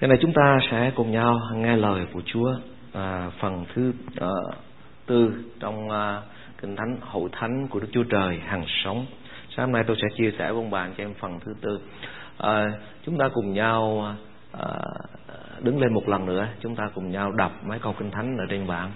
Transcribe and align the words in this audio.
Hôm 0.00 0.10
này 0.10 0.18
chúng 0.22 0.32
ta 0.32 0.58
sẽ 0.70 0.92
cùng 0.94 1.10
nhau 1.10 1.40
nghe 1.54 1.76
lời 1.76 2.06
của 2.12 2.20
Chúa 2.26 2.54
à, 2.92 3.30
phần 3.40 3.64
thứ 3.74 3.92
uh, 4.24 4.54
tư 5.06 5.34
trong 5.60 5.88
uh, 5.88 6.24
kinh 6.62 6.76
thánh 6.76 6.96
hậu 7.00 7.28
thánh 7.32 7.68
của 7.68 7.80
Đức 7.80 7.86
Chúa 7.92 8.02
Trời 8.02 8.40
hằng 8.46 8.64
sống. 8.84 9.06
Sáng 9.56 9.66
hôm 9.66 9.72
nay 9.72 9.84
tôi 9.86 9.96
sẽ 10.02 10.16
chia 10.16 10.30
sẻ 10.30 10.52
với 10.52 10.62
ông 10.62 10.70
bạn 10.70 10.94
cho 10.98 11.04
em 11.04 11.14
phần 11.20 11.38
thứ 11.44 11.52
tư. 11.60 11.80
À, 12.38 12.66
chúng 13.06 13.18
ta 13.18 13.28
cùng 13.34 13.52
nhau 13.52 14.06
à, 14.52 14.66
đứng 15.60 15.80
lên 15.80 15.94
một 15.94 16.08
lần 16.08 16.26
nữa, 16.26 16.46
chúng 16.60 16.76
ta 16.76 16.84
cùng 16.94 17.10
nhau 17.10 17.32
đọc 17.32 17.52
mấy 17.64 17.78
câu 17.78 17.94
kinh 17.98 18.10
thánh 18.10 18.36
ở 18.38 18.44
trên 18.50 18.66
bảng. 18.66 18.92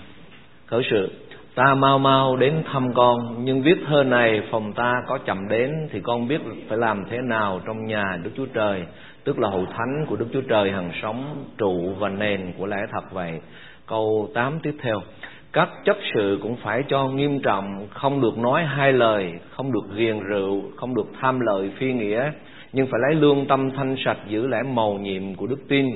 Khởi 0.66 0.82
sự 0.90 1.08
Ta 1.54 1.74
mau 1.74 1.98
mau 1.98 2.36
đến 2.36 2.62
thăm 2.72 2.94
con 2.94 3.44
Nhưng 3.44 3.62
viết 3.62 3.76
thơ 3.86 4.04
này 4.04 4.42
phòng 4.50 4.72
ta 4.72 5.02
có 5.08 5.18
chậm 5.18 5.48
đến 5.48 5.70
Thì 5.92 6.00
con 6.00 6.28
biết 6.28 6.40
phải 6.68 6.78
làm 6.78 7.04
thế 7.10 7.18
nào 7.18 7.60
trong 7.66 7.86
nhà 7.86 8.04
Đức 8.22 8.30
Chúa 8.36 8.46
Trời 8.46 8.84
Tức 9.24 9.38
là 9.38 9.48
hậu 9.48 9.66
thánh 9.66 10.06
của 10.08 10.16
Đức 10.16 10.26
Chúa 10.32 10.40
Trời 10.48 10.70
hằng 10.70 10.90
sống, 11.02 11.44
Trụ 11.58 11.92
và 11.98 12.08
nền 12.08 12.52
của 12.58 12.66
lẽ 12.66 12.76
thật 12.92 13.12
vậy. 13.12 13.40
Câu 13.86 14.28
8 14.34 14.58
tiếp 14.62 14.74
theo. 14.82 15.00
Các 15.52 15.68
chấp 15.84 15.96
sự 16.14 16.38
cũng 16.42 16.56
phải 16.56 16.82
cho 16.88 17.08
nghiêm 17.08 17.40
trọng, 17.40 17.86
Không 17.90 18.20
được 18.20 18.38
nói 18.38 18.64
hai 18.64 18.92
lời, 18.92 19.32
Không 19.50 19.72
được 19.72 19.96
ghiền 19.96 20.20
rượu, 20.20 20.62
Không 20.76 20.94
được 20.94 21.06
tham 21.20 21.40
lợi 21.40 21.70
phi 21.78 21.92
nghĩa, 21.92 22.32
Nhưng 22.72 22.86
phải 22.86 23.00
lấy 23.08 23.14
lương 23.14 23.46
tâm 23.46 23.70
thanh 23.70 23.96
sạch 24.04 24.18
Giữ 24.28 24.46
lẽ 24.46 24.58
màu 24.62 24.94
nhiệm 24.94 25.34
của 25.34 25.46
đức 25.46 25.68
tin. 25.68 25.86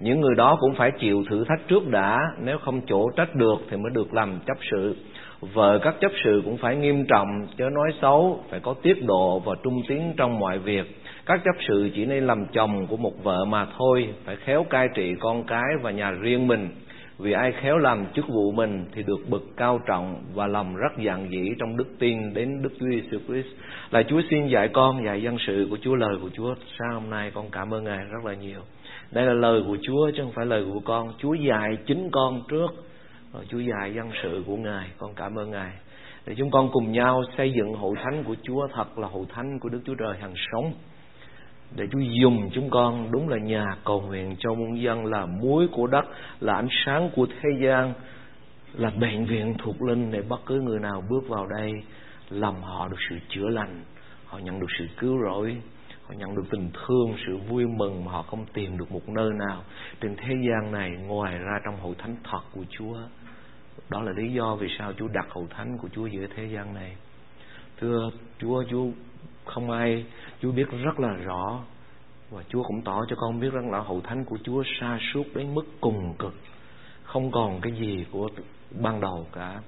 Những 0.00 0.20
người 0.20 0.34
đó 0.36 0.56
cũng 0.60 0.74
phải 0.74 0.90
chịu 0.98 1.24
thử 1.30 1.44
thách 1.44 1.68
trước 1.68 1.88
đã, 1.88 2.18
nếu 2.42 2.58
không 2.58 2.80
chỗ 2.86 3.10
trách 3.16 3.34
được 3.34 3.56
thì 3.70 3.76
mới 3.76 3.90
được 3.94 4.14
làm 4.14 4.38
chấp 4.46 4.56
sự. 4.70 4.96
Vợ 5.40 5.78
các 5.82 5.94
chấp 6.00 6.12
sự 6.24 6.42
cũng 6.44 6.56
phải 6.56 6.76
nghiêm 6.76 7.06
trọng, 7.06 7.26
chớ 7.56 7.70
nói 7.70 7.92
xấu, 8.02 8.44
phải 8.50 8.60
có 8.60 8.74
tiết 8.82 9.04
độ 9.06 9.38
và 9.38 9.54
trung 9.64 9.82
tín 9.88 10.00
trong 10.16 10.38
mọi 10.38 10.58
việc 10.58 10.99
các 11.30 11.40
chấp 11.44 11.54
sự 11.68 11.90
chỉ 11.94 12.06
nên 12.06 12.26
làm 12.26 12.46
chồng 12.52 12.86
của 12.86 12.96
một 12.96 13.24
vợ 13.24 13.44
mà 13.44 13.66
thôi, 13.78 14.08
phải 14.24 14.36
khéo 14.36 14.64
cai 14.70 14.88
trị 14.94 15.14
con 15.20 15.44
cái 15.44 15.68
và 15.82 15.90
nhà 15.90 16.10
riêng 16.10 16.46
mình 16.46 16.68
vì 17.18 17.32
ai 17.32 17.52
khéo 17.52 17.78
làm 17.78 18.06
chức 18.14 18.28
vụ 18.28 18.52
mình 18.52 18.84
thì 18.94 19.02
được 19.02 19.28
bậc 19.28 19.42
cao 19.56 19.80
trọng 19.86 20.22
và 20.34 20.46
lòng 20.46 20.76
rất 20.76 20.92
dạng 21.06 21.30
dĩ 21.30 21.50
trong 21.58 21.76
đức 21.76 21.86
tin 21.98 22.34
đến 22.34 22.62
Đức 22.62 22.70
Chúa 22.80 22.86
Giêsu 22.90 23.18
Christ. 23.26 23.46
Là 23.90 24.02
Chúa 24.02 24.20
xin 24.30 24.46
dạy 24.46 24.68
con, 24.68 25.04
dạy 25.04 25.22
dân 25.22 25.36
sự 25.46 25.66
của 25.70 25.78
Chúa, 25.82 25.94
lời 25.94 26.16
của 26.22 26.30
Chúa. 26.34 26.54
Sáng 26.78 26.94
hôm 26.94 27.10
nay 27.10 27.30
con 27.34 27.50
cảm 27.52 27.74
ơn 27.74 27.84
Ngài 27.84 28.04
rất 28.04 28.24
là 28.24 28.34
nhiều. 28.34 28.60
Đây 29.12 29.26
là 29.26 29.32
lời 29.32 29.62
của 29.66 29.76
Chúa 29.82 30.10
chứ 30.16 30.22
không 30.22 30.32
phải 30.32 30.46
lời 30.46 30.64
của 30.72 30.80
con. 30.84 31.12
Chúa 31.18 31.34
dạy 31.34 31.78
chính 31.86 32.08
con 32.12 32.42
trước, 32.48 32.70
rồi 33.32 33.44
Chúa 33.48 33.60
dạy 33.60 33.94
dân 33.94 34.10
sự 34.22 34.42
của 34.46 34.56
Ngài. 34.56 34.88
Con 34.98 35.14
cảm 35.14 35.38
ơn 35.38 35.50
Ngài. 35.50 35.72
Để 36.26 36.34
chúng 36.38 36.50
con 36.50 36.68
cùng 36.72 36.92
nhau 36.92 37.22
xây 37.36 37.52
dựng 37.52 37.74
hội 37.74 37.94
thánh 38.04 38.24
của 38.24 38.34
Chúa, 38.42 38.68
thật 38.74 38.98
là 38.98 39.08
hội 39.08 39.24
thánh 39.28 39.58
của 39.58 39.68
Đức 39.68 39.80
Chúa 39.86 39.94
Trời 39.94 40.18
hằng 40.20 40.34
sống 40.52 40.72
để 41.76 41.86
Chúa 41.92 41.98
dùng 41.98 42.50
chúng 42.52 42.70
con 42.70 43.10
đúng 43.10 43.28
là 43.28 43.38
nhà 43.38 43.66
cầu 43.84 44.00
nguyện 44.00 44.36
cho 44.38 44.54
muôn 44.54 44.82
dân 44.82 45.06
là 45.06 45.26
muối 45.26 45.68
của 45.72 45.86
đất, 45.86 46.04
là 46.40 46.54
ánh 46.54 46.68
sáng 46.84 47.10
của 47.16 47.26
thế 47.26 47.48
gian, 47.62 47.92
là 48.74 48.90
bệnh 48.90 49.26
viện 49.26 49.54
thuộc 49.58 49.82
linh 49.82 50.10
để 50.10 50.22
bất 50.22 50.40
cứ 50.46 50.60
người 50.60 50.78
nào 50.78 51.02
bước 51.10 51.28
vào 51.28 51.46
đây, 51.46 51.72
lòng 52.30 52.62
họ 52.62 52.88
được 52.88 52.96
sự 53.10 53.16
chữa 53.28 53.48
lành, 53.48 53.82
họ 54.26 54.38
nhận 54.38 54.60
được 54.60 54.66
sự 54.78 54.86
cứu 54.98 55.18
rỗi, 55.24 55.56
họ 56.06 56.14
nhận 56.18 56.36
được 56.36 56.44
tình 56.50 56.70
thương, 56.74 57.14
sự 57.26 57.36
vui 57.48 57.66
mừng 57.66 58.04
mà 58.04 58.12
họ 58.12 58.22
không 58.22 58.44
tìm 58.52 58.78
được 58.78 58.92
một 58.92 59.08
nơi 59.08 59.30
nào 59.48 59.62
trên 60.00 60.16
thế 60.16 60.34
gian 60.34 60.72
này 60.72 60.90
ngoài 60.90 61.38
ra 61.38 61.58
trong 61.64 61.80
hội 61.80 61.94
thánh 61.98 62.16
thật 62.24 62.40
của 62.52 62.64
Chúa. 62.70 62.96
Đó 63.88 64.02
là 64.02 64.12
lý 64.12 64.32
do 64.32 64.56
vì 64.56 64.68
sao 64.78 64.92
Chúa 64.92 65.08
đặt 65.08 65.26
hội 65.30 65.44
thánh 65.50 65.78
của 65.78 65.88
Chúa 65.92 66.06
giữa 66.06 66.26
thế 66.36 66.44
gian 66.44 66.74
này. 66.74 66.96
Thưa 67.80 68.10
Chúa 68.38 68.64
Chúa 68.70 68.86
không 69.44 69.70
ai, 69.70 70.04
Chúa 70.40 70.52
biết 70.52 70.70
rất 70.70 71.00
là 71.00 71.12
rõ. 71.12 71.60
Và 72.30 72.42
Chúa 72.48 72.62
cũng 72.62 72.82
tỏ 72.82 73.04
cho 73.08 73.16
con 73.16 73.40
biết 73.40 73.52
rằng 73.52 73.70
là 73.70 73.80
hậu 73.80 74.00
thánh 74.00 74.24
của 74.24 74.38
Chúa 74.44 74.62
sa 74.80 74.98
sút 75.14 75.26
đến 75.34 75.54
mức 75.54 75.64
cùng 75.80 76.14
cực. 76.18 76.34
Không 77.02 77.30
còn 77.30 77.60
cái 77.60 77.72
gì 77.72 78.04
của 78.12 78.28
ban 78.80 79.00
đầu 79.00 79.26
cả. 79.32 79.60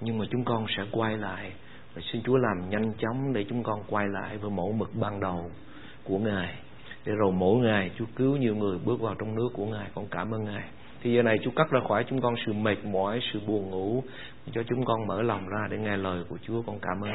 Nhưng 0.00 0.18
mà 0.18 0.24
chúng 0.30 0.44
con 0.44 0.66
sẽ 0.76 0.82
quay 0.90 1.16
lại. 1.16 1.52
Và 1.94 2.02
xin 2.12 2.22
Chúa 2.22 2.36
làm 2.36 2.70
nhanh 2.70 2.92
chóng 2.98 3.32
để 3.32 3.44
chúng 3.48 3.62
con 3.62 3.82
quay 3.86 4.08
lại 4.08 4.38
với 4.38 4.50
mẫu 4.50 4.72
mực 4.72 4.90
ban 4.94 5.20
đầu 5.20 5.50
của 6.04 6.18
Ngài. 6.18 6.54
Để 7.06 7.12
rồi 7.12 7.32
mỗi 7.32 7.58
ngày 7.58 7.90
Chúa 7.98 8.04
cứu 8.16 8.36
nhiều 8.36 8.56
người 8.56 8.78
bước 8.84 9.00
vào 9.00 9.14
trong 9.14 9.34
nước 9.34 9.48
của 9.52 9.66
Ngài. 9.66 9.88
Con 9.94 10.06
cảm 10.10 10.34
ơn 10.34 10.44
Ngài 10.44 10.64
thì 11.02 11.14
giờ 11.14 11.22
này 11.22 11.38
Chúa 11.44 11.50
cắt 11.50 11.70
ra 11.70 11.80
khỏi 11.88 12.04
chúng 12.08 12.20
con 12.20 12.34
sự 12.46 12.52
mệt 12.52 12.84
mỏi, 12.84 13.20
sự 13.32 13.40
buồn 13.46 13.70
ngủ, 13.70 14.04
cho 14.52 14.62
chúng 14.62 14.84
con 14.84 15.06
mở 15.06 15.22
lòng 15.22 15.48
ra 15.48 15.68
để 15.70 15.78
nghe 15.78 15.96
lời 15.96 16.24
của 16.28 16.36
Chúa. 16.46 16.62
Con 16.62 16.78
cảm 16.82 17.00
ơn 17.00 17.12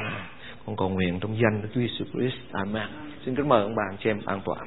con 0.66 0.76
cầu 0.76 0.88
nguyện 0.88 1.20
trong 1.20 1.36
danh 1.36 1.62
Đức 1.62 1.68
Chúa 1.74 1.80
Jesus 1.80 2.04
Christ. 2.12 2.36
Amen. 2.52 2.88
Xin 3.24 3.36
kính 3.36 3.48
mời 3.48 3.62
ông 3.62 3.74
bà 3.76 3.82
anh 3.90 3.96
chị 4.00 4.10
em 4.10 4.20
an 4.26 4.40
toàn. 4.44 4.58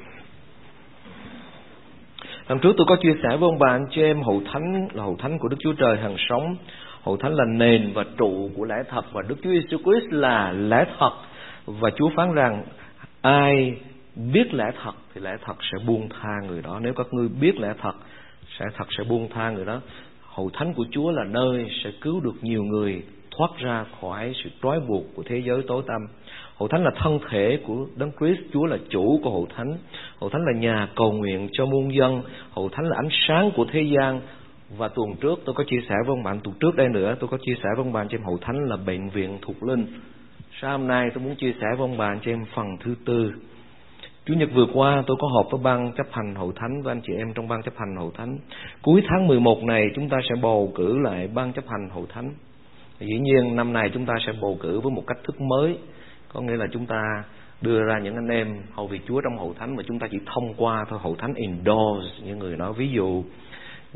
Lần 2.48 2.58
trước 2.58 2.72
tôi 2.76 2.86
có 2.88 2.96
chia 3.02 3.14
sẻ 3.22 3.28
với 3.28 3.48
ông 3.48 3.58
bà 3.58 3.68
anh 3.70 3.86
chị 3.90 4.02
em, 4.02 4.22
hậu 4.22 4.42
thánh 4.52 4.88
là 4.92 5.02
hậu 5.02 5.16
thánh 5.16 5.38
của 5.38 5.48
Đức 5.48 5.56
Chúa 5.60 5.72
Trời 5.72 5.96
hằng 5.96 6.16
sống. 6.28 6.56
Hậu 7.02 7.16
thánh 7.16 7.34
là 7.34 7.44
nền 7.44 7.92
và 7.94 8.04
trụ 8.18 8.50
của 8.56 8.64
lẽ 8.64 8.76
thật 8.88 9.12
và 9.12 9.22
Đức 9.28 9.36
Chúa 9.42 9.50
Jesus 9.50 9.82
Christ 9.82 10.12
là 10.12 10.52
lẽ 10.52 10.84
thật. 10.98 11.12
Và 11.66 11.90
Chúa 11.96 12.10
phán 12.16 12.34
rằng, 12.34 12.64
ai 13.22 13.76
biết 14.16 14.54
lẽ 14.54 14.64
thật 14.82 14.92
thì 15.14 15.20
lẽ 15.20 15.36
thật 15.44 15.56
sẽ 15.72 15.78
buông 15.86 16.08
tha 16.08 16.32
người 16.46 16.62
đó. 16.62 16.78
Nếu 16.82 16.92
các 16.96 17.06
ngươi 17.10 17.28
biết 17.28 17.60
lẽ 17.60 17.72
thật 17.82 17.92
sẽ 18.60 18.66
thật 18.76 18.86
sẽ 18.98 19.04
buông 19.04 19.28
tha 19.34 19.50
người 19.50 19.64
đó 19.64 19.80
hậu 20.20 20.50
thánh 20.52 20.74
của 20.74 20.84
Chúa 20.90 21.10
là 21.10 21.24
nơi 21.24 21.66
sẽ 21.84 21.90
cứu 22.00 22.20
được 22.20 22.34
nhiều 22.42 22.64
người 22.64 23.02
thoát 23.36 23.50
ra 23.58 23.84
khỏi 24.00 24.32
sự 24.44 24.50
trói 24.62 24.80
buộc 24.80 25.04
của 25.14 25.22
thế 25.26 25.42
giới 25.46 25.62
tối 25.66 25.82
tăm 25.86 26.00
Hậu 26.60 26.68
thánh 26.68 26.84
là 26.84 26.90
thân 26.96 27.18
thể 27.30 27.58
của 27.66 27.86
Đấng 27.96 28.12
Christ, 28.18 28.40
Chúa 28.52 28.64
là 28.64 28.76
chủ 28.88 29.20
của 29.22 29.30
Hậu 29.30 29.46
thánh. 29.56 29.76
Hậu 30.20 30.30
thánh 30.30 30.40
là 30.44 30.58
nhà 30.58 30.88
cầu 30.96 31.12
nguyện 31.12 31.48
cho 31.52 31.66
muôn 31.66 31.94
dân, 31.94 32.22
Hậu 32.50 32.68
thánh 32.68 32.84
là 32.88 32.96
ánh 32.96 33.08
sáng 33.28 33.50
của 33.56 33.66
thế 33.72 33.82
gian. 33.82 34.20
Và 34.78 34.88
tuần 34.88 35.08
trước 35.20 35.40
tôi 35.44 35.54
có 35.54 35.64
chia 35.64 35.80
sẻ 35.88 35.94
với 36.06 36.08
ông 36.08 36.22
bạn 36.22 36.40
tuần 36.40 36.56
trước 36.60 36.76
đây 36.76 36.88
nữa, 36.88 37.16
tôi 37.20 37.28
có 37.28 37.38
chia 37.46 37.54
sẻ 37.54 37.68
với 37.76 37.84
ông 37.84 37.92
bạn 37.92 38.08
trên 38.08 38.22
Hậu 38.22 38.38
thánh 38.40 38.56
là 38.68 38.76
bệnh 38.76 39.08
viện 39.08 39.38
thuộc 39.42 39.62
linh. 39.62 39.86
Sáng 40.60 40.70
hôm 40.70 40.88
nay 40.88 41.08
tôi 41.14 41.24
muốn 41.24 41.34
chia 41.34 41.52
sẻ 41.52 41.66
với 41.70 41.78
ông 41.78 41.98
bạn 41.98 42.18
trên 42.24 42.44
phần 42.54 42.66
thứ 42.84 42.94
tư. 43.06 43.32
Chủ 44.26 44.34
nhật 44.34 44.48
vừa 44.54 44.66
qua 44.72 45.02
tôi 45.06 45.16
có 45.20 45.28
họp 45.28 45.46
với 45.50 45.60
ban 45.64 45.92
chấp 45.92 46.06
hành 46.10 46.34
hội 46.34 46.52
thánh, 46.56 46.82
với 46.82 46.92
anh 46.92 47.00
chị 47.06 47.12
em 47.18 47.32
trong 47.34 47.48
ban 47.48 47.62
chấp 47.62 47.74
hành 47.76 47.96
hội 47.96 48.10
thánh. 48.16 48.38
Cuối 48.82 49.02
tháng 49.08 49.26
11 49.26 49.62
này 49.62 49.84
chúng 49.94 50.08
ta 50.08 50.16
sẽ 50.28 50.34
bầu 50.42 50.72
cử 50.74 50.98
lại 50.98 51.28
ban 51.34 51.52
chấp 51.52 51.64
hành 51.68 51.88
hội 51.90 52.06
thánh. 52.08 52.34
Dĩ 53.00 53.18
nhiên 53.18 53.56
năm 53.56 53.72
này 53.72 53.90
chúng 53.94 54.06
ta 54.06 54.14
sẽ 54.26 54.32
bầu 54.40 54.58
cử 54.60 54.80
với 54.80 54.92
một 54.92 55.02
cách 55.06 55.18
thức 55.24 55.40
mới 55.40 55.78
có 56.32 56.40
nghĩa 56.40 56.56
là 56.56 56.66
chúng 56.72 56.86
ta 56.86 57.24
đưa 57.60 57.82
ra 57.82 57.98
những 57.98 58.14
anh 58.14 58.28
em 58.28 58.62
hầu 58.72 58.86
việc 58.86 59.00
Chúa 59.08 59.20
trong 59.20 59.38
hội 59.38 59.54
thánh 59.58 59.76
mà 59.76 59.82
chúng 59.86 59.98
ta 59.98 60.06
chỉ 60.10 60.18
thông 60.26 60.54
qua 60.56 60.84
thôi, 60.88 60.98
hội 61.02 61.14
thánh 61.18 61.34
endorse 61.34 62.24
như 62.24 62.36
người 62.36 62.56
nói 62.56 62.72
ví 62.72 62.88
dụ 62.88 63.24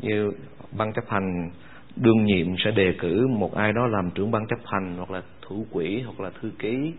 như 0.01 0.31
ban 0.77 0.93
chấp 0.93 1.09
hành 1.09 1.49
đương 1.95 2.25
nhiệm 2.25 2.47
sẽ 2.65 2.71
đề 2.71 2.93
cử 2.99 3.27
một 3.27 3.55
ai 3.55 3.73
đó 3.73 3.87
làm 3.87 4.11
trưởng 4.15 4.31
ban 4.31 4.47
chấp 4.47 4.59
hành, 4.65 4.95
hoặc 4.97 5.11
là 5.11 5.21
thủ 5.41 5.65
quỹ, 5.71 6.01
hoặc 6.01 6.19
là 6.19 6.31
thư 6.41 6.51
ký 6.59 6.93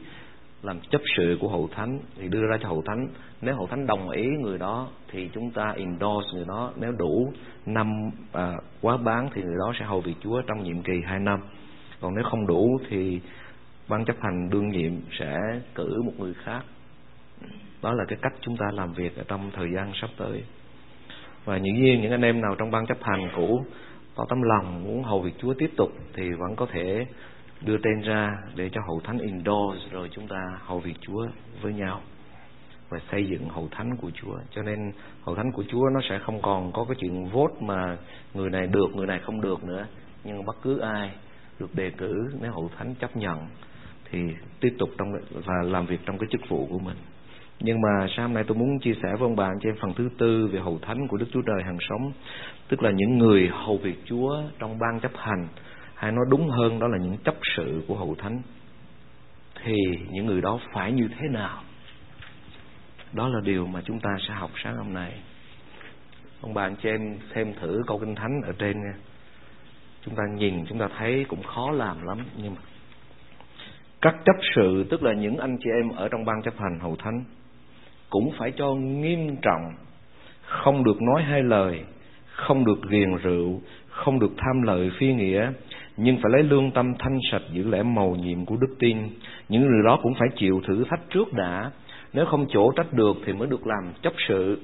làm 0.62 0.81
chấp 0.91 1.00
sự 1.17 1.39
của 1.41 1.49
hậu 1.49 1.69
thánh 1.69 1.99
thì 2.17 2.28
đưa 2.28 2.47
ra 2.47 2.56
cho 2.62 2.69
hậu 2.69 2.83
thánh. 2.87 3.09
Nếu 3.43 3.55
hậu 3.55 3.67
thánh 3.67 3.87
đồng 3.87 4.11
ý 4.11 4.27
người 4.27 4.59
đó 4.59 4.89
thì 5.11 5.31
chúng 5.34 5.50
ta 5.50 5.75
endorse 5.77 6.28
người 6.34 6.44
đó. 6.49 6.72
Nếu 6.77 6.93
đủ 6.93 7.33
năm 7.67 8.11
à, 8.33 8.53
quá 8.81 8.97
bán 8.97 9.28
thì 9.34 9.43
người 9.43 9.56
đó 9.59 9.72
sẽ 9.78 9.84
hầu 9.84 10.00
việc 10.00 10.15
Chúa 10.21 10.43
trong 10.43 10.62
nhiệm 10.62 10.83
kỳ 10.83 11.00
hai 11.05 11.21
năm. 11.21 11.41
Còn 12.00 12.15
nếu 12.15 12.25
không 12.25 12.47
đủ 12.47 12.78
thì 12.89 13.21
ban 13.89 14.05
chấp 14.05 14.16
hành 14.21 14.50
đương 14.50 14.71
nhiệm 14.71 14.93
sẽ 15.19 15.37
cử 15.75 16.03
một 16.03 16.12
người 16.19 16.34
khác. 16.34 16.62
Đó 17.83 17.93
là 17.93 18.05
cái 18.09 18.19
cách 18.22 18.33
chúng 18.41 18.56
ta 18.56 18.66
làm 18.72 18.93
việc 18.93 19.16
ở 19.16 19.25
trong 19.28 19.50
thời 19.55 19.69
gian 19.75 19.93
sắp 19.95 20.11
tới. 20.16 20.45
Và 21.45 21.59
những 21.59 21.83
nhiên 21.83 22.00
những 22.03 22.11
anh 22.11 22.22
em 22.22 22.41
nào 22.41 22.55
trong 22.59 22.71
ban 22.71 22.87
chấp 22.87 22.99
hành 23.03 23.28
cũ 23.37 23.65
có 24.15 24.27
tấm 24.28 24.43
lòng 24.43 24.84
muốn 24.84 25.03
hầu 25.03 25.21
việc 25.21 25.34
Chúa 25.39 25.55
tiếp 25.55 25.71
tục 25.77 25.93
thì 26.15 26.31
vẫn 26.31 26.56
có 26.56 26.66
thể 26.72 27.06
đưa 27.61 27.78
tên 27.78 28.00
ra 28.00 28.39
để 28.55 28.69
cho 28.72 28.81
hậu 28.87 29.00
thánh 29.05 29.19
endorse 29.19 29.89
rồi 29.91 30.09
chúng 30.12 30.28
ta 30.28 30.59
hầu 30.61 30.81
việc 30.81 30.97
Chúa 31.00 31.27
với 31.62 31.72
nhau 31.72 32.00
và 32.89 32.99
xây 33.11 33.27
dựng 33.27 33.49
hậu 33.49 33.69
thánh 33.71 33.97
của 33.97 34.11
Chúa. 34.15 34.39
Cho 34.50 34.62
nên 34.62 34.93
hậu 35.22 35.34
thánh 35.34 35.53
của 35.53 35.65
Chúa 35.69 35.89
nó 35.95 36.00
sẽ 36.09 36.19
không 36.19 36.43
còn 36.43 36.72
có 36.72 36.84
cái 36.84 36.97
chuyện 37.01 37.25
vote 37.25 37.54
mà 37.60 37.97
người 38.34 38.51
này 38.51 38.66
được, 38.66 38.86
người 38.95 39.07
này 39.07 39.21
không 39.25 39.41
được 39.41 39.65
nữa. 39.65 39.86
Nhưng 40.25 40.45
bất 40.45 40.57
cứ 40.63 40.78
ai 40.78 41.10
được 41.60 41.75
đề 41.75 41.91
cử 41.91 42.28
nếu 42.41 42.53
hậu 42.53 42.71
thánh 42.78 42.95
chấp 42.95 43.16
nhận 43.16 43.39
thì 44.10 44.19
tiếp 44.60 44.75
tục 44.78 44.89
trong 44.98 45.13
và 45.30 45.54
làm 45.63 45.86
việc 45.86 46.01
trong 46.07 46.19
cái 46.19 46.28
chức 46.30 46.41
vụ 46.48 46.66
của 46.71 46.78
mình. 46.78 46.97
Nhưng 47.60 47.80
mà 47.80 48.07
sáng 48.16 48.34
nay 48.34 48.45
tôi 48.47 48.57
muốn 48.57 48.78
chia 48.78 48.95
sẻ 48.95 49.09
với 49.13 49.28
ông 49.28 49.36
bà 49.36 49.51
trên 49.63 49.75
phần 49.80 49.95
thứ 49.95 50.09
tư 50.19 50.48
về 50.53 50.60
hậu 50.60 50.78
thánh 50.83 51.09
của 51.09 51.16
Đức 51.16 51.27
Chúa 51.33 51.42
Trời 51.42 51.63
hàng 51.65 51.78
sống, 51.89 52.13
tức 52.69 52.83
là 52.83 52.91
những 52.91 53.19
người 53.19 53.48
hầu 53.53 53.77
việc 53.77 54.03
Chúa 54.04 54.42
trong 54.59 54.78
ban 54.78 55.01
chấp 55.01 55.13
hành 55.16 55.48
hay 55.97 56.13
nói 56.13 56.25
đúng 56.31 56.48
hơn, 56.48 56.78
đó 56.78 56.89
là 56.89 56.98
những 56.98 57.16
chấp 57.25 57.34
sự 57.57 57.83
của 57.89 57.97
hầu 57.97 58.15
thánh. 58.19 58.43
Thì 59.65 59.75
những 60.10 60.27
người 60.27 60.41
đó 60.41 60.59
phải 60.72 60.93
như 60.93 61.09
thế 61.09 61.28
nào? 61.31 61.63
Đó 63.13 63.28
là 63.28 63.41
điều 63.45 63.66
mà 63.66 63.81
chúng 63.84 64.01
ta 64.01 64.10
sẽ 64.28 64.34
học 64.34 64.51
sáng 64.65 64.77
hôm 64.77 64.95
nay. 64.95 65.13
Ông 66.41 66.54
bà 66.54 66.63
anh 66.63 66.77
chị 66.83 66.89
em 66.89 67.19
xem 67.34 67.54
thử 67.60 67.83
câu 67.87 67.98
kinh 67.98 68.15
thánh 68.15 68.41
ở 68.45 68.53
trên 68.59 68.77
nha. 68.83 68.95
Chúng 70.04 70.15
ta 70.15 70.22
nhìn, 70.37 70.65
chúng 70.69 70.78
ta 70.78 70.89
thấy 70.98 71.25
cũng 71.28 71.43
khó 71.43 71.71
làm 71.71 72.07
lắm, 72.07 72.19
nhưng 72.37 72.54
mà 72.54 72.60
các 74.01 74.15
chấp 74.25 74.37
sự, 74.57 74.87
tức 74.91 75.03
là 75.03 75.13
những 75.13 75.37
anh 75.37 75.57
chị 75.60 75.71
em 75.83 75.89
ở 75.97 76.09
trong 76.09 76.25
ban 76.25 76.42
chấp 76.42 76.54
hành 76.59 76.78
hậu 76.81 76.97
thánh, 76.97 77.25
cũng 78.10 78.33
phải 78.39 78.53
cho 78.57 78.75
nghiêm 78.75 79.37
trọng, 79.42 79.75
không 80.42 80.84
được 80.84 81.03
nói 81.03 81.22
hai 81.22 81.42
lời, 81.42 81.84
không 82.27 82.65
được 82.65 82.78
ghiền 82.91 83.16
rượu, 83.22 83.60
không 83.89 84.19
được 84.19 84.33
tham 84.37 84.63
lợi 84.63 84.91
phi 84.99 85.15
nghĩa 85.15 85.53
nhưng 85.97 86.16
phải 86.16 86.33
lấy 86.33 86.43
lương 86.43 86.71
tâm 86.71 86.95
thanh 86.98 87.19
sạch 87.33 87.43
giữ 87.53 87.69
lẽ 87.71 87.83
màu 87.83 88.10
nhiệm 88.10 88.45
của 88.45 88.57
đức 88.57 88.77
tin. 88.78 88.97
Những 89.48 89.63
người 89.63 89.83
đó 89.84 89.98
cũng 90.03 90.15
phải 90.15 90.28
chịu 90.37 90.60
thử 90.66 90.84
thách 90.91 91.01
trước 91.10 91.33
đã. 91.33 91.71
Nếu 92.13 92.27
không 92.27 92.47
chỗ 92.48 92.72
trách 92.77 92.93
được 92.93 93.16
thì 93.27 93.33
mới 93.33 93.48
được 93.48 93.66
làm 93.66 93.93
chấp 94.03 94.13
sự. 94.28 94.60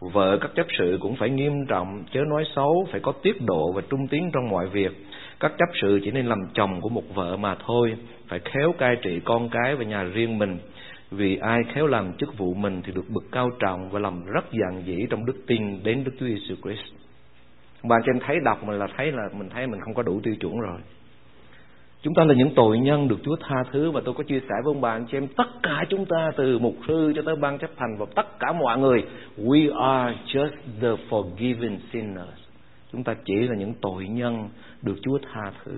Vợ 0.00 0.38
các 0.40 0.50
chấp 0.54 0.66
sự 0.78 0.98
cũng 1.00 1.16
phải 1.16 1.30
nghiêm 1.30 1.66
trọng, 1.68 2.04
chớ 2.12 2.20
nói 2.28 2.44
xấu, 2.56 2.86
phải 2.90 3.00
có 3.00 3.12
tiết 3.12 3.42
độ 3.46 3.72
và 3.72 3.82
trung 3.90 4.06
tín 4.08 4.22
trong 4.32 4.48
mọi 4.48 4.68
việc. 4.68 4.92
Các 5.40 5.52
chấp 5.58 5.68
sự 5.82 6.00
chỉ 6.04 6.10
nên 6.10 6.26
làm 6.26 6.38
chồng 6.54 6.80
của 6.80 6.88
một 6.88 7.14
vợ 7.14 7.36
mà 7.36 7.56
thôi, 7.66 7.96
phải 8.28 8.40
khéo 8.44 8.74
cai 8.78 8.96
trị 9.02 9.20
con 9.24 9.48
cái 9.48 9.76
và 9.76 9.84
nhà 9.84 10.02
riêng 10.02 10.38
mình. 10.38 10.58
Vì 11.10 11.36
ai 11.36 11.62
khéo 11.74 11.86
làm 11.86 12.12
chức 12.18 12.38
vụ 12.38 12.54
mình 12.54 12.82
thì 12.84 12.92
được 12.92 13.04
bậc 13.08 13.24
cao 13.32 13.50
trọng 13.58 13.90
và 13.90 14.00
làm 14.00 14.24
rất 14.24 14.44
dạn 14.52 14.82
dĩ 14.86 15.06
trong 15.10 15.26
đức 15.26 15.36
tin 15.46 15.82
đến 15.82 16.04
Đức 16.04 16.12
Chúa 16.20 16.26
Giêsu 16.26 16.54
Christ. 16.62 17.05
Bạn 17.88 18.02
cho 18.06 18.12
em 18.12 18.20
thấy 18.26 18.40
đọc 18.40 18.64
mình 18.64 18.78
là 18.78 18.86
thấy 18.96 19.12
là 19.12 19.22
mình 19.38 19.48
thấy 19.48 19.66
mình 19.66 19.80
không 19.80 19.94
có 19.94 20.02
đủ 20.02 20.20
tiêu 20.22 20.36
chuẩn 20.40 20.60
rồi. 20.60 20.78
Chúng 22.02 22.14
ta 22.14 22.24
là 22.24 22.34
những 22.34 22.54
tội 22.54 22.78
nhân 22.78 23.08
được 23.08 23.18
Chúa 23.22 23.36
tha 23.36 23.56
thứ 23.72 23.90
và 23.90 24.00
tôi 24.04 24.14
có 24.14 24.22
chia 24.22 24.40
sẻ 24.40 24.54
với 24.64 24.74
ông 24.74 24.80
bạn 24.80 25.06
cho 25.08 25.18
em, 25.18 25.26
tất 25.36 25.48
cả 25.62 25.84
chúng 25.88 26.04
ta 26.04 26.30
từ 26.36 26.58
mục 26.58 26.74
sư 26.88 27.12
cho 27.16 27.22
tới 27.22 27.36
ban 27.36 27.58
chấp 27.58 27.70
hành 27.76 27.96
và 27.98 28.06
tất 28.14 28.38
cả 28.38 28.52
mọi 28.52 28.78
người, 28.78 29.04
we 29.38 29.80
are 29.80 30.18
just 30.26 30.50
the 30.80 31.02
forgiven 31.10 31.76
sinners. 31.92 32.38
Chúng 32.92 33.04
ta 33.04 33.14
chỉ 33.24 33.34
là 33.34 33.56
những 33.56 33.74
tội 33.80 34.08
nhân 34.08 34.48
được 34.82 34.96
Chúa 35.02 35.18
tha 35.32 35.52
thứ. 35.64 35.72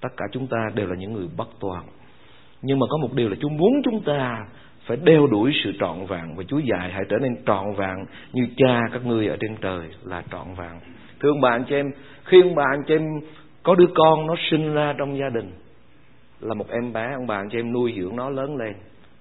Tất 0.00 0.08
cả 0.16 0.24
chúng 0.32 0.46
ta 0.46 0.58
đều 0.74 0.86
là 0.86 0.96
những 0.96 1.12
người 1.12 1.28
bất 1.36 1.48
toàn. 1.60 1.84
Nhưng 2.62 2.78
mà 2.78 2.86
có 2.90 2.98
một 2.98 3.14
điều 3.14 3.28
là 3.28 3.36
Chúa 3.40 3.48
muốn 3.48 3.72
chúng 3.84 4.02
ta 4.02 4.46
phải 4.86 4.96
đeo 5.04 5.26
đuổi 5.26 5.52
sự 5.64 5.72
trọn 5.80 6.06
vẹn 6.06 6.34
và 6.36 6.44
Chúa 6.48 6.58
dạy 6.58 6.92
hãy 6.92 7.04
trở 7.08 7.16
nên 7.18 7.36
trọn 7.46 7.74
vẹn 7.76 7.96
như 8.32 8.48
cha 8.56 8.80
các 8.92 9.06
ngươi 9.06 9.26
ở 9.26 9.36
trên 9.40 9.56
trời 9.60 9.88
là 10.04 10.22
trọn 10.30 10.46
vẹn. 10.58 10.80
Thưa 11.20 11.28
ông 11.28 11.40
bạn 11.40 11.64
cho 11.68 11.76
em, 11.76 11.92
khi 12.24 12.42
ông 12.42 12.54
bạn 12.54 12.82
cho 12.86 12.94
em 12.94 13.02
có 13.62 13.74
đứa 13.74 13.88
con 13.94 14.26
nó 14.26 14.34
sinh 14.50 14.74
ra 14.74 14.94
trong 14.98 15.18
gia 15.18 15.28
đình 15.28 15.52
là 16.40 16.54
một 16.54 16.66
em 16.70 16.92
bé 16.92 17.12
ông 17.12 17.26
bạn 17.26 17.48
cho 17.50 17.58
em 17.58 17.72
nuôi 17.72 17.94
dưỡng 17.96 18.16
nó 18.16 18.30
lớn 18.30 18.56
lên. 18.56 18.74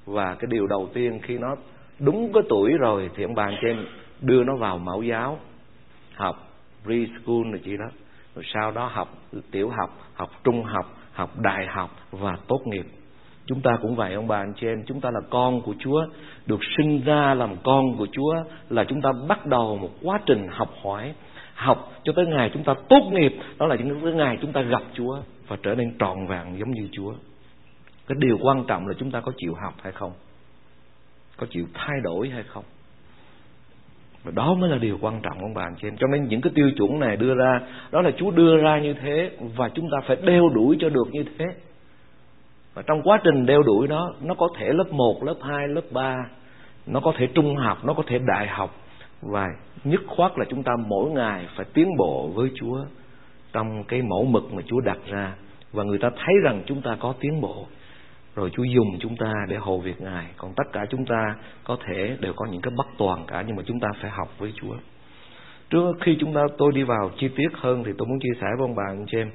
Và 0.05 0.35
cái 0.35 0.47
điều 0.51 0.67
đầu 0.67 0.89
tiên 0.93 1.19
khi 1.23 1.37
nó 1.37 1.55
đúng 1.99 2.33
cái 2.33 2.43
tuổi 2.49 2.71
rồi 2.79 3.09
thì 3.15 3.23
ông 3.23 3.35
bạn 3.35 3.55
cho 3.61 3.67
em 3.67 3.85
đưa 4.21 4.43
nó 4.43 4.55
vào 4.55 4.77
mẫu 4.77 5.03
giáo 5.03 5.39
học 6.15 6.35
preschool 6.83 7.51
rồi 7.51 7.61
chị 7.65 7.77
đó. 7.77 7.89
Rồi 8.35 8.43
sau 8.53 8.71
đó 8.71 8.89
học 8.93 9.07
tiểu 9.51 9.69
học 9.69 9.89
học 10.13 10.29
trung 10.43 10.63
học 10.63 10.85
học 11.13 11.39
đại 11.39 11.67
học 11.67 11.89
và 12.11 12.37
tốt 12.47 12.61
nghiệp. 12.65 12.85
Chúng 13.45 13.61
ta 13.61 13.77
cũng 13.81 13.95
vậy 13.95 14.13
ông 14.13 14.27
bà 14.27 14.37
anh 14.37 14.53
chị 14.55 14.67
em. 14.67 14.83
Chúng 14.87 15.01
ta 15.01 15.11
là 15.11 15.19
con 15.29 15.61
của 15.61 15.73
Chúa 15.79 16.05
được 16.45 16.59
sinh 16.77 17.01
ra 17.05 17.33
làm 17.33 17.55
con 17.63 17.97
của 17.97 18.07
Chúa 18.11 18.35
là 18.69 18.83
chúng 18.83 19.01
ta 19.01 19.09
bắt 19.27 19.45
đầu 19.45 19.77
một 19.77 19.89
quá 20.01 20.19
trình 20.25 20.47
học 20.49 20.69
hỏi 20.83 21.13
học 21.59 21.91
cho 22.03 22.13
tới 22.15 22.25
ngày 22.25 22.49
chúng 22.53 22.63
ta 22.63 22.73
tốt 22.89 23.09
nghiệp 23.11 23.33
đó 23.57 23.67
là 23.67 23.75
những 23.75 24.01
cái 24.03 24.13
ngày 24.13 24.37
chúng 24.41 24.51
ta 24.51 24.61
gặp 24.61 24.81
Chúa 24.93 25.17
và 25.47 25.57
trở 25.63 25.75
nên 25.75 25.97
trọn 25.99 26.27
vẹn 26.27 26.59
giống 26.59 26.71
như 26.71 26.87
Chúa. 26.91 27.13
Cái 28.07 28.17
điều 28.19 28.37
quan 28.41 28.63
trọng 28.67 28.87
là 28.87 28.93
chúng 28.99 29.11
ta 29.11 29.21
có 29.21 29.31
chịu 29.37 29.53
học 29.61 29.73
hay 29.83 29.91
không? 29.91 30.11
Có 31.37 31.47
chịu 31.49 31.65
thay 31.73 31.97
đổi 32.03 32.29
hay 32.29 32.43
không? 32.43 32.63
Và 34.23 34.31
đó 34.35 34.53
mới 34.53 34.69
là 34.69 34.77
điều 34.77 34.97
quan 35.01 35.21
trọng 35.21 35.39
ông 35.39 35.53
bà 35.53 35.63
anh 35.63 35.75
chị 35.81 35.87
em. 35.87 35.97
Cho 35.97 36.07
nên 36.07 36.27
những 36.27 36.41
cái 36.41 36.53
tiêu 36.55 36.71
chuẩn 36.77 36.99
này 36.99 37.17
đưa 37.17 37.35
ra 37.35 37.61
đó 37.91 38.01
là 38.01 38.11
Chúa 38.17 38.31
đưa 38.31 38.57
ra 38.57 38.79
như 38.79 38.93
thế 38.93 39.31
và 39.55 39.69
chúng 39.69 39.89
ta 39.91 39.97
phải 40.07 40.17
đeo 40.23 40.49
đuổi 40.49 40.77
cho 40.79 40.89
được 40.89 41.07
như 41.11 41.23
thế. 41.37 41.45
Và 42.73 42.81
trong 42.87 43.01
quá 43.03 43.19
trình 43.23 43.45
đeo 43.45 43.63
đuổi 43.63 43.87
đó 43.87 44.13
nó 44.21 44.33
có 44.33 44.47
thể 44.57 44.73
lớp 44.73 44.91
1, 44.91 45.23
lớp 45.23 45.35
2, 45.41 45.67
lớp 45.67 45.83
3 45.91 46.15
nó 46.85 46.99
có 46.99 47.13
thể 47.17 47.27
trung 47.27 47.55
học 47.55 47.85
nó 47.85 47.93
có 47.93 48.03
thể 48.07 48.19
đại 48.27 48.47
học 48.47 48.75
và 49.21 49.47
nhất 49.83 50.01
khoát 50.07 50.31
là 50.37 50.45
chúng 50.49 50.63
ta 50.63 50.71
mỗi 50.87 51.11
ngày 51.11 51.47
phải 51.55 51.65
tiến 51.73 51.87
bộ 51.97 52.31
với 52.35 52.51
Chúa 52.55 52.85
trong 53.53 53.83
cái 53.83 54.01
mẫu 54.01 54.25
mực 54.25 54.53
mà 54.53 54.61
Chúa 54.65 54.79
đặt 54.79 54.97
ra. 55.07 55.33
Và 55.71 55.83
người 55.83 55.97
ta 55.97 56.09
thấy 56.15 56.35
rằng 56.43 56.63
chúng 56.65 56.81
ta 56.81 56.97
có 56.99 57.13
tiến 57.19 57.41
bộ. 57.41 57.67
Rồi 58.35 58.49
Chúa 58.53 58.63
dùng 58.63 58.99
chúng 58.99 59.15
ta 59.17 59.33
để 59.47 59.57
hầu 59.57 59.79
việc 59.79 60.01
Ngài. 60.01 60.25
Còn 60.37 60.53
tất 60.55 60.63
cả 60.73 60.85
chúng 60.89 61.05
ta 61.05 61.35
có 61.63 61.77
thể 61.87 62.17
đều 62.19 62.33
có 62.35 62.45
những 62.45 62.61
cái 62.61 62.71
bất 62.77 62.87
toàn 62.97 63.25
cả, 63.27 63.43
nhưng 63.47 63.55
mà 63.55 63.63
chúng 63.65 63.79
ta 63.79 63.87
phải 64.01 64.11
học 64.11 64.29
với 64.37 64.53
Chúa. 64.55 64.75
Trước 65.69 65.93
khi 66.01 66.17
chúng 66.19 66.33
ta, 66.33 66.41
tôi 66.57 66.71
đi 66.71 66.83
vào 66.83 67.11
chi 67.17 67.29
tiết 67.35 67.49
hơn 67.53 67.83
thì 67.83 67.91
tôi 67.97 68.07
muốn 68.07 68.19
chia 68.19 68.39
sẻ 68.41 68.47
với 68.57 68.67
ông 68.67 68.75
bà, 68.75 68.83
anh 68.87 69.05
chị 69.11 69.17
em. 69.17 69.31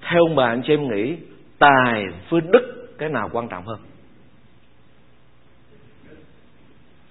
Theo 0.00 0.20
ông 0.28 0.36
bà, 0.36 0.46
anh 0.46 0.62
chị 0.66 0.72
em 0.72 0.88
nghĩ, 0.88 1.16
tài 1.58 2.04
với 2.28 2.40
đức 2.40 2.96
cái 2.98 3.08
nào 3.08 3.28
quan 3.32 3.48
trọng 3.48 3.64
hơn? 3.66 3.78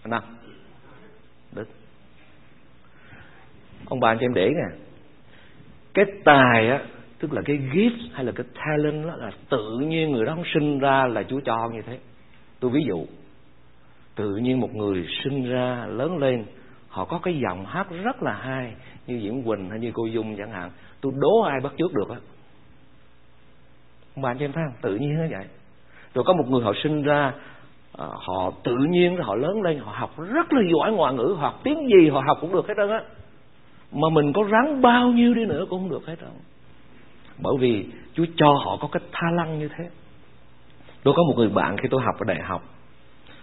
Nào 0.06 0.22
ông 3.90 4.00
bà 4.00 4.12
anh 4.12 4.18
chị 4.20 4.26
em 4.26 4.34
để 4.34 4.50
nè. 4.50 4.78
Cái 5.94 6.06
tài 6.24 6.70
á, 6.70 6.82
tức 7.20 7.34
là 7.34 7.42
cái 7.46 7.58
gift 7.74 8.10
hay 8.14 8.26
là 8.26 8.32
cái 8.36 8.46
talent 8.56 9.06
đó 9.06 9.16
là 9.16 9.32
tự 9.50 9.80
nhiên 9.80 10.12
người 10.12 10.26
đó 10.26 10.36
không 10.36 10.44
sinh 10.54 10.80
ra 10.80 11.08
là 11.08 11.24
Chúa 11.24 11.40
cho 11.46 11.70
như 11.74 11.82
thế. 11.82 11.98
Tôi 12.60 12.72
ví 12.72 12.82
dụ, 12.88 13.06
tự 14.16 14.36
nhiên 14.36 14.60
một 14.60 14.76
người 14.76 15.08
sinh 15.24 15.50
ra, 15.50 15.86
lớn 15.90 16.18
lên, 16.18 16.46
họ 16.90 17.06
có 17.06 17.20
cái 17.24 17.40
giọng 17.40 17.66
hát 17.66 17.88
rất 18.04 18.24
là 18.24 18.34
hay, 18.34 18.74
như 19.08 19.20
Diễm 19.24 19.44
quỳnh 19.44 19.70
hay 19.70 19.80
như 19.80 19.92
cô 19.94 20.06
dung 20.06 20.36
chẳng 20.38 20.52
hạn, 20.52 20.70
tôi 21.02 21.14
đố 21.16 21.42
ai 21.42 21.60
bắt 21.64 21.74
trước 21.78 21.94
được 21.94 22.10
á. 22.10 22.18
Ông 24.16 24.22
bạn 24.22 24.38
cho 24.40 24.46
em 24.46 24.52
thấy 24.52 24.64
không? 24.68 24.78
Tự 24.82 24.96
nhiên 24.96 25.18
nó 25.18 25.38
vậy. 25.38 25.46
Rồi 26.14 26.24
có 26.28 26.34
một 26.34 26.46
người 26.50 26.64
họ 26.64 26.74
sinh 26.84 27.04
ra 27.04 27.34
ờ, 27.92 28.10
họ 28.28 28.52
tự 28.64 28.76
nhiên, 28.90 29.18
họ 29.18 29.36
lớn 29.36 29.62
lên, 29.62 29.80
họ 29.80 29.92
học 29.96 30.12
rất 30.34 30.54
là 30.54 30.62
giỏi 30.74 30.92
ngoại 30.92 31.14
ngữ 31.14 31.36
học 31.40 31.60
tiếng 31.64 31.88
gì 31.88 32.10
họ 32.10 32.24
học 32.28 32.38
cũng 32.42 32.54
được 32.54 32.68
hết 32.68 32.74
trơn 32.78 32.90
á 32.90 33.02
mà 33.92 34.10
mình 34.12 34.34
có 34.34 34.44
ráng 34.44 34.82
bao 34.82 35.08
nhiêu 35.08 35.34
đi 35.34 35.46
nữa 35.46 35.66
cũng 35.70 35.80
không 35.80 35.90
được 35.90 36.08
hết 36.08 36.20
rồi. 36.20 36.32
bởi 37.38 37.54
vì 37.60 37.86
Chúa 38.14 38.26
cho 38.36 38.48
họ 38.66 38.78
có 38.82 38.88
cái 38.92 39.02
tha 39.12 39.28
lăng 39.32 39.60
như 39.60 39.70
thế. 39.78 39.90
Tôi 41.04 41.14
có 41.18 41.24
một 41.24 41.34
người 41.38 41.50
bạn 41.50 41.78
khi 41.78 41.88
tôi 41.92 42.02
học 42.02 42.16
ở 42.20 42.26
đại 42.26 42.42
học. 42.44 42.64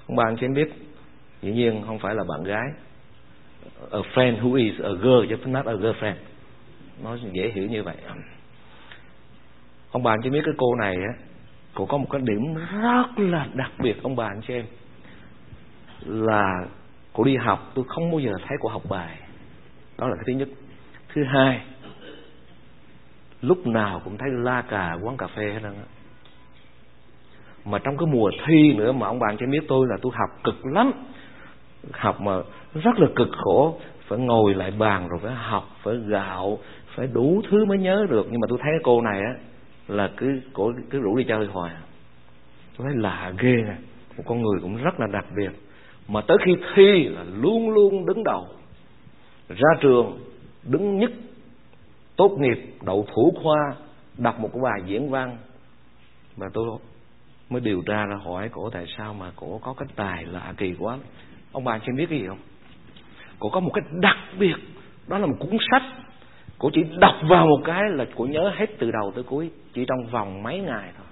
Ông 0.07 0.17
bạn 0.17 0.37
cho 0.41 0.49
biết, 0.49 0.73
dĩ 1.43 1.53
nhiên 1.53 1.83
không 1.87 1.99
phải 1.99 2.15
là 2.15 2.25
bạn 2.29 2.45
gái. 2.45 2.67
A 3.91 3.99
friend 4.15 4.41
who 4.41 4.55
is 4.55 4.81
a 4.81 4.91
girl, 4.91 5.27
chứ 5.29 5.37
not 5.47 5.67
a 5.67 5.73
girlfriend. 5.73 6.15
Nó 7.03 7.17
dễ 7.33 7.53
hiểu 7.55 7.67
như 7.67 7.83
vậy. 7.83 7.97
Ông 9.91 10.03
bạn 10.03 10.15
anh 10.15 10.21
chị 10.25 10.31
biết 10.31 10.41
cái 10.45 10.55
cô 10.59 10.75
này 10.75 10.95
á, 10.95 11.25
cô 11.75 11.87
có 11.87 11.99
một 11.99 12.07
cái 12.11 12.21
điểm 12.25 12.55
rất 12.55 13.19
là 13.19 13.47
đặc 13.55 13.73
biệt, 13.79 14.03
ông 14.03 14.17
bạn 14.17 14.29
anh 14.29 14.41
chị 14.47 14.55
em. 14.55 14.65
Là 16.07 16.67
cô 17.13 17.25
đi 17.25 17.37
học, 17.37 17.71
tôi 17.75 17.85
không 17.89 18.11
bao 18.11 18.21
giờ 18.21 18.33
thấy 18.49 18.57
cô 18.61 18.69
học 18.69 18.83
bài 18.89 19.19
đó 19.99 20.09
là 20.09 20.15
cái 20.15 20.25
thứ 20.27 20.33
nhất. 20.33 20.49
Thứ 21.15 21.25
hai, 21.25 21.61
lúc 23.41 23.67
nào 23.67 24.01
cũng 24.05 24.19
thấy 24.19 24.29
la 24.33 24.63
cà, 24.63 24.99
quán 25.03 25.17
cà 25.17 25.27
phê 25.27 25.53
hết 25.53 25.61
á. 25.63 25.71
Mà 27.65 27.79
trong 27.79 27.97
cái 27.97 28.07
mùa 28.07 28.31
thi 28.47 28.73
nữa 28.73 28.93
mà 28.93 29.07
ông 29.07 29.19
bạn 29.19 29.37
cho 29.39 29.47
biết 29.47 29.65
tôi 29.69 29.87
là 29.91 29.97
tôi 30.03 30.13
học 30.15 30.31
cực 30.45 30.67
lắm. 30.67 30.93
Học 31.93 32.21
mà 32.21 32.33
rất 32.75 32.99
là 32.99 33.07
cực 33.17 33.29
khổ. 33.33 33.81
Phải 34.09 34.19
ngồi 34.19 34.55
lại 34.55 34.71
bàn 34.71 35.09
rồi 35.09 35.21
phải 35.23 35.35
học, 35.35 35.65
phải 35.83 35.97
gạo, 35.97 36.59
phải 36.97 37.07
đủ 37.07 37.43
thứ 37.51 37.65
mới 37.65 37.79
nhớ 37.79 38.07
được. 38.11 38.27
Nhưng 38.31 38.41
mà 38.41 38.47
tôi 38.49 38.59
thấy 38.63 38.71
cái 38.73 38.81
cô 38.83 39.01
này 39.01 39.21
á, 39.21 39.35
là 39.89 40.11
cứ 40.17 40.41
cổ, 40.53 40.73
cứ 40.91 41.01
rủ 41.01 41.17
đi 41.17 41.25
chơi 41.29 41.47
hoài. 41.47 41.75
Tôi 42.79 42.87
thấy 42.89 42.97
lạ 43.03 43.33
ghê. 43.39 43.57
Nè 43.57 43.75
một 44.17 44.25
con 44.27 44.43
người 44.43 44.61
cũng 44.63 44.77
rất 44.77 45.01
là 45.01 45.07
đặc 45.13 45.25
biệt. 45.37 45.51
Mà 46.09 46.21
tới 46.21 46.37
khi 46.45 46.57
thi 46.75 47.09
là 47.09 47.25
luôn 47.35 47.71
luôn 47.71 48.07
đứng 48.07 48.25
đầu 48.25 48.47
ra 49.49 49.71
trường, 49.81 50.19
đứng 50.63 50.99
nhất, 50.99 51.11
tốt 52.17 52.37
nghiệp, 52.39 52.75
đậu 52.83 53.07
thủ 53.15 53.33
khoa, 53.43 53.75
đọc 54.19 54.41
một 54.41 54.51
cái 54.53 54.63
bài 54.63 54.83
diễn 54.87 55.11
văn. 55.11 55.37
Mà 56.37 56.47
tôi 56.53 56.67
mới 57.51 57.61
điều 57.61 57.83
tra 57.83 58.07
ra 58.07 58.17
hỏi, 58.25 58.49
cổ, 58.53 58.71
tại 58.71 58.85
sao 58.99 59.15
mà 59.15 59.33
cổ 59.37 59.59
có 59.59 59.75
cái 59.79 59.89
tài 59.97 60.25
lạ 60.25 60.55
kỳ 60.57 60.75
quá? 60.79 60.99
Ông 61.53 61.65
bà 61.65 61.79
xin 61.87 61.97
biết 61.97 62.07
cái 62.11 62.19
gì 62.19 62.27
không? 62.27 62.39
Cổ 63.39 63.49
có 63.49 63.61
một 63.61 63.71
cái 63.75 63.85
đặc 64.01 64.17
biệt, 64.39 64.55
đó 65.09 65.19
là 65.19 65.27
một 65.27 65.37
cuốn 65.39 65.57
sách. 65.71 65.83
Cổ 66.59 66.71
chỉ 66.73 66.85
đọc 66.99 67.15
vào 67.29 67.47
một 67.47 67.61
cái 67.65 67.83
là 67.91 68.05
cổ 68.17 68.25
nhớ 68.25 68.53
hết 68.57 68.67
từ 68.79 68.91
đầu 68.91 69.13
tới 69.15 69.25
cuối, 69.25 69.51
chỉ 69.73 69.85
trong 69.89 70.07
vòng 70.11 70.43
mấy 70.43 70.61
ngày 70.61 70.93
thôi. 70.97 71.07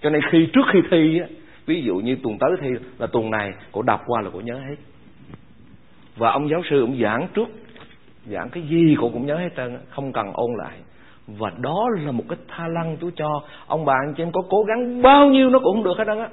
Cho 0.00 0.10
nên 0.10 0.22
khi 0.32 0.48
trước 0.52 0.62
khi 0.72 0.78
thi 0.90 1.18
á, 1.18 1.26
ví 1.66 1.82
dụ 1.82 1.96
như 1.96 2.16
tuần 2.22 2.38
tới 2.40 2.50
thi 2.60 2.68
là 2.98 3.06
tuần 3.06 3.30
này, 3.30 3.52
cổ 3.72 3.82
đọc 3.82 4.00
qua 4.06 4.22
là 4.22 4.30
cổ 4.32 4.40
nhớ 4.40 4.54
hết 4.68 4.76
và 6.16 6.30
ông 6.30 6.48
giáo 6.50 6.62
sư 6.70 6.82
cũng 6.86 7.02
giảng 7.02 7.28
trước 7.34 7.48
giảng 8.26 8.48
cái 8.50 8.62
gì 8.62 8.96
cô 9.00 9.10
cũng 9.12 9.26
nhớ 9.26 9.36
hết 9.36 9.48
trơn 9.56 9.78
không 9.90 10.12
cần 10.12 10.32
ôn 10.32 10.50
lại. 10.58 10.78
Và 11.26 11.50
đó 11.58 11.88
là 12.00 12.12
một 12.12 12.24
cái 12.28 12.38
tha 12.48 12.68
lăng 12.68 12.96
chú 13.00 13.10
cho. 13.16 13.42
Ông 13.66 13.84
bà 13.84 13.94
anh 14.06 14.14
chị 14.16 14.22
em 14.22 14.32
có 14.32 14.42
cố 14.50 14.62
gắng 14.62 15.02
bao 15.02 15.28
nhiêu 15.30 15.50
nó 15.50 15.58
cũng 15.58 15.74
không 15.74 15.84
được 15.84 15.98
hết 15.98 16.04
trơn 16.06 16.18
á. 16.18 16.28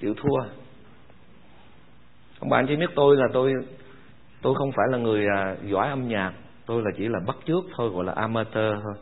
Chịu 0.00 0.14
thua. 0.14 0.38
Ông 2.40 2.48
bà 2.50 2.58
anh 2.58 2.66
chị 2.66 2.76
biết 2.76 2.90
tôi 2.94 3.16
là 3.16 3.26
tôi 3.32 3.52
tôi 4.42 4.54
không 4.54 4.72
phải 4.72 4.86
là 4.90 4.98
người 4.98 5.26
à, 5.36 5.56
giỏi 5.64 5.88
âm 5.88 6.08
nhạc. 6.08 6.32
Tôi 6.66 6.82
là 6.82 6.90
chỉ 6.96 7.08
là 7.08 7.18
bắt 7.26 7.36
chước 7.46 7.64
thôi 7.76 7.90
gọi 7.90 8.04
là 8.04 8.12
amateur 8.12 8.74
thôi. 8.82 8.94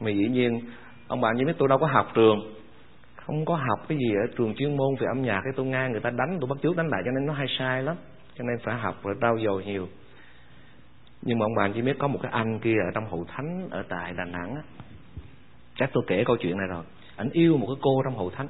Mà 0.00 0.10
dĩ 0.10 0.28
nhiên 0.28 0.60
ông 1.08 1.20
bạn 1.20 1.34
chị 1.38 1.44
biết 1.44 1.54
tôi 1.58 1.68
đâu 1.68 1.78
có 1.78 1.86
học 1.86 2.06
trường 2.14 2.38
không 3.30 3.44
có 3.44 3.56
học 3.56 3.88
cái 3.88 3.98
gì 3.98 4.14
ở 4.14 4.26
trường 4.36 4.54
chuyên 4.54 4.76
môn 4.76 4.94
về 5.00 5.06
âm 5.06 5.22
nhạc 5.22 5.40
cái 5.44 5.52
tôi 5.56 5.66
nghe 5.66 5.88
người 5.88 6.00
ta 6.00 6.10
đánh, 6.10 6.38
tôi 6.40 6.48
bắt 6.48 6.58
chước 6.62 6.76
đánh 6.76 6.88
lại 6.88 7.02
cho 7.04 7.10
nên 7.10 7.26
nó 7.26 7.32
hay 7.32 7.46
sai 7.58 7.82
lắm. 7.82 7.96
Cho 8.34 8.44
nên 8.44 8.58
phải 8.64 8.74
học 8.74 9.00
và 9.02 9.12
trau 9.20 9.38
dồi 9.44 9.64
nhiều. 9.64 9.88
Nhưng 11.22 11.38
mà 11.38 11.44
ông 11.44 11.54
bạn 11.54 11.72
chỉ 11.74 11.82
biết 11.82 11.98
có 11.98 12.08
một 12.08 12.18
cái 12.22 12.32
anh 12.32 12.58
kia 12.58 12.76
ở 12.86 12.90
trong 12.94 13.10
hậu 13.10 13.24
thánh 13.28 13.68
ở 13.70 13.82
tại 13.88 14.12
đà 14.12 14.24
nẵng 14.24 14.54
á. 14.54 14.62
Chắc 15.76 15.90
tôi 15.92 16.04
kể 16.06 16.24
câu 16.26 16.36
chuyện 16.36 16.56
này 16.56 16.66
rồi. 16.66 16.84
Anh 17.16 17.30
yêu 17.32 17.56
một 17.56 17.66
cái 17.66 17.76
cô 17.82 18.02
trong 18.04 18.16
hậu 18.16 18.30
thánh. 18.30 18.48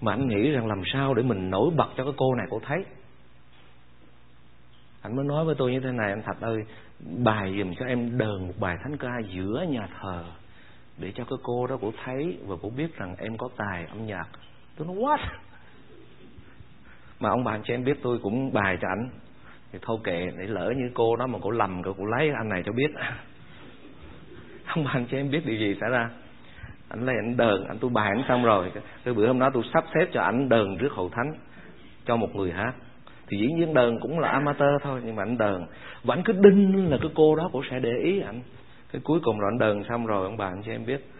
Mà 0.00 0.12
anh 0.12 0.28
nghĩ 0.28 0.50
rằng 0.50 0.66
làm 0.66 0.82
sao 0.92 1.14
để 1.14 1.22
mình 1.22 1.50
nổi 1.50 1.70
bật 1.76 1.88
cho 1.96 2.04
cái 2.04 2.12
cô 2.16 2.34
này 2.34 2.46
cô 2.50 2.60
thấy? 2.66 2.84
Anh 5.02 5.16
mới 5.16 5.24
nói 5.24 5.44
với 5.44 5.54
tôi 5.58 5.72
như 5.72 5.80
thế 5.80 5.92
này, 5.92 6.10
anh 6.10 6.22
thật 6.22 6.40
ơi, 6.40 6.56
bài 7.24 7.54
dùm 7.58 7.74
cho 7.78 7.86
em 7.86 8.18
đờn 8.18 8.46
một 8.46 8.54
bài 8.60 8.76
thánh 8.82 8.96
ca 8.96 9.18
giữa 9.34 9.66
nhà 9.68 9.88
thờ 10.00 10.24
để 10.98 11.12
cho 11.14 11.24
cái 11.24 11.38
cô 11.42 11.66
đó 11.66 11.78
cô 11.80 11.92
thấy 12.04 12.38
và 12.46 12.56
cô 12.62 12.70
biết 12.76 12.96
rằng 12.96 13.16
em 13.18 13.36
có 13.36 13.48
tài 13.56 13.86
âm 13.86 14.06
nhạc. 14.06 14.26
Tôi 14.76 14.86
nói 14.86 14.96
what? 14.96 15.18
Mà 17.20 17.30
ông 17.30 17.44
bạn 17.44 17.60
cho 17.64 17.74
em 17.74 17.84
biết 17.84 17.98
tôi 18.02 18.18
cũng 18.22 18.52
bài 18.52 18.78
cho 18.80 18.88
ảnh. 18.88 19.08
Thì 19.72 19.78
thôi 19.82 19.98
kệ 20.04 20.30
để 20.38 20.46
lỡ 20.46 20.72
như 20.76 20.90
cô 20.94 21.16
đó 21.16 21.26
mà 21.26 21.38
cô 21.42 21.50
lầm 21.50 21.82
cô, 21.82 21.94
cô 21.98 22.04
lấy 22.04 22.30
anh 22.30 22.48
này 22.48 22.62
cho 22.66 22.72
biết. 22.72 22.90
Ông 24.66 24.84
bạn 24.84 25.06
cho 25.10 25.16
em 25.16 25.30
biết 25.30 25.46
điều 25.46 25.56
gì 25.56 25.76
xảy 25.80 25.90
ra? 25.90 26.10
Anh 26.88 27.06
lấy 27.06 27.16
ảnh 27.16 27.36
đờn 27.36 27.64
anh 27.68 27.78
tôi 27.78 27.90
bài 27.90 28.08
ảnh 28.08 28.24
xong 28.28 28.44
rồi. 28.44 28.72
Cái 29.04 29.14
bữa 29.14 29.26
hôm 29.26 29.38
đó 29.38 29.50
tôi 29.54 29.62
sắp 29.74 29.84
xếp 29.94 30.06
cho 30.12 30.20
ảnh 30.20 30.48
đờn 30.48 30.78
trước 30.78 30.92
hậu 30.92 31.08
thánh 31.08 31.34
cho 32.06 32.16
một 32.16 32.34
người 32.34 32.52
hát. 32.52 32.72
Thì 33.28 33.38
dĩ 33.38 33.46
nhiên 33.46 33.74
đờn 33.74 33.98
cũng 34.00 34.18
là 34.18 34.28
amateur 34.28 34.82
thôi 34.82 35.00
nhưng 35.04 35.16
mà 35.16 35.22
anh 35.22 35.38
đờn. 35.38 35.66
Và 36.04 36.14
anh 36.14 36.22
cứ 36.24 36.32
đinh 36.32 36.90
là 36.90 36.98
cái 37.00 37.10
cô 37.14 37.36
đó 37.36 37.48
cũng 37.52 37.62
sẽ 37.70 37.78
để 37.78 37.92
ý 38.02 38.20
anh 38.20 38.40
cái 38.92 39.02
cuối 39.04 39.20
cùng 39.22 39.38
rồi 39.38 39.50
anh 39.52 39.58
đờn 39.58 39.84
xong 39.88 40.06
rồi, 40.06 40.24
ông 40.24 40.36
bà 40.36 40.46
anh 40.46 40.62
cho 40.66 40.72
em 40.72 40.86
biết. 40.86 41.10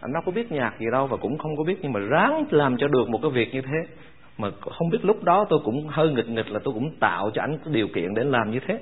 Anh 0.00 0.12
đâu 0.12 0.22
có 0.26 0.32
biết 0.32 0.52
nhạc 0.52 0.74
gì 0.78 0.86
đâu 0.92 1.06
và 1.06 1.16
cũng 1.16 1.38
không 1.38 1.56
có 1.56 1.64
biết, 1.64 1.78
nhưng 1.82 1.92
mà 1.92 2.00
ráng 2.00 2.44
làm 2.50 2.76
cho 2.78 2.88
được 2.88 3.08
một 3.08 3.18
cái 3.22 3.30
việc 3.30 3.54
như 3.54 3.62
thế. 3.62 3.94
Mà 4.38 4.50
không 4.78 4.90
biết 4.90 5.04
lúc 5.04 5.24
đó 5.24 5.46
tôi 5.48 5.58
cũng 5.64 5.88
hơi 5.88 6.12
nghịch 6.12 6.28
nghịch 6.28 6.50
là 6.50 6.60
tôi 6.64 6.74
cũng 6.74 6.96
tạo 7.00 7.30
cho 7.34 7.42
anh 7.42 7.58
cái 7.64 7.74
điều 7.74 7.88
kiện 7.94 8.14
để 8.14 8.24
làm 8.24 8.50
như 8.50 8.60
thế. 8.66 8.80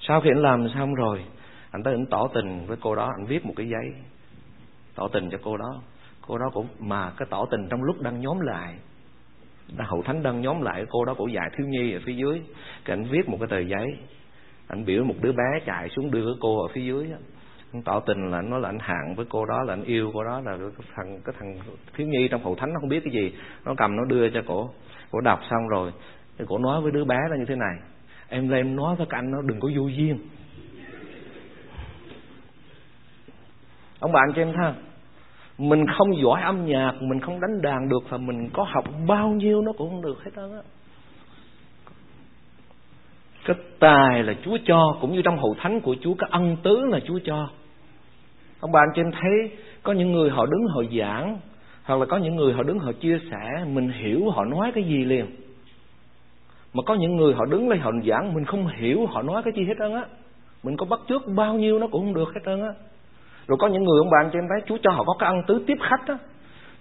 Sau 0.00 0.20
khi 0.20 0.30
anh 0.30 0.42
làm 0.42 0.68
xong 0.74 0.94
rồi, 0.94 1.20
anh 1.70 1.82
tới 1.82 1.94
anh 1.94 2.06
tỏ 2.06 2.28
tình 2.34 2.66
với 2.66 2.76
cô 2.80 2.94
đó, 2.94 3.12
anh 3.18 3.26
viết 3.26 3.46
một 3.46 3.52
cái 3.56 3.68
giấy 3.68 3.92
tỏ 4.94 5.08
tình 5.08 5.30
cho 5.30 5.38
cô 5.42 5.56
đó. 5.56 5.82
Cô 6.28 6.38
đó 6.38 6.46
cũng, 6.52 6.66
mà 6.78 7.12
cái 7.16 7.28
tỏ 7.30 7.46
tình 7.50 7.68
trong 7.70 7.82
lúc 7.82 8.00
đang 8.00 8.20
nhóm 8.20 8.40
lại 8.40 8.74
hậu 9.78 10.02
thánh 10.02 10.22
đang 10.22 10.40
nhóm 10.40 10.62
lại 10.62 10.84
cô 10.90 11.04
đó 11.04 11.14
cũng 11.14 11.32
dạy 11.32 11.50
thiếu 11.56 11.66
nhi 11.66 11.92
ở 11.92 12.00
phía 12.04 12.12
dưới. 12.12 12.40
Cái 12.84 12.96
anh 12.96 13.04
viết 13.10 13.28
một 13.28 13.36
cái 13.40 13.48
tờ 13.50 13.58
giấy, 13.58 13.86
anh 14.68 14.84
biểu 14.84 15.04
một 15.04 15.14
đứa 15.20 15.32
bé 15.32 15.60
chạy 15.66 15.88
xuống 15.88 16.10
đưa 16.10 16.24
cái 16.24 16.34
cô 16.40 16.62
ở 16.62 16.68
phía 16.72 16.82
dưới 16.82 17.10
anh 17.72 17.82
tỏ 17.82 18.00
tình 18.00 18.30
là 18.30 18.38
anh 18.38 18.50
nói 18.50 18.60
là 18.60 18.68
anh 18.68 18.78
hạng 18.78 19.14
với 19.16 19.26
cô 19.28 19.46
đó, 19.46 19.62
là 19.62 19.72
anh 19.72 19.84
yêu 19.84 20.10
cô 20.14 20.24
đó, 20.24 20.40
là 20.40 20.56
cái 20.58 20.86
thằng 20.94 21.20
cái 21.24 21.34
thằng 21.38 21.58
thiếu 21.96 22.06
nhi 22.06 22.28
trong 22.30 22.42
hậu 22.42 22.54
thánh, 22.54 22.72
nó 22.72 22.80
không 22.80 22.88
biết 22.88 23.00
cái 23.04 23.12
gì. 23.12 23.32
Nó 23.64 23.74
cầm, 23.76 23.96
nó 23.96 24.04
đưa 24.04 24.30
cho 24.30 24.40
cổ 24.46 24.70
cổ 25.10 25.20
đọc 25.20 25.40
xong 25.50 25.68
rồi, 25.68 25.92
thì 26.38 26.44
cổ 26.48 26.58
nói 26.58 26.80
với 26.80 26.92
đứa 26.92 27.04
bé 27.04 27.16
là 27.30 27.36
như 27.36 27.44
thế 27.48 27.56
này. 27.56 27.76
Em 28.28 28.48
lên 28.48 28.76
nói 28.76 28.96
với 28.96 29.06
cái 29.10 29.18
anh 29.18 29.30
nó 29.30 29.42
đừng 29.42 29.60
có 29.60 29.68
vô 29.76 29.86
duyên. 29.86 30.18
Ông 34.00 34.12
bạn 34.12 34.32
cho 34.36 34.42
em 34.42 34.52
thấy 34.56 34.72
mình 35.58 35.86
không 35.98 36.22
giỏi 36.22 36.42
âm 36.42 36.66
nhạc, 36.66 36.92
mình 37.00 37.20
không 37.20 37.40
đánh 37.40 37.62
đàn 37.62 37.88
được 37.88 38.02
và 38.08 38.18
mình 38.18 38.50
có 38.52 38.66
học 38.68 38.84
bao 39.06 39.28
nhiêu 39.28 39.62
nó 39.62 39.72
cũng 39.72 39.90
không 39.90 40.02
được 40.02 40.24
hết 40.24 40.30
trơn 40.36 40.52
á 40.52 40.62
cái 43.48 43.56
tài 43.78 44.22
là 44.22 44.34
Chúa 44.44 44.58
cho, 44.64 44.96
cũng 45.00 45.12
như 45.12 45.22
trong 45.22 45.38
hậu 45.38 45.54
thánh 45.58 45.80
của 45.80 45.96
Chúa, 46.00 46.14
cái 46.14 46.30
ân 46.32 46.56
tứ 46.62 46.86
là 46.86 47.00
Chúa 47.06 47.18
cho. 47.24 47.48
Ông 48.60 48.72
bà 48.72 48.80
anh 48.80 48.88
chị 48.94 49.02
em 49.02 49.10
thấy 49.12 49.50
có 49.82 49.92
những 49.92 50.12
người 50.12 50.30
họ 50.30 50.46
đứng 50.46 50.66
họ 50.74 50.82
giảng, 50.98 51.38
hoặc 51.84 52.00
là 52.00 52.06
có 52.06 52.16
những 52.16 52.36
người 52.36 52.52
họ 52.52 52.62
đứng 52.62 52.78
họ 52.78 52.92
chia 52.92 53.18
sẻ, 53.30 53.64
mình 53.66 53.90
hiểu 53.90 54.30
họ 54.30 54.44
nói 54.44 54.72
cái 54.74 54.84
gì 54.84 55.04
liền. 55.04 55.26
Mà 56.74 56.82
có 56.86 56.94
những 56.94 57.16
người 57.16 57.34
họ 57.34 57.44
đứng 57.44 57.68
lên 57.68 57.80
họ 57.80 57.90
giảng, 58.06 58.34
mình 58.34 58.44
không 58.44 58.66
hiểu 58.66 59.06
họ 59.06 59.22
nói 59.22 59.42
cái 59.42 59.52
gì 59.56 59.64
hết 59.64 59.74
trơn 59.78 59.94
á. 59.94 60.04
Mình 60.62 60.76
có 60.76 60.86
bắt 60.86 61.00
trước 61.08 61.22
bao 61.36 61.54
nhiêu 61.54 61.78
nó 61.78 61.86
cũng 61.86 62.02
không 62.04 62.14
được 62.14 62.34
hết 62.34 62.40
trơn 62.46 62.62
á. 62.62 62.72
Rồi 63.46 63.58
có 63.60 63.66
những 63.66 63.84
người 63.84 63.98
ông 63.98 64.10
bạn 64.10 64.30
cho 64.32 64.38
em 64.38 64.44
thấy 64.48 64.60
Chúa 64.66 64.78
cho 64.82 64.90
họ 64.90 65.04
có 65.04 65.14
cái 65.18 65.28
ân 65.28 65.42
tứ 65.46 65.64
tiếp 65.66 65.76
khách 65.80 66.06
á. 66.06 66.18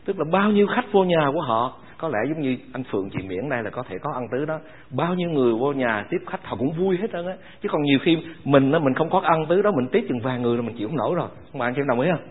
Tức 0.06 0.20
là 0.20 0.26
bao 0.32 0.52
nhiêu 0.52 0.68
khách 0.68 0.92
vô 0.92 1.04
nhà 1.04 1.30
của 1.34 1.42
họ 1.42 1.74
có 1.98 2.10
lẽ 2.10 2.20
giống 2.30 2.42
như 2.42 2.58
anh 2.74 2.84
Phượng 2.92 3.10
chị 3.10 3.20
Miễn 3.28 3.50
đây 3.50 3.64
là 3.64 3.70
có 3.70 3.84
thể 3.84 3.98
có 4.02 4.12
ăn 4.14 4.28
tứ 4.32 4.46
đó. 4.46 4.60
Bao 4.90 5.16
nhiêu 5.16 5.30
người 5.30 5.54
vô 5.54 5.74
nhà 5.74 6.06
tiếp 6.10 6.18
khách 6.28 6.46
họ 6.46 6.56
cũng 6.60 6.72
vui 6.72 6.98
hết 6.98 7.08
trơn 7.14 7.28
á. 7.28 7.34
Chứ 7.62 7.70
còn 7.72 7.82
nhiều 7.82 8.00
khi 8.02 8.18
mình 8.44 8.72
á, 8.72 8.80
mình 8.80 8.94
không 8.94 9.10
có 9.10 9.20
ăn 9.20 9.46
tứ 9.50 9.62
đó, 9.62 9.72
mình 9.72 9.88
tiếp 9.92 10.06
chừng 10.10 10.20
vài 10.24 10.40
người 10.40 10.56
là 10.56 10.62
mình 10.62 10.76
chịu 10.78 10.88
không 10.88 10.98
nổi 10.98 11.16
rồi. 11.16 11.30
Các 11.54 11.60
bạn 11.60 11.74
chị 11.76 11.82
em 11.82 11.88
đồng 11.88 12.00
ý 12.00 12.10
không? 12.12 12.28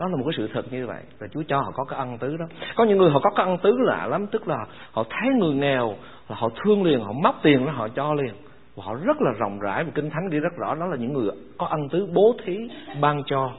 Đó 0.00 0.06
là 0.08 0.16
một 0.16 0.24
cái 0.24 0.34
sự 0.36 0.48
thật 0.54 0.72
như 0.72 0.86
vậy. 0.86 1.02
Là 1.18 1.28
Chúa 1.32 1.42
cho 1.48 1.60
họ 1.60 1.70
có 1.74 1.84
cái 1.84 1.98
ăn 1.98 2.18
tứ 2.18 2.36
đó. 2.36 2.46
Có 2.76 2.84
những 2.84 2.98
người 2.98 3.10
họ 3.10 3.20
có 3.22 3.30
cái 3.30 3.46
ăn 3.46 3.58
tứ 3.62 3.76
lạ 3.78 4.06
lắm, 4.06 4.26
tức 4.26 4.48
là 4.48 4.56
họ 4.92 5.04
thấy 5.10 5.28
người 5.38 5.54
nghèo 5.54 5.94
là 6.28 6.36
họ 6.36 6.48
thương 6.64 6.82
liền, 6.82 7.00
họ 7.00 7.12
móc 7.22 7.34
tiền 7.42 7.66
đó 7.66 7.72
họ 7.72 7.88
cho 7.88 8.14
liền. 8.14 8.34
Và 8.76 8.84
họ 8.84 8.94
rất 9.04 9.22
là 9.22 9.30
rộng 9.38 9.58
rãi 9.58 9.84
và 9.84 9.90
kinh 9.94 10.10
thánh 10.10 10.28
ghi 10.30 10.38
rất 10.38 10.52
rõ 10.58 10.74
đó 10.74 10.86
là 10.86 10.96
những 10.96 11.12
người 11.12 11.30
có 11.58 11.66
ăn 11.66 11.88
tứ 11.88 12.08
bố 12.14 12.34
thí 12.44 12.58
ban 13.00 13.22
cho 13.26 13.50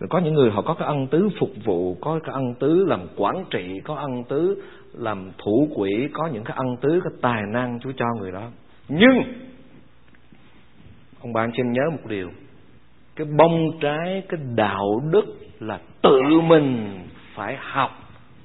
rồi 0.00 0.08
có 0.10 0.18
những 0.18 0.34
người 0.34 0.50
họ 0.50 0.62
có 0.62 0.74
cái 0.74 0.88
ân 0.88 1.06
tứ 1.06 1.28
phục 1.40 1.50
vụ, 1.64 1.96
có 2.00 2.20
cái 2.24 2.32
ân 2.32 2.54
tứ 2.60 2.84
làm 2.84 3.06
quản 3.16 3.44
trị, 3.50 3.80
có 3.84 3.94
ân 3.94 4.24
tứ 4.28 4.62
làm 4.92 5.30
thủ 5.38 5.68
quỹ, 5.74 6.08
có 6.12 6.28
những 6.32 6.44
cái 6.44 6.56
ân 6.56 6.76
tứ, 6.80 7.00
cái 7.04 7.12
tài 7.22 7.42
năng 7.52 7.80
Chúa 7.80 7.92
cho 7.96 8.06
người 8.18 8.32
đó. 8.32 8.50
Nhưng, 8.88 9.22
ông 11.20 11.32
bạn 11.32 11.50
xin 11.56 11.72
nhớ 11.72 11.82
một 11.92 12.08
điều. 12.08 12.30
Cái 13.16 13.26
bông 13.38 13.78
trái, 13.80 14.22
cái 14.28 14.40
đạo 14.54 15.02
đức 15.10 15.24
là 15.60 15.80
tự 16.02 16.20
mình 16.44 16.98
phải 17.34 17.56
học 17.60 17.90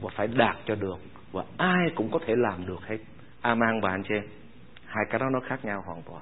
và 0.01 0.09
phải 0.15 0.27
đạt 0.27 0.57
cho 0.65 0.75
được 0.75 0.97
và 1.31 1.43
ai 1.57 1.89
cũng 1.95 2.11
có 2.11 2.19
thể 2.25 2.33
làm 2.37 2.65
được 2.67 2.87
hết. 2.87 2.97
Amen 3.41 3.81
bạn 3.81 4.03
chị 4.09 4.15
hai 4.85 5.05
cái 5.09 5.19
đó 5.19 5.25
nó 5.33 5.39
khác 5.39 5.65
nhau 5.65 5.83
hoàn 5.85 6.01
toàn. 6.09 6.21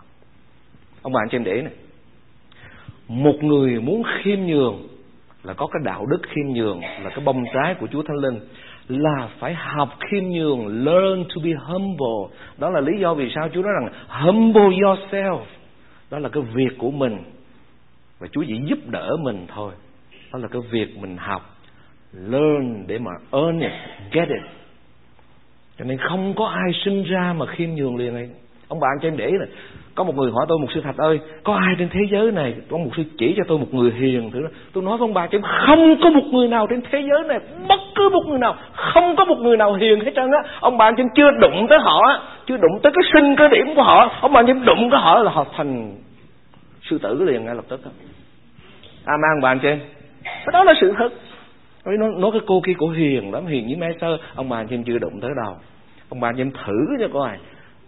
Ông 1.01 1.13
bạn 1.13 1.27
trên 1.31 1.43
để 1.43 1.61
này. 1.61 1.73
Một 3.07 3.35
người 3.41 3.79
muốn 3.81 4.03
khiêm 4.23 4.39
nhường 4.39 4.87
là 5.43 5.53
có 5.53 5.67
cái 5.67 5.81
đạo 5.85 6.05
đức 6.05 6.21
khiêm 6.23 6.53
nhường, 6.53 6.81
là 6.81 7.09
cái 7.09 7.25
bông 7.25 7.43
trái 7.53 7.75
của 7.79 7.87
Chúa 7.91 8.03
Thánh 8.03 8.17
Linh, 8.17 8.39
là 8.87 9.29
phải 9.39 9.53
học 9.53 9.89
khiêm 9.99 10.23
nhường, 10.23 10.85
learn 10.85 11.23
to 11.23 11.41
be 11.43 11.51
humble. 11.59 12.37
Đó 12.57 12.69
là 12.69 12.79
lý 12.79 12.99
do 12.99 13.13
vì 13.13 13.31
sao 13.35 13.49
Chúa 13.53 13.61
nói 13.61 13.71
rằng, 13.73 13.89
humble 14.07 14.77
yourself. 14.77 15.41
Đó 16.11 16.19
là 16.19 16.29
cái 16.29 16.43
việc 16.53 16.77
của 16.77 16.91
mình. 16.91 17.17
Và 18.19 18.27
Chúa 18.31 18.43
chỉ 18.47 18.61
giúp 18.65 18.79
đỡ 18.87 19.17
mình 19.21 19.45
thôi. 19.47 19.73
Đó 20.33 20.39
là 20.39 20.47
cái 20.47 20.61
việc 20.71 20.97
mình 20.97 21.17
học, 21.17 21.57
learn 22.13 22.87
để 22.87 22.99
mà 22.99 23.11
earn 23.31 23.59
it, 23.59 23.71
get 24.11 24.27
it. 24.27 24.51
Cho 25.77 25.85
nên 25.85 25.97
không 25.97 26.33
có 26.33 26.45
ai 26.45 26.71
sinh 26.85 27.03
ra 27.03 27.33
mà 27.33 27.45
khiêm 27.45 27.69
nhường 27.69 27.95
liền 27.95 28.13
ấy 28.13 28.29
ông 28.69 28.79
bạn 28.79 28.91
cho 29.01 29.07
em 29.07 29.17
để 29.17 29.31
này 29.31 29.47
có 29.95 30.03
một 30.03 30.15
người 30.15 30.31
hỏi 30.31 30.45
tôi 30.49 30.57
một 30.59 30.67
sư 30.73 30.81
thạch 30.81 30.97
ơi, 30.97 31.19
có 31.43 31.53
ai 31.53 31.75
trên 31.79 31.89
thế 31.89 31.99
giới 32.11 32.31
này 32.31 32.53
có 32.69 32.77
một 32.77 32.89
sư 32.97 33.03
chỉ 33.17 33.33
cho 33.37 33.43
tôi 33.47 33.57
một 33.57 33.73
người 33.73 33.91
hiền 33.91 34.31
thử 34.31 34.47
tôi 34.73 34.83
nói 34.83 34.97
với 34.97 35.07
ông 35.07 35.13
bà 35.13 35.27
cho 35.27 35.37
em, 35.37 35.41
không 35.67 35.95
có 36.03 36.09
một 36.09 36.25
người 36.31 36.47
nào 36.47 36.67
trên 36.69 36.81
thế 36.91 37.03
giới 37.09 37.27
này, 37.27 37.39
bất 37.67 37.79
cứ 37.95 38.09
một 38.09 38.25
người 38.27 38.39
nào, 38.39 38.55
không 38.73 39.15
có 39.15 39.25
một 39.25 39.37
người 39.37 39.57
nào 39.57 39.73
hiền 39.73 39.99
hết 39.99 40.11
trơn 40.15 40.31
á. 40.31 40.49
Ông 40.59 40.77
bà 40.77 40.91
cho 40.91 40.97
em 40.97 41.07
chưa 41.15 41.31
đụng 41.31 41.67
tới 41.69 41.79
họ 41.79 42.21
chưa 42.47 42.57
đụng 42.57 42.79
tới 42.83 42.91
cái 42.95 43.11
sinh 43.13 43.35
cái 43.35 43.49
điểm 43.49 43.75
của 43.75 43.83
họ 43.83 44.11
ông 44.21 44.33
bà 44.33 44.41
cho 44.41 44.47
em 44.47 44.65
đụng 44.65 44.89
tới 44.91 44.99
họ 44.99 45.19
là 45.19 45.31
họ 45.31 45.45
thành 45.57 45.95
sư 46.89 46.97
tử 46.97 47.23
liền 47.23 47.45
ngay 47.45 47.55
lập 47.55 47.65
tức 47.69 47.85
á. 47.85 47.91
À 49.05 49.13
mang 49.21 49.41
bạn 49.41 49.59
cho 49.63 49.69
em. 49.69 49.79
Cái 50.23 50.53
đó 50.53 50.63
là 50.63 50.73
sự 50.81 50.93
thật. 50.97 51.09
Nói 51.85 51.97
nói 52.17 52.31
cái 52.31 52.41
cô 52.47 52.61
kia 52.65 52.73
cổ 52.77 52.89
hiền 52.89 53.33
lắm, 53.33 53.45
hiền 53.45 53.65
với 53.65 53.75
mai 53.75 53.89
sơ, 54.01 54.17
ông 54.35 54.49
bà 54.49 54.63
cho 54.63 54.75
em 54.75 54.83
chưa 54.83 54.99
đụng 54.99 55.19
tới 55.21 55.31
đâu. 55.43 55.55
Ông 56.09 56.19
bà 56.19 56.31
cho 56.31 56.41
em 56.41 56.51
thử 56.51 56.85
cho 56.99 57.07
coi 57.13 57.29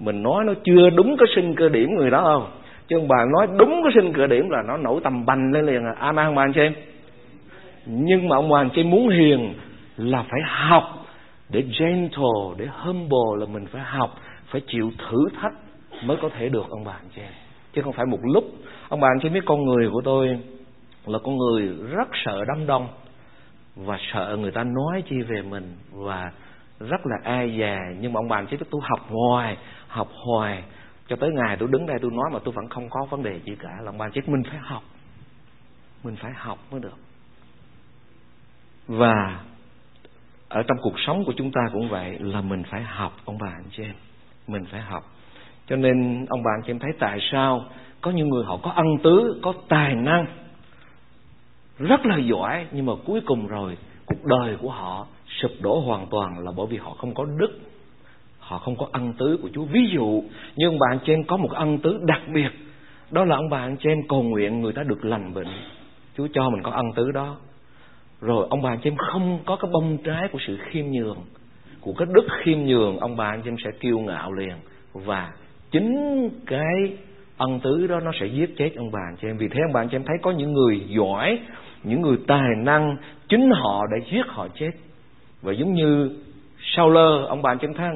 mình 0.03 0.23
nói 0.23 0.43
nó 0.45 0.53
chưa 0.63 0.89
đúng 0.89 1.17
cái 1.17 1.27
sinh 1.35 1.55
cơ 1.55 1.69
điểm 1.69 1.89
người 1.95 2.09
đó 2.11 2.21
không? 2.23 2.51
Chứ 2.87 2.97
ông 2.97 3.07
bà 3.07 3.25
nói 3.33 3.47
đúng 3.57 3.81
cái 3.83 3.91
sinh 3.95 4.13
cơ 4.13 4.27
điểm 4.27 4.49
là 4.49 4.61
nó 4.67 4.77
nổi 4.77 5.01
tầm 5.03 5.25
bành 5.25 5.51
lên 5.51 5.65
liền 5.65 5.85
à. 5.85 5.93
Amen 5.99 6.25
ông 6.25 6.35
bà 6.35 6.43
anh 6.43 6.53
chị 6.53 6.61
em 6.61 6.73
nhưng 7.85 8.27
mà 8.27 8.35
ông 8.35 8.49
bà 8.49 8.59
anh 8.59 8.69
chị 8.75 8.83
muốn 8.83 9.09
hiền 9.09 9.53
là 9.97 10.23
phải 10.29 10.39
học. 10.45 10.83
Để 11.49 11.63
gentle, 11.79 12.55
để 12.57 12.67
humble 12.71 13.39
là 13.39 13.45
mình 13.53 13.65
phải 13.71 13.81
học. 13.81 14.09
Phải 14.51 14.61
chịu 14.67 14.91
thử 14.97 15.17
thách 15.41 15.53
mới 16.05 16.17
có 16.21 16.29
thể 16.29 16.49
được, 16.49 16.65
ông 16.69 16.83
bà 16.83 16.91
anh 16.91 17.09
chị 17.15 17.21
em 17.21 17.31
chứ 17.73 17.81
không 17.81 17.93
phải 17.93 18.05
một 18.05 18.19
lúc. 18.23 18.43
Ông 18.89 18.99
bà 18.99 19.07
anh 19.07 19.19
chị 19.21 19.29
biết 19.29 19.45
con 19.45 19.65
người 19.65 19.89
của 19.89 20.01
tôi 20.01 20.39
là 21.05 21.19
con 21.23 21.37
người 21.37 21.69
rất 21.91 22.07
sợ 22.25 22.45
đám 22.47 22.67
đông 22.67 22.87
và 23.75 23.97
sợ 24.13 24.37
người 24.41 24.51
ta 24.51 24.63
nói 24.63 25.03
chi 25.09 25.15
về 25.21 25.41
mình 25.41 25.75
và 25.91 26.31
rất 26.79 27.01
là 27.05 27.15
ai 27.23 27.55
dè. 27.59 27.77
Nhưng 27.99 28.13
mà 28.13 28.19
ông 28.19 28.27
bà 28.27 28.37
anh 28.37 28.47
chị 28.51 28.57
biết 28.57 28.65
tôi 28.71 28.81
học 28.83 28.99
hoài 29.09 29.57
học 29.91 30.07
hoài. 30.25 30.63
Cho 31.07 31.15
tới 31.15 31.29
ngày 31.33 31.57
tôi 31.59 31.69
đứng 31.71 31.85
đây 31.85 31.97
tôi 32.01 32.11
nói 32.11 32.29
mà 32.33 32.39
tôi 32.43 32.53
vẫn 32.53 32.69
không 32.69 32.89
có 32.89 33.05
vấn 33.09 33.23
đề 33.23 33.39
gì 33.45 33.55
cả. 33.59 33.69
Lòng 33.83 33.97
ban 33.97 34.11
chết 34.11 34.29
mình 34.29 34.43
phải 34.49 34.59
học. 34.59 34.83
Mình 36.03 36.15
phải 36.15 36.31
học 36.35 36.57
mới 36.71 36.79
được. 36.79 36.97
Và 38.87 39.39
ở 40.49 40.63
trong 40.63 40.77
cuộc 40.81 40.93
sống 40.97 41.23
của 41.25 41.33
chúng 41.37 41.51
ta 41.51 41.61
cũng 41.73 41.89
vậy, 41.89 42.17
là 42.19 42.41
mình 42.41 42.63
phải 42.71 42.83
học 42.83 43.13
ông 43.25 43.37
bà 43.41 43.47
anh 43.47 43.69
chị 43.71 43.83
em. 43.83 43.95
Mình 44.47 44.65
phải 44.71 44.81
học. 44.81 45.03
Cho 45.67 45.75
nên 45.75 46.25
ông 46.29 46.43
bà 46.43 46.51
anh 46.57 46.61
chị 46.65 46.71
em 46.71 46.79
thấy 46.79 46.91
tại 46.99 47.19
sao 47.31 47.65
có 48.01 48.11
những 48.11 48.29
người 48.29 48.43
họ 48.45 48.57
có 48.63 48.71
ân 48.71 48.87
tứ, 49.03 49.39
có 49.43 49.53
tài 49.69 49.95
năng, 49.95 50.25
rất 51.79 52.05
là 52.05 52.17
giỏi, 52.17 52.67
nhưng 52.71 52.85
mà 52.85 52.93
cuối 53.05 53.21
cùng 53.25 53.47
rồi, 53.47 53.77
cuộc 54.05 54.25
đời 54.25 54.57
của 54.61 54.69
họ 54.69 55.07
sụp 55.27 55.51
đổ 55.61 55.79
hoàn 55.79 56.07
toàn 56.11 56.39
là 56.39 56.51
bởi 56.57 56.67
vì 56.69 56.77
họ 56.77 56.93
không 56.97 57.13
có 57.13 57.25
đức 57.25 57.59
họ 58.51 58.57
không 58.57 58.75
có 58.75 58.87
ân 58.91 59.13
tứ 59.13 59.39
của 59.41 59.49
Chúa. 59.53 59.63
Ví 59.63 59.89
dụ, 59.93 60.23
như 60.55 60.67
ông 60.67 60.79
bà 60.79 60.87
anh 60.91 60.99
chị 61.05 61.13
em 61.13 61.23
có 61.23 61.37
một 61.37 61.51
ân 61.51 61.77
tứ 61.77 61.99
đặc 62.03 62.21
biệt, 62.33 62.49
đó 63.11 63.25
là 63.25 63.35
ông 63.35 63.49
bà 63.49 63.57
anh 63.57 63.77
chị 63.77 63.89
em 63.89 63.97
cầu 64.09 64.23
nguyện 64.23 64.61
người 64.61 64.73
ta 64.73 64.83
được 64.83 65.05
lành 65.05 65.33
bệnh. 65.33 65.47
Chúa 66.17 66.27
cho 66.33 66.49
mình 66.49 66.63
có 66.63 66.71
ân 66.71 66.85
tứ 66.95 67.11
đó. 67.11 67.35
Rồi 68.21 68.47
ông 68.49 68.61
bà 68.61 68.69
anh 68.69 68.79
chị 68.83 68.89
em 68.89 68.97
không 68.97 69.39
có 69.45 69.55
cái 69.55 69.71
bông 69.73 69.97
trái 70.03 70.27
của 70.31 70.39
sự 70.47 70.57
khiêm 70.61 70.85
nhường. 70.85 71.17
Của 71.81 71.93
cái 71.97 72.07
đức 72.13 72.27
khiêm 72.43 72.59
nhường, 72.59 72.99
ông 72.99 73.15
bà 73.17 73.25
anh 73.25 73.41
chị 73.41 73.49
em 73.49 73.55
sẽ 73.63 73.71
kiêu 73.79 73.99
ngạo 73.99 74.31
liền. 74.31 74.55
Và 74.93 75.31
chính 75.71 76.29
cái 76.45 76.97
ân 77.37 77.59
tứ 77.59 77.87
đó 77.87 77.99
nó 77.99 78.11
sẽ 78.19 78.25
giết 78.25 78.57
chết 78.57 78.71
ông 78.75 78.91
bà 78.91 78.99
anh 79.09 79.15
chị 79.21 79.27
em 79.27 79.37
vì 79.37 79.47
thế 79.47 79.59
ông 79.67 79.73
bà 79.73 79.81
anh 79.81 79.89
chị 79.89 79.95
em 79.95 80.03
thấy 80.03 80.17
có 80.21 80.31
những 80.31 80.53
người 80.53 80.81
giỏi, 80.87 81.39
những 81.83 82.01
người 82.01 82.17
tài 82.27 82.49
năng, 82.57 82.97
chính 83.29 83.49
họ 83.51 83.85
đã 83.91 83.97
giết 84.11 84.27
họ 84.27 84.47
chết. 84.59 84.71
Và 85.41 85.53
giống 85.53 85.73
như 85.73 86.09
Sauler 86.75 86.95
lơ 86.95 87.25
ông 87.25 87.41
bà 87.41 87.51
anh 87.51 87.57
chị 87.57 87.67
em 87.67 87.73
thấy 87.73 87.87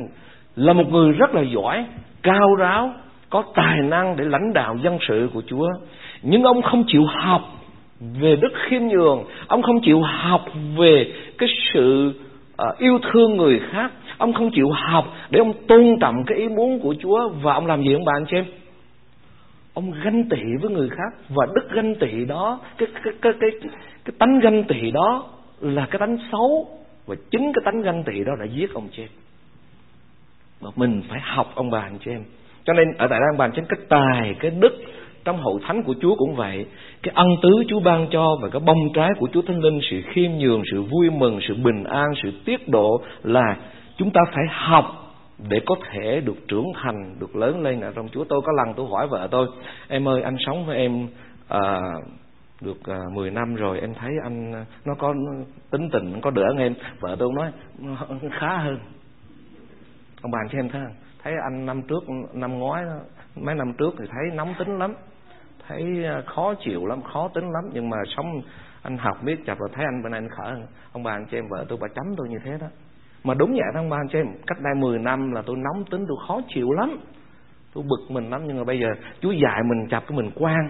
là 0.56 0.74
một 0.74 0.92
người 0.92 1.12
rất 1.12 1.36
là 1.36 1.42
giỏi 1.42 1.86
cao 2.24 2.56
ráo 2.56 2.94
có 3.30 3.44
tài 3.56 3.78
năng 3.82 4.16
để 4.18 4.26
lãnh 4.26 4.54
đạo 4.54 4.78
dân 4.84 4.98
sự 5.08 5.30
của 5.34 5.42
Chúa. 5.48 5.68
Nhưng 6.22 6.44
ông 6.44 6.62
không 6.62 6.84
chịu 6.88 7.06
học 7.06 7.42
về 8.00 8.36
đức 8.36 8.54
khiêm 8.56 8.82
nhường 8.82 9.24
ông 9.48 9.62
không 9.62 9.82
chịu 9.82 10.02
học 10.02 10.46
về 10.78 11.14
cái 11.38 11.50
sự 11.74 12.14
uh, 12.62 12.78
yêu 12.78 13.00
thương 13.12 13.38
người 13.38 13.60
khác 13.72 13.92
ông 14.18 14.34
không 14.34 14.52
chịu 14.52 14.70
học 14.70 15.06
để 15.30 15.40
ông 15.40 15.54
tôn 15.68 15.98
trọng 16.02 16.24
cái 16.28 16.38
ý 16.38 16.48
muốn 16.48 16.80
của 16.80 16.96
Chúa. 17.00 17.30
Và 17.30 17.54
ông 17.54 17.66
làm 17.66 17.84
gì 17.84 17.94
ông 17.94 18.06
bà 18.06 18.14
anh 18.18 18.26
chị 18.32 18.38
em? 18.38 18.46
Ông 19.74 19.92
ganh 20.04 20.30
tị 20.30 20.42
với 20.62 20.72
người 20.72 20.90
khác. 20.90 21.24
Và 21.30 21.46
đức 21.56 21.72
ganh 21.72 21.96
tị 21.96 22.26
đó 22.26 22.60
cái 22.78 22.88
cái 23.04 23.14
cái 23.22 23.34
cái 23.40 23.50
cái 24.06 24.14
tánh 24.20 24.40
ganh 24.40 24.64
tị 24.64 24.92
đó 24.92 25.24
là 25.60 25.88
cái 25.92 26.00
tánh 26.00 26.18
xấu. 26.32 26.68
Và 27.06 27.16
chính 27.32 27.52
cái 27.54 27.62
tánh 27.66 27.82
ganh 27.82 28.04
tị 28.04 28.24
đó 28.24 28.34
đã 28.40 28.46
giết 28.46 28.74
ông 28.74 28.88
chết 28.98 29.08
mà 30.62 30.70
mình 30.76 31.02
phải 31.10 31.20
học 31.24 31.52
ông 31.56 31.70
bà 31.70 31.80
anh 31.80 31.98
chị 32.06 32.12
em. 32.12 32.24
Cho 32.66 32.74
nên 32.74 32.94
ở 32.98 33.08
tại 33.08 33.20
đang 33.20 33.38
bàn 33.38 33.52
trên 33.56 33.66
cái 33.66 33.80
tài 33.90 34.36
cái 34.40 34.52
đức 34.52 34.74
trong 35.26 35.38
hậu 35.38 35.60
thánh 35.68 35.84
của 35.84 35.96
Chúa 36.02 36.16
cũng 36.16 36.36
vậy. 36.36 36.66
Cái 37.04 37.14
ân 37.16 37.28
tứ 37.42 37.64
Chúa 37.68 37.80
ban 37.80 38.08
cho 38.12 38.38
và 38.42 38.50
cái 38.50 38.60
bông 38.66 38.94
trái 38.94 39.10
của 39.20 39.28
Chúa 39.34 39.42
Thánh 39.42 39.60
Linh 39.60 39.80
sự 39.92 40.02
khiêm 40.14 40.32
nhường 40.32 40.62
sự 40.72 40.82
vui 40.82 41.10
mừng 41.10 41.40
sự 41.48 41.56
bình 41.64 41.84
an 41.84 42.06
sự 42.24 42.32
tiết 42.46 42.70
độ 42.70 43.02
là 43.24 43.58
chúng 43.98 44.12
ta 44.12 44.22
phải 44.32 44.44
học 44.50 44.86
để 45.50 45.60
có 45.66 45.76
thể 45.92 46.22
được 46.26 46.48
trưởng 46.48 46.66
thành 46.84 47.16
được 47.20 47.36
lớn 47.36 47.62
lên 47.62 47.82
ở 47.82 47.92
trong 47.96 48.08
Chúa. 48.10 48.24
Tôi 48.24 48.42
có 48.42 48.52
lần 48.52 48.74
tôi 48.76 48.88
hỏi 48.92 49.08
vợ 49.08 49.28
tôi 49.32 49.48
em 49.88 50.08
ơi 50.08 50.22
anh 50.22 50.36
sống 50.40 50.66
với 50.66 50.78
em 50.78 51.08
à, 51.48 51.80
được 52.62 52.78
à, 52.84 53.00
10 53.14 53.32
năm 53.32 53.56
rồi 53.56 53.80
em 53.80 53.94
thấy 53.94 54.12
anh 54.24 54.54
à, 54.54 54.66
nó 54.86 54.94
có 54.98 55.14
tính 55.72 55.90
tình 55.92 56.12
nó 56.14 56.20
có 56.22 56.30
đỡ 56.30 56.44
hơn 56.48 56.58
em? 56.58 56.74
Vợ 57.00 57.16
tôi 57.20 57.30
nói 57.36 57.52
khá 58.40 58.58
hơn 58.58 58.80
ông 60.26 60.32
bà 60.32 60.40
anh 60.40 60.48
chị 60.52 60.58
em 60.58 60.70
thấy 60.70 60.82
không 60.82 60.96
thấy 61.24 61.34
anh 61.44 61.66
năm 61.66 61.82
trước, 61.82 62.04
năm 62.34 62.60
ngoái 62.60 62.84
mấy 63.36 63.56
năm 63.56 63.74
trước 63.78 63.94
thì 64.00 64.06
thấy 64.12 64.38
nóng 64.38 64.54
tính 64.60 64.78
lắm. 64.78 64.94
Thấy 65.68 66.06
à, 66.06 66.22
khó 66.26 66.54
chịu 66.54 66.86
lắm, 66.86 67.02
khó 67.02 67.28
tính 67.28 67.44
lắm. 67.44 67.64
Nhưng 67.74 67.90
mà 67.90 67.98
sống, 68.16 68.42
anh 68.82 68.98
học 68.98 69.18
biết 69.24 69.46
chập 69.46 69.60
rồi 69.60 69.70
thấy 69.74 69.86
anh 69.86 70.04
bên 70.04 70.12
này 70.12 70.22
anh 70.22 70.30
khởi. 70.30 70.54
Ông 70.92 71.04
bà 71.04 71.12
anh 71.12 71.26
chị 71.32 71.38
em 71.38 71.48
vợ 71.50 71.66
tôi, 71.70 71.78
bà 71.82 71.88
chấm 71.88 72.16
tôi 72.18 72.30
như 72.30 72.38
thế 72.46 72.52
đó. 72.62 72.68
Mà 73.24 73.34
đúng 73.34 73.52
vậy 73.52 73.62
đó, 73.74 73.80
ông 73.80 73.90
bà 73.90 73.98
anh 73.98 74.08
chị 74.08 74.20
em 74.20 74.26
cách 74.48 74.58
đây 74.62 74.74
10 74.76 75.00
năm 75.00 75.32
là 75.32 75.42
tôi 75.46 75.56
nóng 75.58 75.86
tính, 75.86 76.06
tôi 76.08 76.18
khó 76.28 76.42
chịu 76.48 76.72
lắm. 76.72 77.00
Tôi 77.74 77.84
bực 77.90 78.14
mình 78.14 78.30
lắm, 78.30 78.42
nhưng 78.48 78.58
mà 78.58 78.64
bây 78.64 78.80
giờ 78.80 78.88
chú 79.22 79.32
dạy 79.32 79.62
mình 79.70 79.88
chập 79.90 80.04
cái 80.08 80.18
mình 80.18 80.32
quan 80.36 80.70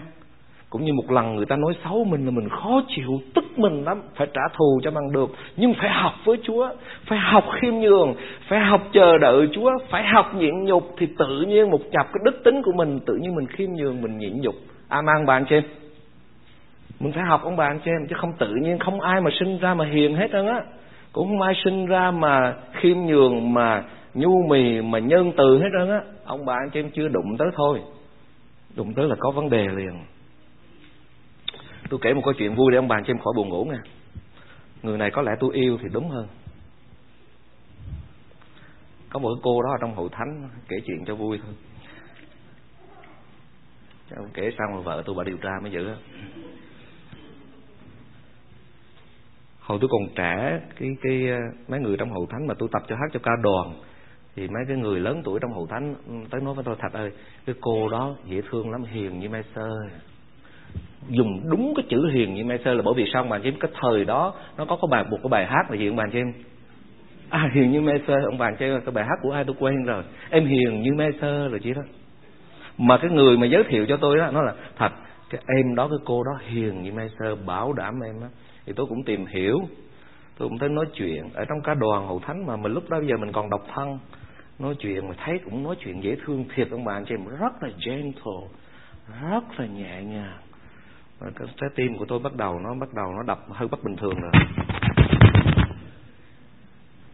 cũng 0.75 0.86
như 0.86 0.94
một 0.94 1.12
lần 1.12 1.36
người 1.36 1.46
ta 1.46 1.55
nói 1.55 1.74
xấu 1.84 2.03
mình 2.03 2.25
là 2.25 2.32
mình 2.32 2.50
khó 2.50 2.82
chịu, 2.88 3.22
tức 3.34 3.44
mình 3.58 3.84
lắm. 3.84 4.01
Phải 4.15 4.27
trả 4.34 4.41
thù 4.53 4.79
cho 4.84 4.91
bằng 4.91 5.12
được. 5.12 5.29
Nhưng 5.58 5.74
phải 5.74 5.89
học 5.89 6.13
với 6.25 6.38
Chúa. 6.44 6.70
Phải 7.05 7.20
học 7.20 7.44
khiêm 7.62 7.74
nhường. 7.74 8.13
Phải 8.48 8.60
học 8.60 8.82
chờ 8.94 9.17
đợi 9.17 9.48
Chúa. 9.53 9.72
Phải 9.89 10.03
học 10.03 10.36
nhịn 10.36 10.63
nhục 10.63 10.96
thì 10.98 11.08
tự 11.17 11.41
nhiên 11.41 11.72
một 11.72 11.79
chập 11.91 12.08
cái 12.13 12.22
đức 12.24 12.44
tính 12.44 12.62
của 12.63 12.72
mình, 12.75 13.00
tự 13.05 13.15
nhiên 13.22 13.36
mình 13.36 13.48
khiêm 13.48 13.70
nhường, 13.72 14.01
mình 14.01 14.17
nhịn 14.17 14.41
nhục. 14.41 14.55
A 14.89 15.01
bà 15.27 15.34
anh 15.34 15.46
chị 15.50 15.55
em. 15.55 15.63
Mình 17.00 17.11
phải 17.14 17.24
học 17.24 17.42
ông 17.44 17.55
bà 17.55 17.66
anh 17.66 17.79
chị 17.85 17.92
em, 17.92 18.07
chứ 18.09 18.16
không 18.18 18.33
tự 18.40 18.50
nhiên 18.61 18.79
không 18.79 19.01
ai 19.01 19.22
mà 19.22 19.29
sinh 19.40 19.57
ra 19.57 19.74
mà 19.74 19.85
hiền 19.85 20.16
hết 20.16 20.27
trơn 20.31 20.48
á. 20.48 20.61
Cũng 21.14 21.27
không 21.27 21.42
ai 21.42 21.53
sinh 21.64 21.85
ra 21.85 22.11
mà 22.11 22.53
khiêm 22.74 22.98
nhường, 22.98 23.53
mà 23.53 23.83
nhu 24.14 24.48
mì, 24.50 24.81
mà 24.81 25.00
nhân 25.00 25.31
từ 25.38 25.59
hết 25.59 25.70
trơn 25.79 25.90
á. 25.90 26.01
Ông 26.25 26.46
bà 26.46 26.53
anh 26.53 26.70
chị 26.74 26.79
em 26.79 26.90
chưa 26.94 27.07
đụng 27.07 27.38
tới 27.40 27.48
thôi. 27.55 27.81
Đụng 28.75 28.94
tới 28.96 29.07
là 29.07 29.16
có 29.20 29.31
vấn 29.31 29.50
đề 29.50 29.68
liền 29.75 30.15
tôi 31.89 32.00
kể 32.03 32.13
một 32.13 32.21
câu 32.25 32.33
chuyện 32.37 32.55
vui 32.55 32.71
để 32.71 32.77
ông 32.77 32.87
bà 32.87 33.00
cho 33.00 33.13
em 33.13 33.19
khỏi 33.19 33.33
buồn 33.35 33.50
ngủ 33.50 33.65
nha. 33.65 33.81
Người 34.83 34.98
này 34.98 35.11
có 35.11 35.21
lẽ 35.21 35.31
tôi 35.39 35.53
yêu 35.53 35.77
thì 35.81 35.87
đúng 35.91 36.09
hơn. 36.09 36.27
Có 39.09 39.19
một 39.19 39.29
cô 39.43 39.61
đó 39.61 39.69
ở 39.71 39.77
trong 39.81 39.95
hội 39.95 40.09
thánh 40.11 40.50
kể 40.67 40.77
chuyện 40.85 41.05
cho 41.05 41.15
vui 41.15 41.39
thôi. 41.45 41.53
Ông 44.15 44.29
kể 44.33 44.51
xong 44.57 44.74
rồi 44.74 44.83
vợ 44.83 45.03
tôi 45.05 45.15
bà 45.17 45.24
điều 45.24 45.37
tra 45.37 45.59
mới 45.61 45.71
giữ 45.71 45.95
hồi 49.65 49.77
tôi 49.81 49.89
còn 49.91 50.15
trẻ, 50.15 50.59
cái 50.79 50.89
cái 51.01 51.29
ờ, 51.29 51.37
mấy 51.67 51.79
người 51.79 51.98
trong 51.98 52.11
hậu 52.11 52.25
thánh 52.25 52.48
mà 52.48 52.53
tôi 52.59 52.69
tập 52.71 52.81
cho 52.87 52.95
hát 52.95 53.09
cho 53.13 53.19
ca 53.24 53.31
đoàn, 53.43 53.74
thì 54.35 54.48
mấy 54.48 54.63
cái 54.67 54.77
người 54.77 55.00
lớn 55.00 55.21
tuổi 55.24 55.39
trong 55.41 55.53
hậu 55.53 55.67
thánh 55.67 55.95
tới 56.29 56.41
nói 56.41 56.53
với 56.53 56.63
tôi 56.63 56.75
thật 56.79 56.93
ơi, 56.93 57.11
cái 57.45 57.55
cô 57.61 57.89
đó 57.89 58.15
dễ 58.25 58.41
thương 58.50 58.71
lắm, 58.71 58.83
hiền 58.83 59.19
như 59.19 59.29
mai 59.29 59.43
sơ 59.55 59.69
dùng 61.09 61.50
đúng 61.50 61.74
cái 61.75 61.85
chữ 61.89 62.09
hiền 62.13 62.33
như 62.33 62.46
mai 62.46 62.59
sơ 62.65 62.74
là 62.74 62.81
bởi 62.85 62.94
vì 62.98 63.05
sao 63.13 63.24
bạn 63.24 63.41
chị 63.44 63.51
cái 63.59 63.72
thời 63.81 64.05
đó 64.05 64.33
nó 64.57 64.65
có 64.65 64.75
cái 64.75 64.87
bài, 64.91 65.03
một 65.11 65.18
cái 65.24 65.29
bài 65.29 65.46
hát 65.46 65.72
là 65.72 65.77
hiện 65.77 65.96
bạn 65.96 66.09
chị 66.11 66.20
em 66.20 66.33
à 67.29 67.51
hiền 67.53 67.72
như 67.72 67.81
mai 67.81 67.96
sơ 68.07 68.13
ông 68.25 68.37
bạn 68.37 68.55
chơi 68.59 68.81
cái 68.85 68.91
bài 68.91 69.05
hát 69.05 69.15
của 69.22 69.31
ai 69.31 69.44
tôi 69.44 69.55
quên 69.59 69.83
rồi. 69.83 70.03
Em 70.29 70.46
hiền 70.46 70.81
như 70.81 70.91
mai 70.98 71.11
sơ 71.22 71.48
rồi 71.48 71.59
chị 71.63 71.74
đó. 71.74 71.81
Mà 72.77 72.98
cái 72.98 73.11
người 73.11 73.37
mà 73.37 73.48
giới 73.48 73.63
thiệu 73.63 73.85
cho 73.89 73.98
tôi 73.98 74.18
đó, 74.18 74.31
nó 74.31 74.41
là, 74.41 74.53
thật, 74.77 74.91
cái 75.29 75.41
em 75.57 75.75
đó, 75.75 75.87
cái 75.87 75.98
cô 76.05 76.24
đó 76.24 76.31
hiền 76.48 76.83
như 76.83 76.91
mai 76.91 77.09
sơ 77.20 77.35
bảo 77.35 77.74
đảm 77.74 78.00
em 78.00 78.22
á. 78.22 78.27
Thì 78.65 78.74
tôi 78.75 78.85
cũng 78.85 79.03
tìm 79.03 79.25
hiểu, 79.25 79.59
tôi 80.37 80.50
cũng 80.50 80.59
tới 80.59 80.70
nói 80.70 80.85
chuyện. 80.94 81.24
Ở 81.33 81.46
trong 81.46 81.61
cả 81.61 81.74
đoàn 81.74 82.07
hậu 82.07 82.20
thánh 82.20 82.46
mà 82.46 82.55
mình 82.55 82.74
lúc 82.74 82.89
đó 82.89 83.00
bây 83.00 83.07
giờ 83.07 83.15
mình 83.20 83.31
còn 83.31 83.50
độc 83.50 83.61
thân, 83.75 84.00
nói 84.59 84.75
chuyện 84.79 85.07
mà 85.07 85.15
thấy 85.25 85.39
cũng 85.46 85.63
nói 85.63 85.75
chuyện 85.79 86.03
dễ 86.03 86.15
thương 86.25 86.46
thiệt 86.55 86.68
ông 86.72 86.83
bạn 86.83 87.05
chị 87.05 87.15
em 87.15 87.39
rất 87.39 87.63
là 87.63 87.70
gentle, 87.85 88.48
rất 89.31 89.59
là 89.59 89.65
nhẹ 89.65 90.03
nhàng 90.03 90.37
và 91.20 91.32
cái 91.36 91.48
trái 91.62 91.70
tim 91.75 91.98
của 91.98 92.06
tôi 92.06 92.20
bắt 92.20 92.36
đầu 92.36 92.60
nó 92.60 92.74
bắt 92.74 92.94
đầu 92.94 93.14
nó 93.14 93.24
đập 93.24 93.40
hơi 93.50 93.68
bất 93.68 93.84
bình 93.84 93.96
thường 93.96 94.20
rồi. 94.22 94.32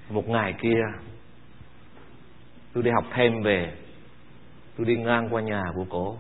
Một 0.10 0.30
ngày 0.30 0.54
kia 0.62 0.80
tôi 2.74 2.84
đi 2.84 2.92
học 2.92 3.06
thêm 3.14 3.44
về. 3.44 3.74
Tôi 4.78 4.88
đi 4.88 4.96
ngang 4.96 5.28
qua 5.32 5.42
nhà 5.42 5.64
của 5.76 5.86
cổ. 5.90 6.18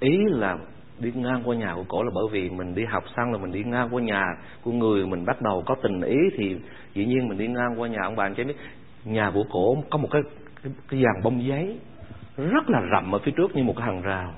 Ý 0.00 0.18
là 0.28 0.58
đi 0.98 1.12
ngang 1.14 1.42
qua 1.44 1.56
nhà 1.56 1.74
của 1.74 1.84
cổ 1.88 2.02
là 2.02 2.10
bởi 2.14 2.24
vì 2.32 2.50
mình 2.50 2.74
đi 2.74 2.84
học 2.84 3.04
xong 3.16 3.32
là 3.32 3.38
mình 3.38 3.52
đi 3.52 3.64
ngang 3.64 3.88
qua 3.90 4.02
nhà 4.02 4.24
của 4.62 4.72
người 4.72 5.06
mình 5.06 5.24
bắt 5.24 5.42
đầu 5.42 5.62
có 5.66 5.74
tình 5.82 6.00
ý 6.00 6.18
thì 6.36 6.56
dĩ 6.94 7.06
nhiên 7.06 7.28
mình 7.28 7.38
đi 7.38 7.48
ngang 7.48 7.80
qua 7.80 7.88
nhà 7.88 7.98
ông 8.02 8.16
bà 8.16 8.24
anh 8.24 8.34
chị 8.34 8.44
biết. 8.44 8.56
Nhà 9.04 9.30
của 9.34 9.44
cổ 9.50 9.82
có 9.90 9.98
một 9.98 10.08
cái 10.10 10.22
cái, 10.62 10.72
cái 10.88 11.02
dàn 11.02 11.22
bông 11.22 11.44
giấy 11.44 11.78
rất 12.36 12.70
là 12.70 12.80
rậm 12.92 13.14
ở 13.14 13.18
phía 13.18 13.32
trước 13.36 13.56
như 13.56 13.62
một 13.62 13.74
cái 13.76 13.86
hàng 13.86 14.02
rào 14.02 14.34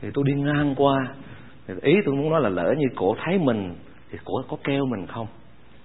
thì 0.00 0.08
tôi 0.14 0.24
đi 0.26 0.32
ngang 0.34 0.74
qua. 0.76 0.96
Thì 1.66 1.74
ý 1.82 1.94
tôi 2.04 2.14
muốn 2.14 2.30
nói 2.30 2.40
là 2.40 2.48
lỡ 2.48 2.74
như 2.78 2.86
cổ 2.96 3.16
thấy 3.24 3.38
mình, 3.38 3.74
thì 4.10 4.18
cổ 4.24 4.34
có 4.48 4.56
kêu 4.64 4.86
mình 4.86 5.06
không? 5.06 5.26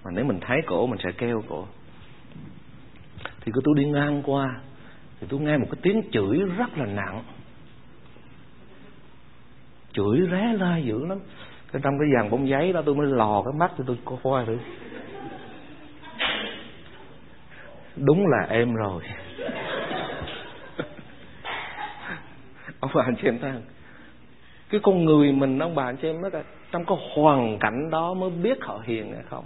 Mà 0.04 0.10
nếu 0.14 0.24
mình 0.24 0.40
thấy 0.40 0.58
cổ, 0.66 0.86
mình 0.86 0.98
sẽ 1.04 1.10
kêu 1.18 1.42
cổ. 1.48 1.66
Thì 3.40 3.52
tôi 3.64 3.74
đi 3.76 3.84
ngang 3.84 4.22
qua, 4.26 4.60
thì 5.20 5.26
tôi 5.30 5.40
nghe 5.40 5.56
một 5.56 5.66
cái 5.70 5.80
tiếng 5.82 6.02
chửi 6.12 6.38
rất 6.56 6.78
là 6.78 6.86
nặng. 6.86 7.22
Chửi 9.92 10.28
ré 10.30 10.52
la 10.58 10.78
dữ 10.78 11.06
lắm. 11.06 11.18
Cái 11.72 11.82
trong 11.84 11.94
cái 12.00 12.08
dàn 12.14 12.30
bông 12.30 12.48
giấy 12.48 12.72
đó 12.72 12.82
tôi 12.86 12.94
mới 12.94 13.06
lò 13.06 13.42
cái 13.44 13.52
mắt 13.58 13.72
cho 13.78 13.84
tôi 13.86 13.98
coi 14.04 14.46
thử. 14.46 14.58
Đúng 17.96 18.26
là 18.26 18.46
em 18.48 18.74
rồi. 18.74 19.02
Ông 22.80 22.90
bà 22.94 23.02
anh 23.04 23.16
chị 23.16 23.28
em 23.28 23.38
thấy 23.38 23.52
không? 23.52 23.62
Cái 24.70 24.80
con 24.82 25.04
người 25.04 25.32
mình 25.32 25.58
ông 25.58 25.74
bà 25.74 25.92
cho 25.92 26.08
em 26.08 26.20
nói 26.22 26.30
trong 26.72 26.84
cái 26.84 26.96
hoàn 27.14 27.58
cảnh 27.58 27.90
đó 27.90 28.14
mới 28.14 28.30
biết 28.30 28.58
họ 28.60 28.82
hiền 28.84 29.12
hay 29.12 29.22
không. 29.30 29.44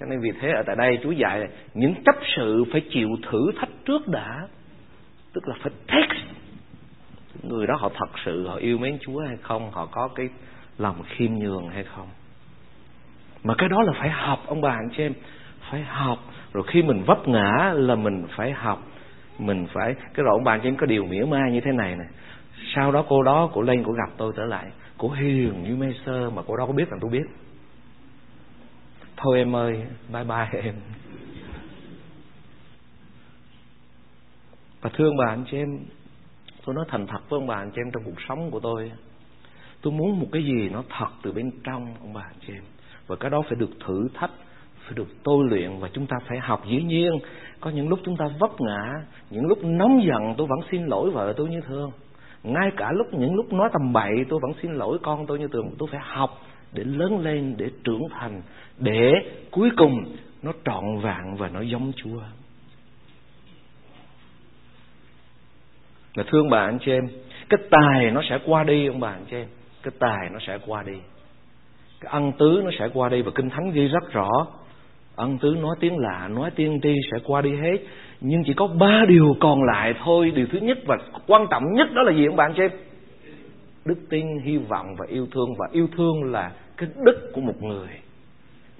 Cho 0.00 0.06
nên 0.06 0.20
vì 0.20 0.32
thế 0.40 0.48
ở 0.48 0.62
tại 0.66 0.76
đây 0.76 0.98
Chúa 1.02 1.10
dạy 1.10 1.40
là 1.40 1.46
những 1.74 1.94
chấp 2.04 2.16
sự 2.36 2.64
phải 2.72 2.82
chịu 2.90 3.08
thử 3.30 3.52
thách 3.60 3.70
trước 3.84 4.08
đã. 4.08 4.48
Tức 5.32 5.48
là 5.48 5.54
phải 5.62 5.72
test 5.86 6.26
người 7.42 7.66
đó 7.66 7.76
họ 7.76 7.88
thật 7.94 8.18
sự 8.24 8.48
họ 8.48 8.56
yêu 8.56 8.78
mến 8.78 8.98
Chúa 9.00 9.20
hay 9.26 9.36
không? 9.42 9.70
Họ 9.70 9.86
có 9.86 10.08
cái 10.14 10.28
lòng 10.78 11.02
khiêm 11.08 11.32
nhường 11.32 11.68
hay 11.68 11.84
không? 11.84 12.08
Mà 13.44 13.54
cái 13.58 13.68
đó 13.68 13.82
là 13.82 13.92
phải 13.98 14.10
học, 14.10 14.42
ông 14.46 14.60
bà 14.60 14.70
anh 14.70 14.88
chị 14.96 15.02
em. 15.02 15.12
Phải 15.70 15.82
học. 15.82 16.18
Rồi 16.52 16.64
khi 16.66 16.82
mình 16.82 17.02
vấp 17.06 17.28
ngã 17.28 17.72
là 17.74 17.94
mình 17.94 18.24
phải 18.36 18.52
học. 18.52 18.82
Mình 19.38 19.66
phải, 19.72 19.94
cái 19.94 20.24
rồi 20.24 20.32
ông 20.32 20.44
bà 20.44 20.52
anh 20.52 20.60
chị 20.62 20.68
em 20.68 20.76
có 20.76 20.86
điều 20.86 21.04
mỉa 21.04 21.24
mai 21.24 21.52
như 21.52 21.60
thế 21.60 21.72
này 21.72 21.96
này 21.96 22.06
sau 22.74 22.92
đó 22.92 23.04
cô 23.08 23.22
đó, 23.22 23.50
cô 23.52 23.62
lên 23.62 23.82
cô 23.86 23.92
gặp 23.92 24.14
tôi 24.16 24.32
trở 24.36 24.44
lại. 24.44 24.66
Cô 24.98 25.10
hiền 25.10 25.62
như 25.62 25.76
mê 25.76 25.86
sơ 26.06 26.30
mà 26.30 26.42
cô 26.46 26.56
đó 26.56 26.66
có 26.66 26.72
biết 26.72 26.90
rằng 26.90 27.00
tôi 27.00 27.10
biết. 27.10 27.24
Thôi 29.16 29.38
em 29.38 29.56
ơi, 29.56 29.82
bye 30.12 30.24
bye 30.24 30.60
em. 30.62 30.74
Và 34.80 34.90
thương 34.94 35.16
bà 35.16 35.26
anh 35.26 35.44
chị 35.50 35.56
em, 35.56 35.78
tôi 36.64 36.74
nói 36.74 36.84
thành 36.88 37.06
thật 37.06 37.18
với 37.28 37.40
ông 37.40 37.46
bà 37.46 37.56
anh 37.56 37.70
chị 37.70 37.80
em 37.80 37.90
trong 37.92 38.02
cuộc 38.04 38.20
sống 38.28 38.50
của 38.50 38.60
tôi. 38.60 38.92
Tôi 39.82 39.92
muốn 39.92 40.20
một 40.20 40.26
cái 40.32 40.44
gì 40.44 40.68
nó 40.68 40.82
thật 40.98 41.08
từ 41.22 41.32
bên 41.32 41.50
trong 41.64 41.94
ông 42.00 42.12
bà 42.12 42.20
anh 42.22 42.36
chị 42.46 42.52
em. 42.52 42.62
Và 43.06 43.16
cái 43.16 43.30
đó 43.30 43.42
phải 43.42 43.56
được 43.58 43.70
thử 43.86 44.08
thách, 44.14 44.30
phải 44.84 44.94
được 44.94 45.08
tôi 45.22 45.44
luyện 45.50 45.78
và 45.78 45.88
chúng 45.92 46.06
ta 46.06 46.16
phải 46.28 46.38
học. 46.38 46.62
Dĩ 46.66 46.82
nhiên, 46.82 47.12
có 47.60 47.70
những 47.70 47.88
lúc 47.88 47.98
chúng 48.04 48.16
ta 48.16 48.24
vấp 48.38 48.60
ngã, 48.60 48.92
những 49.30 49.46
lúc 49.46 49.58
nóng 49.64 50.02
giận 50.06 50.34
tôi 50.38 50.46
vẫn 50.46 50.58
xin 50.70 50.86
lỗi 50.86 51.10
vợ 51.10 51.34
tôi 51.36 51.48
như 51.48 51.60
thương 51.60 51.90
ngay 52.52 52.70
cả 52.76 52.92
lúc, 52.92 53.14
những 53.14 53.34
lúc 53.34 53.52
nói 53.52 53.70
tầm 53.72 53.92
bậy, 53.92 54.12
tôi 54.28 54.40
vẫn 54.42 54.52
xin 54.62 54.74
lỗi 54.74 54.98
con 55.02 55.26
tôi 55.26 55.38
như 55.38 55.48
thường 55.48 55.70
tôi 55.78 55.88
phải 55.92 56.00
học 56.04 56.40
để 56.72 56.84
lớn 56.84 57.20
lên, 57.20 57.54
để 57.56 57.70
trưởng 57.84 58.02
thành, 58.10 58.42
để 58.78 59.12
cuối 59.50 59.70
cùng 59.76 60.16
nó 60.42 60.52
trọn 60.64 60.84
vẹn 61.02 61.36
và 61.36 61.48
nó 61.48 61.60
giống 61.60 61.92
Chúa. 61.96 62.20
Là 66.14 66.24
thương 66.26 66.50
bà 66.50 66.58
anh 66.58 66.78
chị 66.84 66.92
em, 66.92 67.08
cái 67.48 67.60
tài 67.70 68.10
nó 68.10 68.22
sẽ 68.28 68.38
qua 68.46 68.64
đi, 68.64 68.86
ông 68.86 69.00
bà 69.00 69.08
anh 69.10 69.24
chị 69.30 69.36
em. 69.36 69.46
Cái 69.82 69.92
tài 69.98 70.30
nó 70.32 70.38
sẽ 70.46 70.58
qua 70.66 70.82
đi. 70.82 70.96
Cái 72.00 72.12
ân 72.12 72.32
tứ 72.38 72.60
nó 72.64 72.70
sẽ 72.78 72.88
qua 72.94 73.08
đi 73.08 73.22
và 73.22 73.30
kinh 73.34 73.50
thánh 73.50 73.70
ghi 73.70 73.88
rất 73.88 74.12
rõ 74.12 74.30
ân 75.16 75.38
tứ 75.38 75.56
nói 75.60 75.76
tiếng 75.80 75.98
lạ, 75.98 76.28
nói 76.28 76.50
tiên 76.50 76.80
tri 76.82 76.94
sẽ 77.10 77.18
qua 77.24 77.42
đi 77.42 77.56
hết. 77.56 77.76
Nhưng 78.20 78.42
chỉ 78.46 78.54
có 78.54 78.66
ba 78.66 79.04
điều 79.08 79.36
còn 79.40 79.62
lại 79.62 79.94
thôi. 80.04 80.32
Điều 80.34 80.46
thứ 80.52 80.58
nhất 80.58 80.78
và 80.86 80.96
quan 81.26 81.46
trọng 81.50 81.62
nhất 81.72 81.88
đó 81.94 82.02
là 82.02 82.12
gì 82.12 82.26
ông 82.26 82.36
bạn 82.36 82.52
chị 82.56 82.62
đức 83.84 83.98
tin, 84.10 84.26
hy 84.44 84.56
vọng 84.56 84.86
và 84.98 85.06
yêu 85.08 85.26
thương. 85.32 85.48
Và 85.58 85.66
yêu 85.72 85.88
thương 85.96 86.32
là 86.32 86.52
cái 86.76 86.88
đức 87.04 87.30
của 87.34 87.40
một 87.40 87.62
người. 87.62 87.88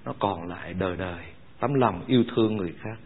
Nó 0.04 0.12
còn 0.18 0.48
lại 0.48 0.74
đời 0.78 0.96
đời. 0.98 1.20
Tấm 1.60 1.74
lòng 1.74 2.00
yêu 2.06 2.24
thương 2.34 2.56
người 2.56 2.72
khác. 2.80 2.96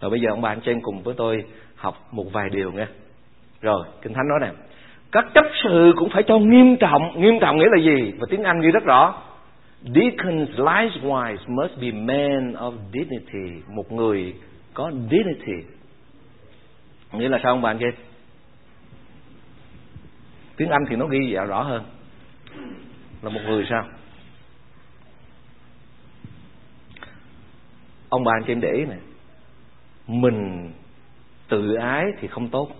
Rồi 0.00 0.10
bây 0.10 0.20
giờ 0.20 0.26
ông 0.30 0.40
bà 0.40 0.48
anh 0.48 0.60
chị 0.64 0.72
em 0.72 0.80
cùng 0.80 1.02
với 1.02 1.14
tôi 1.16 1.44
học 1.74 1.94
một 2.12 2.24
vài 2.32 2.48
điều 2.50 2.72
nghe 2.72 2.86
rồi, 3.60 3.84
kinh 4.02 4.12
thánh 4.12 4.28
nói 4.28 4.38
nè. 4.40 4.52
Các 5.12 5.24
chấp 5.34 5.44
sự 5.64 5.92
cũng 5.96 6.08
phải 6.12 6.22
cho 6.22 6.38
nghiêm 6.38 6.76
trọng. 6.76 7.20
Nghiêm 7.20 7.38
trọng 7.40 7.58
nghĩa 7.58 7.68
là 7.76 7.82
gì? 7.84 8.12
Và 8.18 8.26
tiếng 8.30 8.42
anh 8.42 8.60
ghi 8.60 8.70
rất 8.70 8.84
rõ 8.84 9.22
deacons 9.82 10.50
likewise 10.50 11.48
must 11.48 11.80
be 11.80 11.92
men 11.92 12.52
of 12.52 12.74
dignity, 12.92 13.62
một 13.68 13.92
người 13.92 14.34
có 14.74 14.92
dignity. 15.10 15.68
Nghĩa 17.12 17.28
là 17.28 17.38
sao 17.42 17.52
ông 17.52 17.62
bạn 17.62 17.78
kia 17.78 17.90
tiếng 20.56 20.70
anh 20.70 20.82
thì 20.88 20.96
nó 20.96 21.06
ghi 21.06 21.30
dạ 21.34 21.44
rõ 21.44 21.62
hơn. 21.62 21.84
Là 23.22 23.30
một 23.30 23.40
người 23.44 23.66
sao? 23.70 23.84
Ông 28.08 28.24
bà 28.24 28.32
anh 28.32 28.42
chị 28.46 28.52
em 28.52 28.60
để 28.60 28.72
ý 28.72 28.84
này 28.84 28.98
mình 30.06 30.70
tự 31.48 31.74
ái 31.74 32.04
thì 32.20 32.28
không 32.28 32.48
tốt. 32.48 32.70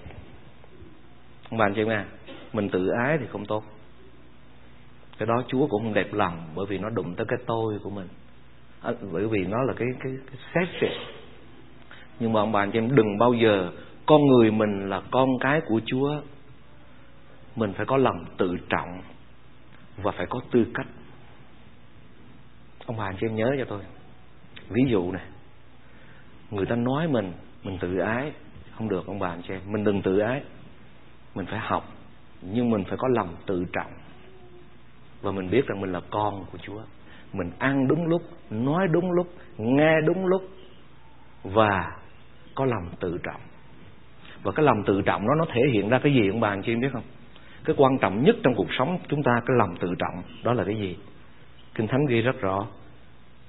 Ông 1.50 1.58
bà 1.58 1.66
anh 1.66 1.74
chị 1.74 1.80
em 1.80 1.88
nghe. 1.88 2.04
Mình 2.52 2.68
tự 2.68 2.88
ái 2.88 3.18
thì 3.20 3.26
không 3.26 3.46
tốt 3.46 3.64
cái 5.20 5.26
đó 5.26 5.42
Chúa 5.48 5.66
cũng 5.66 5.82
không 5.82 5.94
đẹp 5.94 6.12
lòng 6.12 6.52
bởi 6.54 6.66
vì 6.66 6.78
nó 6.78 6.88
đụng 6.90 7.14
tới 7.14 7.26
cái 7.28 7.38
tôi 7.46 7.78
của 7.82 7.90
mình. 7.90 8.08
À, 8.82 8.92
bởi 9.12 9.26
vì 9.26 9.38
nó 9.44 9.62
là 9.62 9.72
cái 9.72 9.88
cái, 10.00 10.12
cái 10.26 10.38
xét 10.54 10.68
xịt 10.80 10.90
nhưng 12.20 12.32
mà 12.32 12.40
ông 12.40 12.52
bà 12.52 12.62
anh 12.62 12.70
chị 12.72 12.78
em 12.78 12.94
đừng 12.94 13.18
bao 13.18 13.32
giờ 13.32 13.70
con 14.06 14.26
người 14.26 14.50
mình 14.50 14.88
là 14.88 15.02
con 15.10 15.28
cái 15.40 15.60
của 15.68 15.80
Chúa. 15.86 16.20
Mình 17.56 17.72
phải 17.72 17.86
có 17.86 17.96
lòng 17.96 18.24
tự 18.38 18.56
trọng 18.68 19.02
và 19.96 20.12
phải 20.12 20.26
có 20.26 20.40
tư 20.50 20.66
cách. 20.74 20.86
Ông 22.86 22.96
bà 22.96 23.04
anh 23.04 23.16
chị 23.20 23.26
em 23.26 23.36
nhớ 23.36 23.50
cho 23.58 23.64
tôi. 23.64 23.80
Ví 24.68 24.82
dụ 24.88 25.12
này 25.12 25.24
người 26.50 26.66
ta 26.66 26.76
nói 26.76 27.08
mình 27.08 27.32
mình 27.62 27.78
tự 27.80 27.98
ái. 27.98 28.32
Không 28.74 28.88
được 28.88 29.06
ông 29.06 29.18
bà 29.18 29.28
anh 29.28 29.42
chị 29.48 29.54
em 29.54 29.60
mình 29.66 29.84
đừng 29.84 30.02
tự 30.02 30.18
ái. 30.18 30.42
Mình 31.34 31.46
phải 31.46 31.58
học 31.58 31.92
nhưng 32.42 32.70
mình 32.70 32.84
phải 32.84 32.96
có 32.98 33.08
lòng 33.08 33.36
tự 33.46 33.64
trọng 33.72 33.90
và 35.22 35.30
mình 35.30 35.50
biết 35.50 35.66
rằng 35.66 35.80
mình 35.80 35.92
là 35.92 36.00
con 36.10 36.44
của 36.52 36.58
Chúa. 36.62 36.82
Mình 37.32 37.50
ăn 37.58 37.88
đúng 37.88 38.06
lúc, 38.06 38.22
nói 38.50 38.88
đúng 38.92 39.12
lúc, 39.12 39.26
nghe 39.58 39.92
đúng 40.06 40.26
lúc 40.26 40.42
và 41.44 41.92
có 42.54 42.64
lòng 42.64 42.88
tự 43.00 43.18
trọng. 43.22 43.40
Và 44.42 44.52
cái 44.52 44.64
lòng 44.64 44.82
tự 44.86 45.02
trọng 45.02 45.26
đó 45.28 45.34
nó 45.38 45.44
thể 45.54 45.60
hiện 45.72 45.88
ra 45.88 45.98
cái 45.98 46.14
gì 46.14 46.28
ông 46.28 46.40
bà 46.40 46.48
anh 46.48 46.62
chị 46.62 46.74
biết 46.74 46.88
không? 46.92 47.02
Cái 47.64 47.76
quan 47.78 47.98
trọng 48.00 48.24
nhất 48.24 48.36
trong 48.42 48.54
cuộc 48.54 48.68
sống 48.78 48.98
chúng 49.08 49.22
ta, 49.22 49.32
cái 49.46 49.56
lòng 49.58 49.76
tự 49.80 49.94
trọng, 49.98 50.22
đó 50.44 50.52
là 50.52 50.64
cái 50.64 50.74
gì? 50.74 50.96
Kinh 51.74 51.86
thánh 51.86 52.06
ghi 52.08 52.20
rất 52.20 52.40
rõ. 52.40 52.66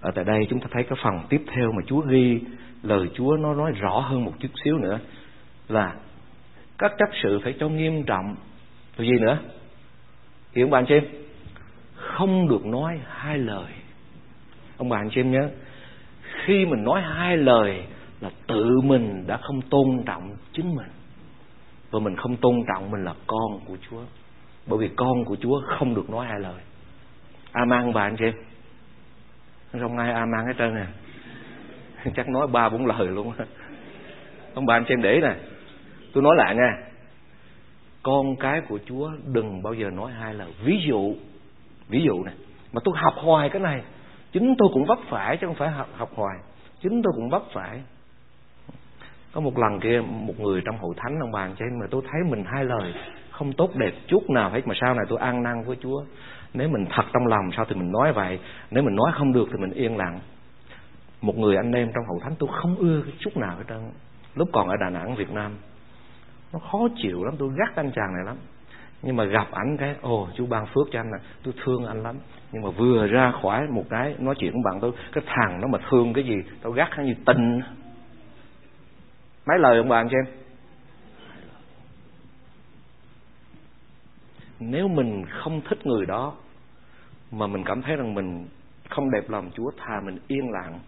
Ở 0.02 0.12
tại 0.12 0.24
đây 0.24 0.40
chúng 0.50 0.60
ta 0.60 0.68
thấy 0.72 0.84
cái 0.84 1.00
phần 1.04 1.20
tiếp 1.30 1.42
theo 1.56 1.72
mà 1.72 1.82
Chúa 1.86 2.00
ghi, 2.00 2.40
lời 2.84 3.10
Chúa 3.14 3.38
nó 3.38 3.54
nói 3.54 3.72
rõ 3.72 4.00
hơn 4.00 4.26
một 4.26 4.34
chút 4.40 4.50
xíu 4.64 4.78
nữa, 4.78 5.00
là 5.68 5.96
các 6.78 6.92
chấp 6.98 7.10
sự 7.24 7.40
phải 7.44 7.56
cho 7.60 7.70
nghiêm 7.70 8.04
trọng. 8.04 8.36
Rồi 8.98 9.08
gì 9.08 9.20
nữa? 9.22 9.38
Hiểu 10.56 10.68
bạn 10.68 10.72
bà 10.72 10.78
anh 10.78 11.02
chị 11.02 11.08
không 12.02 12.50
được 12.50 12.66
nói 12.66 13.00
hai 13.08 13.38
lời. 13.38 13.72
Ông 14.78 14.90
bà 14.90 14.98
anh 14.98 15.10
chị 15.12 15.22
em 15.22 15.32
nhớ, 15.32 15.50
khi 16.46 16.66
mình 16.66 16.84
nói 16.84 17.02
hai 17.02 17.38
lời 17.38 17.84
là 18.22 18.30
tự 18.48 18.82
mình 18.84 19.24
đã 19.28 19.38
không 19.38 19.62
tôn 19.62 20.04
trọng 20.06 20.36
chính 20.54 20.76
mình. 20.76 20.88
Và 21.92 22.00
mình 22.00 22.16
không 22.16 22.38
tôn 22.38 22.64
trọng 22.68 22.92
mình 22.92 23.04
là 23.04 23.14
con 23.28 23.60
của 23.66 23.78
Chúa. 23.90 24.02
Bởi 24.68 24.80
vì 24.80 24.90
con 24.96 25.26
của 25.26 25.36
Chúa 25.36 25.62
không 25.66 25.96
được 25.96 26.10
nói 26.10 26.28
hai 26.28 26.40
lời. 26.40 26.62
Aman 27.52 27.94
bà 27.94 28.02
anh 28.02 28.16
chị 28.18 28.26
em, 28.26 28.34
không 29.82 29.98
ai 29.98 30.14
Aman 30.14 30.46
hết 30.48 30.54
trơn 30.58 30.76
nè 30.76 30.82
à. 30.82 30.92
chắc 32.16 32.30
nói 32.30 32.48
ba 32.48 32.70
bốn 32.70 32.86
lời 32.86 33.08
luôn 33.08 33.34
ông 34.54 34.66
bà 34.66 34.76
anh 34.76 34.84
chị 34.88 34.94
em 34.94 35.02
để 35.02 35.20
nè, 35.22 35.36
tôi 36.14 36.24
nói 36.24 36.36
lại 36.38 36.56
nha. 36.56 36.78
Con 38.04 38.36
cái 38.36 38.62
của 38.62 38.80
Chúa 38.86 39.12
đừng 39.34 39.64
bao 39.64 39.74
giờ 39.74 39.90
nói 39.90 40.12
hai 40.12 40.34
lời. 40.34 40.54
Ví 40.64 40.80
dụ 40.88 41.16
ví 41.92 42.02
dụ 42.04 42.24
này 42.24 42.36
mà 42.74 42.82
tôi 42.84 42.94
học 42.98 43.14
hoài 43.18 43.50
cái 43.50 43.62
này 43.62 43.82
chính 44.32 44.56
tôi 44.58 44.70
cũng 44.74 44.86
vấp 44.86 44.98
phải 45.10 45.38
chứ 45.38 45.48
không 45.48 45.56
phải 45.56 45.70
học, 45.70 45.88
học 45.98 46.10
hoài. 46.16 46.38
Chính 46.82 47.02
tôi 47.04 47.14
cũng 47.16 47.30
vấp 47.30 47.42
phải. 47.54 47.82
Có 49.34 49.42
một 49.42 49.58
lần 49.58 49.80
kia 49.80 50.02
một 50.08 50.40
người 50.40 50.62
trong 50.66 50.78
hội 50.78 50.96
thánh 50.98 51.20
ông 51.20 51.32
bàn 51.32 51.56
cho 51.60 51.66
em 51.66 51.80
mà 51.80 51.86
tôi 51.92 52.02
thấy 52.12 52.22
mình 52.30 52.44
hai 52.44 52.66
lời 52.66 52.94
không 53.32 53.54
tốt 53.54 53.76
đẹp 53.76 53.94
chút 54.08 54.30
nào 54.30 54.50
hết 54.50 54.68
mà 54.68 54.76
sau 54.82 54.94
này 54.94 55.06
tôi 55.10 55.20
ăn 55.20 55.44
năn 55.44 55.64
với 55.64 55.78
Chúa. 55.82 56.04
Nếu 56.54 56.70
mình 56.70 56.86
thật 56.90 57.04
trong 57.14 57.28
lòng 57.28 57.50
sao 57.56 57.66
thì 57.70 57.76
mình 57.76 57.92
nói 57.92 58.14
vậy? 58.14 58.40
Nếu 58.72 58.84
mình 58.84 58.96
nói 58.96 59.12
không 59.14 59.34
được 59.34 59.48
thì 59.52 59.58
mình 59.58 59.72
yên 59.72 59.98
lặng. 59.98 60.20
Một 61.22 61.38
người 61.38 61.56
anh 61.56 61.72
em 61.72 61.92
trong 61.94 62.04
hội 62.08 62.20
thánh 62.24 62.36
tôi 62.40 62.50
không 62.62 62.76
ưa 62.76 63.02
cái 63.02 63.14
chút 63.20 63.38
nào 63.38 63.58
hết 63.58 63.64
trơn. 63.70 63.92
Lúc 64.36 64.50
còn 64.54 64.70
ở 64.70 64.76
Đà 64.82 64.90
Nẵng 64.90 65.16
Việt 65.16 65.32
Nam 65.32 65.52
nó 66.54 66.60
khó 66.60 66.88
chịu 66.96 67.24
lắm 67.24 67.36
tôi 67.40 67.50
gắt 67.58 67.76
anh 67.76 67.92
chàng 67.96 68.14
này 68.14 68.26
lắm 68.26 68.38
nhưng 69.02 69.16
mà 69.16 69.24
gặp 69.24 69.52
ảnh 69.52 69.78
cái, 69.78 69.96
ồ, 70.02 70.28
chú 70.36 70.46
ban 70.46 70.66
phước 70.66 70.88
cho 70.92 71.00
anh 71.00 71.12
nè, 71.12 71.18
tôi 71.44 71.54
thương 71.64 71.86
anh 71.86 72.04
lắm. 72.04 72.16
Nhưng 72.52 72.64
mà 72.64 72.70
vừa 72.70 73.08
ra 73.08 73.34
khỏi 73.42 73.68
một 73.68 73.84
cái, 73.90 74.16
nói 74.20 74.36
chuyện 74.38 74.52
với 74.52 74.62
bạn 74.66 74.82
tôi, 74.82 74.92
cái 75.12 75.24
thằng 75.28 75.62
nó 75.62 75.68
mà 75.68 75.80
thương 75.90 76.14
cái 76.14 76.24
gì, 76.24 76.36
tao 76.62 76.72
gắt 76.72 76.88
hay 76.92 77.06
như 77.06 77.14
tình. 77.26 77.62
Mấy 79.46 79.60
lời 79.60 79.78
ông 79.78 79.90
bạn 79.90 80.10
cho 80.10 80.18
em? 80.18 80.36
Nếu 84.60 84.88
mình 84.88 85.26
không 85.30 85.62
thích 85.70 85.86
người 85.86 86.06
đó, 86.06 86.34
mà 87.32 87.48
mình 87.48 87.64
cảm 87.64 87.82
thấy 87.82 87.96
rằng 87.96 88.14
mình 88.14 88.48
không 88.90 89.12
đẹp 89.12 89.30
lòng, 89.30 89.52
Chúa 89.54 89.72
thà 89.78 90.02
mình 90.06 90.18
yên 90.28 90.52
lặng, 90.52 90.80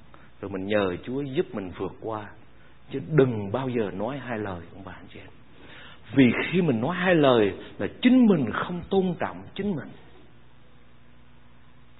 rồi 0.42 0.52
mình 0.52 0.66
nhờ 0.66 0.96
Chúa 1.04 1.22
giúp 1.22 1.46
mình 1.54 1.72
vượt 1.78 1.94
qua. 2.02 2.26
Chứ 2.92 3.00
đừng 3.10 3.52
bao 3.52 3.70
giờ 3.70 3.92
nói 3.92 4.18
hai 4.18 4.40
lời, 4.40 4.62
ông 4.76 4.84
bạn 4.86 5.06
chị 5.14 5.20
em 5.20 5.43
vì 6.16 6.32
khi 6.52 6.62
mình 6.62 6.82
nói 6.82 6.96
hai 6.96 7.16
lời 7.16 7.54
là 7.78 7.88
chính 8.02 8.26
mình 8.26 8.46
không 8.54 8.82
tôn 8.90 9.14
trọng 9.20 9.38
chính 9.56 9.76
mình. 9.76 9.88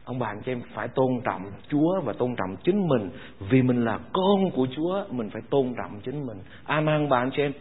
Ông 0.06 0.20
bà 0.20 0.28
anh 0.28 0.42
chị 0.46 0.52
em 0.52 0.62
phải 0.74 0.88
tôn 0.88 1.22
trọng 1.26 1.42
Chúa 1.68 2.02
và 2.04 2.14
tôn 2.14 2.36
trọng 2.36 2.56
chính 2.64 2.88
mình. 2.88 3.10
Vì 3.40 3.62
mình 3.62 3.86
là 3.86 4.00
con 4.14 4.52
của 4.52 4.68
Chúa, 4.76 5.04
mình 5.12 5.30
phải 5.30 5.42
tôn 5.50 5.74
trọng 5.78 6.00
chính 6.04 6.26
mình. 6.26 6.38
Amen 6.66 7.10
bà 7.10 7.18
anh 7.18 7.30
chị 7.36 7.42
em. 7.42 7.52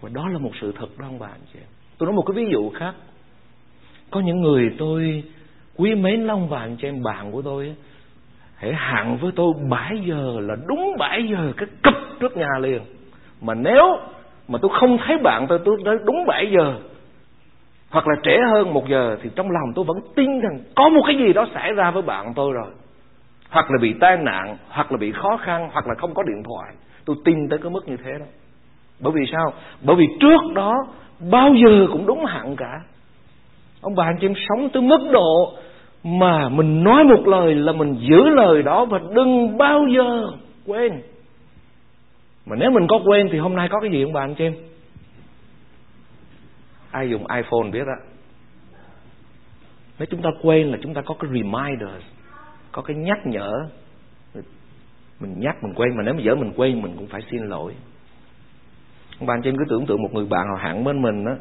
Và 0.00 0.08
đó 0.12 0.28
là 0.28 0.38
một 0.38 0.50
sự 0.60 0.72
thật 0.78 0.88
đó, 0.98 1.06
ông 1.06 1.18
bà 1.18 1.26
anh 1.26 1.40
chị 1.52 1.58
em. 1.58 1.68
Tôi 1.98 2.06
nói 2.06 2.16
một 2.16 2.22
cái 2.26 2.44
ví 2.44 2.52
dụ 2.52 2.70
khác. 2.70 2.94
Có 4.10 4.20
những 4.20 4.40
người 4.40 4.74
tôi, 4.78 5.24
quý 5.76 5.94
mến 5.94 6.20
lắm 6.20 6.38
bà 6.50 6.58
anh 6.58 6.76
chị 6.80 6.88
em, 6.88 7.02
bạn 7.02 7.32
của 7.32 7.42
tôi 7.42 7.74
hãy 8.56 8.72
hạn 8.74 9.18
với 9.20 9.32
tôi 9.36 9.52
7 9.70 10.02
giờ 10.08 10.40
là 10.40 10.56
đúng 10.66 10.96
7 10.98 11.28
giờ, 11.30 11.52
cái 11.56 11.68
cập 11.82 11.94
trước 12.20 12.36
nhà 12.36 12.48
liền. 12.60 12.82
Mà 13.40 13.54
nếu 13.54 13.98
mà 14.48 14.58
tôi 14.62 14.70
không 14.80 14.98
thấy 15.06 15.18
bạn 15.18 15.46
tôi 15.48 15.58
tôi 15.64 15.78
tới 15.84 15.96
đúng 16.04 16.26
7 16.26 16.50
giờ. 16.50 16.74
Hoặc 17.90 18.08
là 18.08 18.14
trễ 18.22 18.36
hơn 18.52 18.74
một 18.74 18.88
giờ, 18.88 19.16
thì 19.22 19.30
trong 19.36 19.50
lòng 19.50 19.72
tôi 19.74 19.84
vẫn 19.84 19.96
tin 20.14 20.40
rằng 20.40 20.60
có 20.74 20.88
một 20.88 21.02
cái 21.06 21.16
gì 21.16 21.32
đó 21.32 21.46
xảy 21.54 21.72
ra 21.72 21.90
với 21.90 22.02
bạn 22.02 22.32
tôi 22.36 22.52
rồi. 22.52 22.70
Hoặc 23.50 23.70
là 23.70 23.78
bị 23.82 23.94
tai 24.00 24.16
nạn, 24.16 24.56
hoặc 24.68 24.92
là 24.92 24.98
bị 24.98 25.12
khó 25.12 25.36
khăn, 25.36 25.68
hoặc 25.72 25.86
là 25.86 25.94
không 25.94 26.14
có 26.14 26.22
điện 26.22 26.42
thoại. 26.44 26.74
Tôi 27.04 27.16
tin 27.24 27.48
tới 27.48 27.58
cái 27.62 27.70
mức 27.70 27.88
như 27.88 27.96
thế 28.04 28.10
đó. 28.18 28.26
Bởi 29.00 29.12
vì 29.12 29.22
sao? 29.32 29.52
Bởi 29.82 29.96
vì 29.96 30.06
trước 30.20 30.52
đó, 30.54 30.74
bao 31.30 31.54
giờ 31.54 31.86
cũng 31.92 32.06
đúng 32.06 32.24
hạn 32.24 32.56
cả. 32.56 32.80
Ông 33.80 33.94
bà 33.94 34.04
anh 34.04 34.16
chị 34.20 34.26
em 34.26 34.34
sống 34.48 34.68
tới 34.72 34.82
mức 34.82 35.08
độ 35.12 35.52
mà 36.04 36.48
mình 36.48 36.84
nói 36.84 37.04
một 37.04 37.28
lời 37.28 37.54
là 37.54 37.72
mình 37.72 37.96
giữ 38.00 38.28
lời 38.28 38.62
đó 38.62 38.84
và 38.84 39.00
đừng 39.14 39.58
bao 39.58 39.86
giờ 39.96 40.26
quên 40.66 40.92
mà 42.46 42.56
nếu 42.56 42.70
mình 42.70 42.86
có 42.88 43.00
quên 43.06 43.28
thì 43.32 43.38
hôm 43.38 43.56
nay 43.56 43.68
có 43.70 43.80
cái 43.80 43.90
gì 43.90 44.04
không 44.04 44.12
bà 44.12 44.20
anh 44.20 44.34
chị 44.34 44.44
em 44.44 44.54
ai 46.90 47.10
dùng 47.10 47.26
iPhone 47.26 47.70
biết 47.72 47.86
đó 47.86 47.96
nếu 49.98 50.06
chúng 50.10 50.22
ta 50.22 50.30
quên 50.42 50.70
là 50.70 50.78
chúng 50.82 50.94
ta 50.94 51.02
có 51.06 51.14
cái 51.20 51.30
reminder 51.30 52.02
có 52.76 52.82
cái 52.82 52.96
nhắc 52.96 53.26
nhở. 53.26 53.68
Mình 55.20 55.34
nhắc 55.38 55.56
mình 55.62 55.74
quên 55.74 55.96
mà 55.96 56.02
nếu 56.02 56.14
mà 56.14 56.20
dở 56.20 56.34
mình 56.34 56.52
quên 56.56 56.82
mình 56.82 56.94
cũng 56.96 57.06
phải 57.06 57.20
xin 57.30 57.42
lỗi. 57.48 57.74
Ông 59.18 59.26
bạn 59.26 59.42
trên 59.42 59.56
cứ 59.58 59.64
tưởng 59.68 59.86
tượng 59.86 60.02
một 60.02 60.14
người 60.14 60.26
bạn 60.30 60.46
họ 60.48 60.56
hẳn 60.58 60.84
bên 60.84 61.02
mình 61.02 61.24
đó 61.24 61.32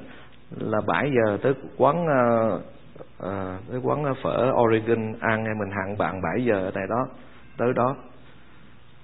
là 0.57 0.81
7 0.87 1.11
giờ 1.15 1.37
tới 1.41 1.53
quán 1.77 2.05
uh, 2.05 2.61
uh, 3.23 3.69
tới 3.71 3.79
quán 3.83 4.03
phở 4.23 4.51
Oregon 4.61 5.13
ăn 5.19 5.45
hay 5.45 5.53
mình 5.59 5.69
hẹn 5.69 5.97
bạn 5.97 6.21
7 6.21 6.45
giờ 6.45 6.53
ở 6.53 6.71
tại 6.71 6.83
đó 6.89 7.07
tới 7.57 7.73
đó 7.75 7.95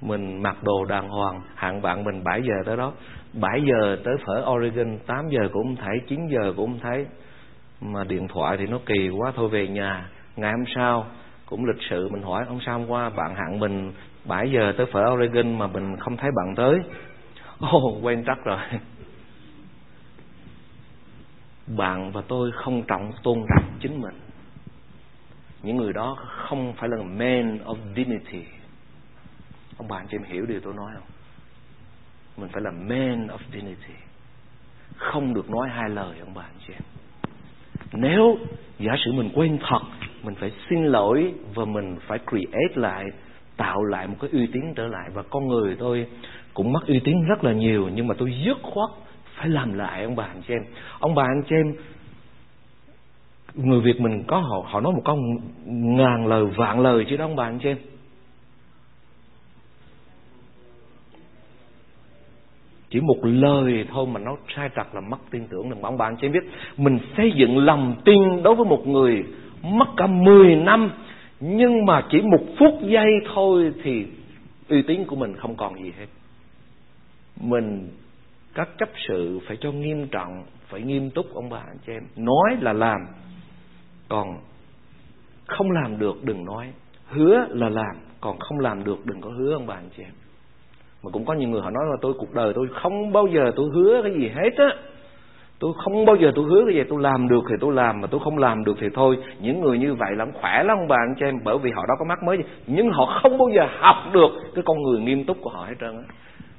mình 0.02 0.42
mặc 0.42 0.64
đồ 0.64 0.86
đàng 0.86 1.10
hoàng 1.10 1.42
hạng 1.56 1.82
bạn 1.82 2.04
mình 2.04 2.24
7 2.24 2.42
giờ 2.44 2.56
tới 2.66 2.78
đó. 2.78 2.94
7 3.34 3.62
giờ 3.66 3.98
tới 4.06 4.16
phở 4.26 4.46
Oregon 4.52 4.98
8 5.08 5.30
giờ 5.30 5.50
cũng 5.54 5.64
không 5.64 5.76
thấy 5.76 5.98
9 6.08 6.28
giờ 6.28 6.54
cũng 6.58 6.68
không 6.68 6.80
thấy. 6.80 7.06
Mà 7.82 8.04
điện 8.04 8.28
thoại 8.28 8.58
thì 8.58 8.66
nó 8.68 8.80
kỳ 8.86 9.10
quá 9.10 9.32
thôi 9.36 9.50
về 9.50 9.68
nhà. 9.68 10.10
Ngày 10.36 10.52
hôm 10.52 10.64
sau 10.76 11.06
cũng 11.46 11.66
lịch 11.66 11.82
sự 11.90 12.10
mình 12.12 12.22
hỏi 12.22 12.44
ông 12.48 12.60
sao 12.66 12.80
hôm 12.80 12.88
qua 12.88 13.10
bạn 13.10 13.36
hạng 13.36 13.60
mình 13.60 13.94
7 14.26 14.52
giờ 14.52 14.74
tới 14.78 14.86
phở 14.86 15.06
Oregon 15.14 15.58
mà 15.58 15.68
mình 15.68 15.98
không 16.00 16.18
thấy 16.18 16.32
bạn 16.36 16.56
tới? 16.56 16.80
Ồ 17.60 17.78
oh, 17.78 18.04
quen 18.04 18.24
chắc 18.28 18.38
rồi. 18.46 18.60
Bạn 21.78 22.12
và 22.12 22.22
tôi 22.28 22.52
không 22.52 22.84
trọng 22.84 23.12
tôn 23.24 23.38
trọng 23.50 23.66
chính 23.80 24.02
mình. 24.02 24.20
Những 25.64 25.78
người 25.78 25.94
đó 25.94 26.18
không 26.20 26.74
phải 26.78 26.90
là 26.90 26.98
man 27.04 27.60
of 27.66 27.76
dignity 27.96 28.44
ông 29.82 29.88
bạn 29.88 30.08
cho 30.12 30.18
em 30.18 30.24
hiểu 30.24 30.46
điều 30.46 30.60
tôi 30.60 30.74
nói 30.74 30.92
không? 30.94 31.08
Mình 32.38 32.50
phải 32.54 32.62
là 32.62 32.72
man 32.72 33.28
of 33.28 33.38
dignity. 33.54 33.94
Không 34.96 35.34
được 35.34 35.50
nói 35.50 35.70
hai 35.70 35.90
lời, 35.90 36.16
ông 36.20 36.34
bạn 36.34 36.50
chị 36.68 36.74
em. 36.74 36.82
Nếu 37.94 38.38
giả 38.80 38.96
sử 39.06 39.12
mình 39.12 39.30
quên 39.36 39.60
thật, 39.70 39.82
mình 40.24 40.36
phải 40.36 40.52
xin 40.70 40.86
lỗi 40.86 41.34
và 41.56 41.66
mình 41.66 41.98
phải 42.08 42.20
create 42.30 42.76
lại, 42.76 43.06
tạo 43.58 43.84
lại 43.84 44.08
một 44.08 44.16
cái 44.22 44.30
uy 44.34 44.48
tín 44.48 44.62
trở 44.76 44.88
lại. 44.88 45.10
Và 45.14 45.24
con 45.30 45.48
người 45.48 45.76
tôi 45.80 46.08
cũng 46.54 46.74
mất 46.74 46.88
uy 46.88 47.00
tín 47.04 47.24
rất 47.24 47.44
là 47.44 47.54
nhiều, 47.54 47.90
nhưng 47.94 48.08
mà 48.08 48.16
tôi 48.18 48.34
dứt 48.46 48.58
khoát 48.62 48.90
phải 49.36 49.50
làm 49.50 49.74
lại, 49.74 50.04
ông 50.04 50.16
bà 50.16 50.24
anh 50.24 50.42
chị 50.48 50.54
em. 50.54 50.62
Ông 51.00 51.16
bà 51.16 51.24
anh 51.24 51.44
chị 51.50 51.56
em, 51.56 51.74
người 53.54 53.82
việt 53.82 54.02
mình 54.02 54.24
có, 54.28 54.38
họ 54.38 54.64
họ 54.66 54.82
nói 54.82 54.94
một 54.94 55.02
câu 55.06 55.18
ngàn 55.66 56.28
lời, 56.28 56.46
vạn 56.46 56.80
lời 56.80 57.06
chứ 57.10 57.18
đó, 57.18 57.26
ông 57.26 57.36
bà 57.36 57.44
anh 57.44 57.60
chị 57.60 57.70
em. 57.70 57.78
Chỉ 62.92 63.00
một 63.02 63.18
lời 63.24 63.86
thôi 63.92 64.08
mà 64.12 64.20
nó 64.20 64.38
sai 64.56 64.70
trật 64.76 64.88
là 64.94 65.02
mất 65.02 65.18
tin 65.30 65.48
tưởng 65.48 65.70
đừng 65.70 65.82
bảo 65.82 65.92
bạn 65.92 66.16
chỉ 66.22 66.28
biết, 66.28 66.44
mình 66.78 67.00
xây 67.18 67.32
dựng 67.36 67.58
lòng 67.58 67.96
tin 68.06 68.44
đối 68.44 68.56
với 68.56 68.66
một 68.66 68.88
người 68.88 69.24
mất 69.64 69.88
cả 69.98 70.08
10 70.08 70.56
năm, 70.56 70.92
nhưng 71.40 71.86
mà 71.86 72.04
chỉ 72.12 72.22
một 72.22 72.44
phút 72.60 72.74
giây 72.82 73.08
thôi 73.34 73.74
thì 73.84 74.06
uy 74.70 74.82
tín 74.82 75.06
của 75.06 75.16
mình 75.16 75.36
không 75.36 75.56
còn 75.56 75.84
gì 75.84 75.92
hết. 76.00 76.06
Mình 77.42 77.90
các 78.54 78.70
chấp 78.78 78.90
sự 79.08 79.40
phải 79.48 79.58
cho 79.62 79.72
nghiêm 79.72 80.08
trọng, 80.08 80.44
phải 80.68 80.82
nghiêm 80.82 81.10
túc, 81.10 81.34
ông 81.34 81.50
bà 81.50 81.58
anh 81.58 81.78
chị 81.86 81.94
em. 81.94 82.04
Nói 82.16 82.58
là 82.62 82.74
làm, 82.74 83.00
còn 84.10 84.28
không 85.48 85.72
làm 85.72 86.00
được 86.00 86.24
đừng 86.24 86.46
nói. 86.46 86.74
Hứa 87.06 87.46
là 87.50 87.70
làm, 87.70 87.96
còn 88.22 88.40
không 88.40 88.60
làm 88.60 88.84
được 88.84 89.06
đừng 89.06 89.22
có 89.22 89.30
hứa, 89.30 89.54
ông 89.54 89.68
bà 89.68 89.76
anh 89.76 89.90
chị 89.98 90.04
em 90.04 90.14
mà 91.04 91.10
cũng 91.12 91.26
có 91.26 91.34
nhiều 91.34 91.50
người 91.50 91.62
họ 91.62 91.70
nói 91.70 91.84
là 91.90 91.98
tôi 92.02 92.14
cuộc 92.18 92.34
đời 92.34 92.54
tôi 92.56 92.68
không 92.82 93.12
bao 93.12 93.28
giờ 93.28 93.52
tôi 93.56 93.70
hứa 93.74 94.02
cái 94.04 94.14
gì 94.14 94.30
hết 94.30 94.50
á. 94.58 94.76
Tôi 95.60 95.74
không 95.84 96.06
bao 96.06 96.16
giờ 96.16 96.32
tôi 96.36 96.46
hứa 96.46 96.64
cái 96.66 96.76
gì, 96.76 96.84
tôi 96.90 97.02
làm 97.02 97.28
được 97.28 97.44
thì 97.50 97.56
tôi 97.62 97.74
làm, 97.74 98.02
mà 98.02 98.08
tôi 98.08 98.22
không 98.24 98.38
làm 98.38 98.64
được 98.64 98.78
thì 98.82 98.88
thôi. 98.94 99.18
Những 99.40 99.62
người 99.62 99.78
như 99.78 99.94
vậy 99.94 100.16
là 100.16 100.26
khỏe 100.34 100.64
lắm, 100.64 100.78
ông 100.78 100.88
bà 100.88 100.96
anh 100.96 101.16
chị 101.20 101.26
em, 101.26 101.36
bởi 101.44 101.58
vì 101.58 101.72
họ 101.72 101.86
đó 101.88 101.96
có 102.00 102.06
mắt 102.06 102.24
mới 102.24 102.38
nhưng 102.68 102.90
họ 102.92 103.20
không 103.22 103.38
bao 103.38 103.50
giờ 103.56 103.68
học 103.80 103.96
được 104.14 104.30
cái 104.56 104.64
con 104.68 104.82
người 104.82 105.00
nghiêm 105.00 105.26
túc 105.26 105.38
của 105.42 105.50
họ 105.50 105.66
hết 105.66 105.76
trơn 105.80 105.98
á. 105.98 106.04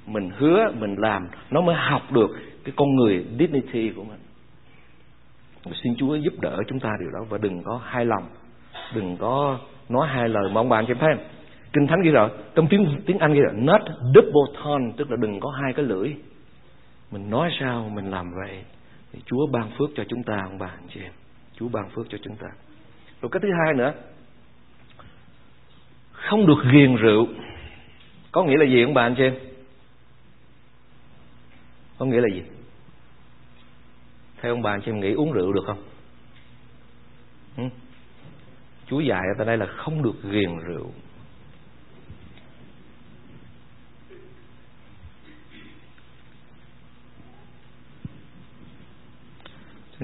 Mình 0.07 0.31
hứa, 0.38 0.72
mình 0.81 0.96
làm, 0.98 1.28
nó 1.50 1.61
mới 1.61 1.74
học 1.74 2.02
được 2.11 2.31
cái 2.64 2.72
con 2.76 2.96
người 2.96 3.24
dignity 3.38 3.90
của 3.96 4.05
mình. 4.05 4.18
Xin 5.83 5.94
Chúa 5.96 6.14
giúp 6.14 6.33
đỡ 6.40 6.59
chúng 6.68 6.81
ta 6.81 6.90
điều 7.00 7.11
đó 7.11 7.26
và 7.28 7.38
đừng 7.38 7.62
có 7.62 7.81
hai 7.85 8.05
lòng. 8.05 8.24
Đừng 8.94 9.16
có 9.16 9.59
nói 9.88 10.09
hai 10.09 10.28
lời 10.28 10.44
mà 10.52 10.61
ông 10.61 10.68
bà 10.68 10.78
anh 10.78 10.85
chị 10.87 10.92
em 10.92 10.98
thấy 10.98 11.14
không? 11.16 11.24
Kinh 11.72 11.87
thánh 11.87 12.02
ghi 12.02 12.11
rồi 12.11 12.30
trong 12.54 12.66
tiếng 12.70 13.00
tiếng 13.06 13.18
anh 13.18 13.35
ghi 13.35 13.40
rồi 13.40 13.52
not 13.54 13.80
double 14.14 14.61
tongue 14.64 14.92
tức 14.96 15.11
là 15.11 15.16
đừng 15.20 15.40
có 15.40 15.50
hai 15.50 15.72
cái 15.72 15.85
lưỡi. 15.85 16.14
Mình 17.11 17.30
nói 17.30 17.50
sao 17.61 17.88
mình 17.88 18.11
làm 18.11 18.32
vậy? 18.35 18.64
Thì 19.12 19.20
Chúa 19.26 19.46
ban 19.52 19.70
phước 19.78 19.90
cho 19.96 20.04
chúng 20.08 20.22
ta, 20.22 20.40
ông 20.44 20.58
bà, 20.58 20.66
anh 20.66 20.88
chị 20.94 21.00
em. 21.00 21.12
Chúa 21.56 21.68
ban 21.68 21.90
phước 21.90 22.06
cho 22.08 22.18
chúng 22.22 22.37
ta. 22.37 22.48
Rồi 23.22 23.28
cái 23.32 23.40
thứ 23.42 23.48
hai 23.64 23.74
nữa, 23.74 23.92
không 26.12 26.46
được 26.46 26.62
ghiền 26.72 26.96
rượu. 26.96 27.26
Có 28.32 28.44
nghĩa 28.44 28.56
là 28.56 28.66
gì, 28.66 28.82
ông 28.82 28.94
bà, 28.94 29.02
anh 29.02 29.14
chị 29.16 29.22
em? 29.22 29.35
Có 31.98 32.06
nghĩa 32.06 32.20
là 32.20 32.28
gì? 32.35 32.42
Theo 34.40 34.52
ông 34.52 34.62
bà, 34.62 34.70
anh 34.70 34.80
chị 34.85 34.90
em 34.90 35.00
nghĩ 35.00 35.12
uống 35.12 35.32
rượu 35.32 35.52
được 35.52 35.64
không? 35.66 35.82
Ừ? 37.56 37.62
Chúa 38.87 39.00
dạy 39.00 39.20
ở 39.20 39.35
tại 39.38 39.46
đây 39.46 39.56
là 39.56 39.66
không 39.66 40.02
được 40.02 40.22
ghiền 40.22 40.58
rượu. 40.66 40.92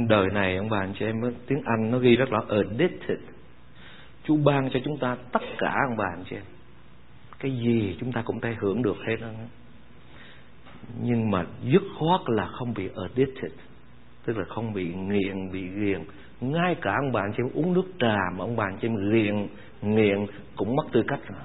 Đời 0.09 0.27
này, 0.33 0.57
ông 0.57 0.69
bà 0.69 0.79
anh 0.79 0.93
chị 0.99 1.05
em 1.05 1.23
tiếng 1.47 1.63
Anh 1.65 1.91
nó 1.91 1.99
ghi 1.99 2.17
rất 2.17 2.33
là 2.33 2.41
addicted. 2.49 3.19
Chúa 4.25 4.37
ban 4.37 4.71
cho 4.71 4.81
chúng 4.85 4.99
ta 4.99 5.17
tất 5.33 5.43
cả, 5.59 5.75
ông 5.89 5.97
bà 5.97 6.05
anh 6.17 6.25
chị 6.31 6.37
em. 6.37 6.45
Cái 7.39 7.51
gì 7.51 7.97
chúng 8.01 8.13
ta 8.13 8.23
cũng 8.23 8.41
thể 8.41 8.55
hưởng 8.59 8.83
được 8.83 8.97
hết 9.09 9.17
đó. 9.21 9.29
Nhưng 11.03 11.31
mà 11.31 11.45
dứt 11.63 11.83
khoát 11.99 12.21
là 12.27 12.47
không 12.47 12.75
bị 12.75 12.89
addicted, 12.97 13.53
tức 14.25 14.39
là 14.39 14.45
không 14.49 14.73
bị 14.73 14.95
nghiện, 14.95 15.53
bị 15.53 15.69
ghiền. 15.69 16.05
Ngay 16.41 16.77
cả 16.83 16.91
ông 17.05 17.13
bà 17.13 17.21
anh 17.21 17.33
chị 17.37 17.43
em 17.43 17.51
uống 17.55 17.75
nước 17.75 17.87
trà 17.99 18.17
mà 18.37 18.45
ông 18.45 18.57
bà 18.57 18.65
anh 18.65 18.79
chị 18.81 18.89
em 18.89 19.11
ghiền, 19.13 19.47
nghiện 19.83 20.27
cũng 20.57 20.77
mất 20.77 20.85
tư 20.93 21.03
cách 21.09 21.21
rồi 21.29 21.39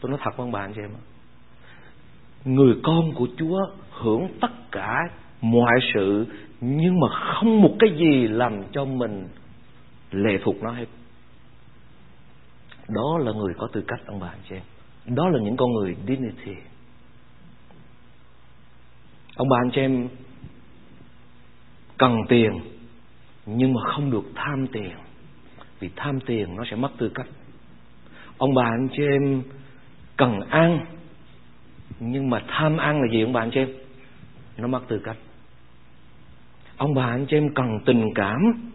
tôi 0.00 0.10
nói 0.10 0.20
thật 0.24 0.30
với 0.36 0.44
ông 0.44 0.52
bà 0.52 0.60
anh 0.60 0.72
chị 0.74 0.80
em 0.80 0.90
người 2.44 2.74
con 2.82 3.12
của 3.14 3.28
Chúa 3.36 3.58
hưởng 3.90 4.28
tất 4.40 4.52
cả 4.72 4.96
mọi 5.40 5.80
sự 5.94 6.26
nhưng 6.60 7.00
mà 7.00 7.06
không 7.10 7.62
một 7.62 7.76
cái 7.78 7.90
gì 7.98 8.28
làm 8.28 8.62
cho 8.72 8.84
mình 8.84 9.28
lệ 10.10 10.38
thuộc 10.44 10.62
nó 10.62 10.70
hết. 10.70 10.86
Đó 12.88 13.18
là 13.18 13.32
người 13.32 13.54
có 13.58 13.68
tư 13.72 13.84
cách, 13.88 14.00
ông 14.06 14.20
bà 14.20 14.28
anh 14.28 14.40
chị 14.48 14.54
em. 14.54 14.62
Đó 15.16 15.28
là 15.28 15.40
những 15.42 15.56
con 15.56 15.72
người 15.72 15.96
dignity. 16.06 16.60
Ông 19.36 19.48
bà 19.48 19.56
anh 19.64 19.70
chị 19.74 19.80
em 19.80 20.08
cần 21.98 22.16
tiền, 22.28 22.60
nhưng 23.46 23.72
mà 23.72 23.80
không 23.92 24.10
được 24.10 24.24
tham 24.34 24.66
tiền, 24.72 24.92
vì 25.80 25.90
tham 25.96 26.20
tiền 26.26 26.56
nó 26.56 26.64
sẽ 26.70 26.76
mất 26.76 26.90
tư 26.98 27.10
cách. 27.14 27.26
Ông 28.38 28.54
bà 28.54 28.64
anh 28.64 28.88
chị 28.92 29.02
em 29.02 29.42
cần 30.16 30.40
ăn, 30.40 30.86
nhưng 32.00 32.30
mà 32.30 32.42
tham 32.48 32.76
ăn 32.76 33.00
là 33.00 33.06
gì 33.12 33.22
ông 33.22 33.32
bà 33.32 33.40
anh 33.40 33.50
chị 33.50 33.60
em? 33.60 33.68
Nó 34.56 34.68
mất 34.68 34.80
tư 34.88 35.00
cách 35.04 35.16
ông 36.80 36.94
bà 36.94 37.06
anh 37.06 37.26
chị 37.26 37.36
em 37.36 37.54
cần 37.54 37.78
tình 37.86 38.04
cảm. 38.14 38.70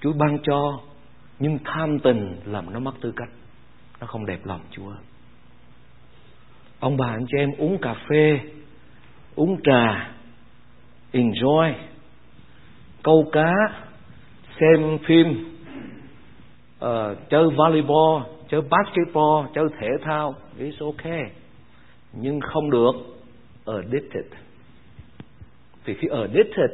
Chúa 0.00 0.12
ban 0.12 0.38
cho 0.42 0.80
nhưng 1.38 1.58
tham 1.64 1.98
tình 1.98 2.36
làm 2.44 2.72
nó 2.72 2.80
mất 2.80 2.92
tư 3.00 3.12
cách. 3.16 3.28
Nó 4.00 4.06
không 4.06 4.26
đẹp 4.26 4.38
lòng 4.44 4.60
Chúa. 4.70 4.92
Ông 6.80 6.96
bà 6.96 7.06
anh 7.06 7.26
chị 7.28 7.38
em 7.38 7.50
uống 7.58 7.78
cà 7.78 7.94
phê 8.08 8.40
uống 9.34 9.60
trà 9.64 10.12
enjoy. 11.12 11.72
Câu 13.02 13.28
cá 13.32 13.52
xem 14.60 14.98
phim 15.06 15.26
uh, 16.84 17.18
chơi 17.30 17.44
volleyball 17.56 18.22
chơi 18.48 18.60
basketball 18.60 19.46
chơi 19.54 19.64
thể 19.80 19.88
thao 20.04 20.34
it's 20.58 20.86
okay. 20.86 21.22
Nhưng 22.12 22.40
không 22.40 22.70
được 22.70 22.92
addicted 23.66 24.24
vì 25.84 25.94
khi 25.94 26.08
ở 26.08 26.26
đích 26.26 26.46
thực, 26.56 26.70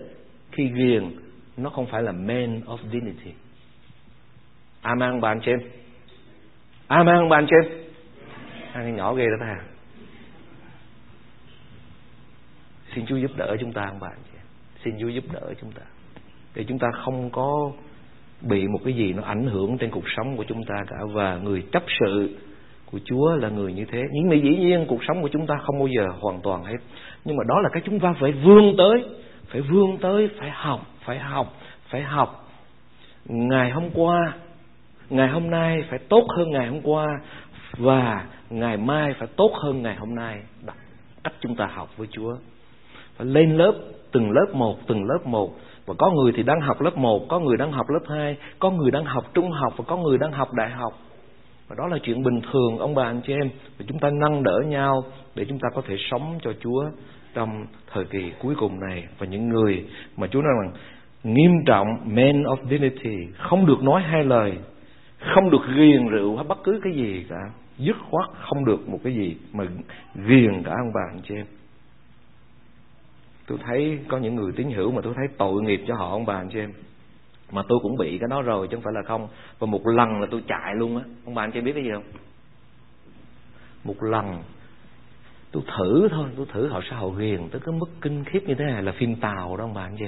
khi 0.52 0.68
ghiền, 0.74 1.10
nó 1.56 1.70
không 1.70 1.86
phải 1.86 2.02
là 2.02 2.12
man 2.12 2.60
of 2.60 2.78
dignity. 2.92 3.30
Amen 4.80 5.20
bạn 5.20 5.40
chị 5.44 5.50
em. 5.50 5.60
Amen 6.86 7.28
bạn 7.28 7.46
chị 7.50 7.56
em. 7.62 7.72
Ăn 8.72 8.96
nhỏ 8.96 9.14
ghê 9.14 9.24
đó 9.24 9.36
ta. 9.40 9.56
Xin 12.94 13.06
Chúa 13.06 13.16
giúp 13.16 13.30
đỡ 13.36 13.56
chúng 13.60 13.72
ta 13.72 13.92
bạn 14.00 14.18
chị 14.32 14.38
xin 14.84 14.94
Chúa 15.00 15.08
giúp 15.08 15.24
đỡ 15.32 15.54
chúng 15.60 15.72
ta. 15.72 15.82
Để 16.54 16.64
chúng 16.68 16.78
ta 16.78 16.88
không 17.04 17.30
có 17.30 17.72
bị 18.40 18.68
một 18.68 18.78
cái 18.84 18.94
gì 18.94 19.12
nó 19.12 19.22
ảnh 19.22 19.46
hưởng 19.46 19.78
trên 19.78 19.90
cuộc 19.90 20.04
sống 20.16 20.36
của 20.36 20.44
chúng 20.48 20.64
ta 20.64 20.84
cả. 20.88 20.96
Và 21.12 21.36
người 21.36 21.62
chấp 21.72 21.82
sự 22.00 22.36
của 22.92 22.98
Chúa 23.04 23.36
là 23.36 23.48
người 23.48 23.72
như 23.72 23.84
thế. 23.92 24.02
Nhưng 24.12 24.28
mà 24.28 24.34
dĩ 24.34 24.56
nhiên 24.56 24.86
cuộc 24.88 25.04
sống 25.08 25.22
của 25.22 25.28
chúng 25.32 25.46
ta 25.46 25.54
không 25.62 25.78
bao 25.78 25.88
giờ 25.88 26.06
hoàn 26.20 26.40
toàn 26.40 26.64
hết. 26.64 26.76
Nhưng 27.24 27.36
mà 27.36 27.44
đó 27.48 27.60
là 27.60 27.68
cái 27.72 27.82
chúng 27.86 28.00
ta 28.00 28.14
phải 28.20 28.32
vươn 28.32 28.74
tới, 28.78 29.04
phải 29.48 29.60
vươn 29.60 29.98
tới, 30.00 30.30
phải 30.38 30.50
học, 30.50 30.80
phải 31.04 31.18
học, 31.18 31.54
phải 31.88 32.02
học. 32.02 32.48
Ngày 33.24 33.70
hôm 33.70 33.90
qua, 33.94 34.32
ngày 35.10 35.28
hôm 35.28 35.50
nay 35.50 35.84
phải 35.90 35.98
tốt 35.98 36.26
hơn 36.36 36.50
ngày 36.50 36.66
hôm 36.66 36.80
qua 36.82 37.06
và 37.78 38.26
ngày 38.50 38.76
mai 38.76 39.14
phải 39.18 39.28
tốt 39.36 39.52
hơn 39.54 39.82
ngày 39.82 39.96
hôm 39.96 40.14
nay. 40.14 40.42
Đó, 40.66 40.72
cách 41.24 41.34
chúng 41.40 41.56
ta 41.56 41.66
học 41.66 41.96
với 41.96 42.08
Chúa. 42.10 42.36
Phải 43.16 43.26
lên 43.26 43.56
lớp 43.56 43.72
từng 44.12 44.30
lớp 44.30 44.46
một, 44.52 44.76
từng 44.86 45.04
lớp 45.04 45.26
một 45.26 45.50
và 45.86 45.94
có 45.98 46.10
người 46.10 46.32
thì 46.36 46.42
đang 46.42 46.60
học 46.60 46.80
lớp 46.80 46.96
1, 46.96 47.28
có 47.28 47.38
người 47.38 47.56
đang 47.56 47.72
học 47.72 47.86
lớp 47.88 48.14
2, 48.14 48.36
có 48.58 48.70
người 48.70 48.90
đang 48.90 49.04
học 49.04 49.24
trung 49.34 49.50
học 49.50 49.72
và 49.76 49.84
có 49.88 49.96
người 49.96 50.18
đang 50.18 50.32
học 50.32 50.48
đại 50.52 50.70
học. 50.70 50.92
Và 51.68 51.76
đó 51.78 51.86
là 51.86 51.98
chuyện 52.02 52.22
bình 52.22 52.40
thường, 52.52 52.78
ông 52.78 52.94
bà, 52.94 53.04
anh 53.04 53.20
chị 53.26 53.32
em. 53.32 53.50
Và 53.78 53.84
chúng 53.88 53.98
ta 53.98 54.10
nâng 54.10 54.42
đỡ 54.42 54.62
nhau 54.66 55.04
để 55.34 55.44
chúng 55.48 55.58
ta 55.58 55.68
có 55.74 55.82
thể 55.86 55.96
sống 56.10 56.38
cho 56.42 56.52
Chúa 56.60 56.84
trong 57.34 57.66
thời 57.92 58.04
kỳ 58.04 58.32
cuối 58.38 58.54
cùng 58.58 58.80
này. 58.80 59.04
Và 59.18 59.26
những 59.26 59.48
người 59.48 59.84
mà 60.16 60.26
Chúa 60.26 60.42
nói 60.42 60.52
rằng, 60.62 60.72
nghiêm 61.24 61.52
trọng, 61.66 61.86
men 62.04 62.42
of 62.42 62.56
dignity, 62.70 63.16
không 63.38 63.66
được 63.66 63.82
nói 63.82 64.02
hai 64.02 64.24
lời, 64.24 64.52
không 65.34 65.50
được 65.50 65.62
ghiền 65.76 66.08
rượu 66.08 66.36
hay 66.36 66.44
bất 66.44 66.58
cứ 66.64 66.80
cái 66.84 66.92
gì 66.92 67.24
cả, 67.28 67.50
dứt 67.78 67.96
khoát 68.10 68.28
không 68.38 68.64
được 68.64 68.88
một 68.88 68.98
cái 69.04 69.14
gì 69.14 69.36
mà 69.52 69.64
ghiền 70.14 70.62
cả 70.62 70.72
ông 70.78 70.92
bà, 70.94 71.00
anh 71.10 71.20
chị 71.28 71.34
em 71.34 71.46
tôi 73.46 73.58
thấy 73.66 73.98
có 74.08 74.18
những 74.18 74.34
người 74.34 74.52
tín 74.56 74.70
hữu 74.70 74.92
mà 74.92 75.00
tôi 75.02 75.14
thấy 75.16 75.26
tội 75.38 75.62
nghiệp 75.62 75.84
cho 75.88 75.94
họ, 75.94 76.10
ông 76.10 76.26
bà, 76.26 76.34
anh 76.34 76.48
chị 76.52 76.58
em 76.58 76.72
mà 77.50 77.62
tôi 77.68 77.78
cũng 77.82 77.96
bị 77.96 78.18
cái 78.18 78.28
đó 78.30 78.42
rồi, 78.42 78.68
chứ 78.70 78.76
không 78.76 78.84
phải 78.84 78.92
là 78.94 79.02
không. 79.02 79.28
Và 79.58 79.66
một 79.66 79.86
lần 79.86 80.20
là 80.20 80.26
tôi 80.30 80.42
chạy 80.48 80.74
luôn 80.74 80.96
á. 80.96 81.04
Ông 81.24 81.34
bà 81.34 81.42
anh 81.42 81.52
chị 81.52 81.60
biết 81.60 81.72
cái 81.72 81.84
gì 81.84 81.90
không? 81.92 82.04
Một 83.84 84.02
lần, 84.02 84.42
tôi 85.52 85.62
thử 85.76 86.08
thôi, 86.10 86.28
tôi 86.36 86.46
thử 86.52 86.68
họ 86.68 86.80
sao 86.90 87.00
họ 87.00 87.08
ghiền 87.08 87.48
tới 87.48 87.60
cái 87.64 87.74
mức 87.78 87.90
kinh 88.00 88.24
khiếp 88.24 88.40
như 88.46 88.54
thế 88.54 88.64
này 88.64 88.82
là 88.82 88.92
phim 88.92 89.16
tàu 89.16 89.56
đó 89.56 89.64
ông 89.64 89.74
bà 89.74 89.82
anh 89.82 89.96
chị 89.98 90.06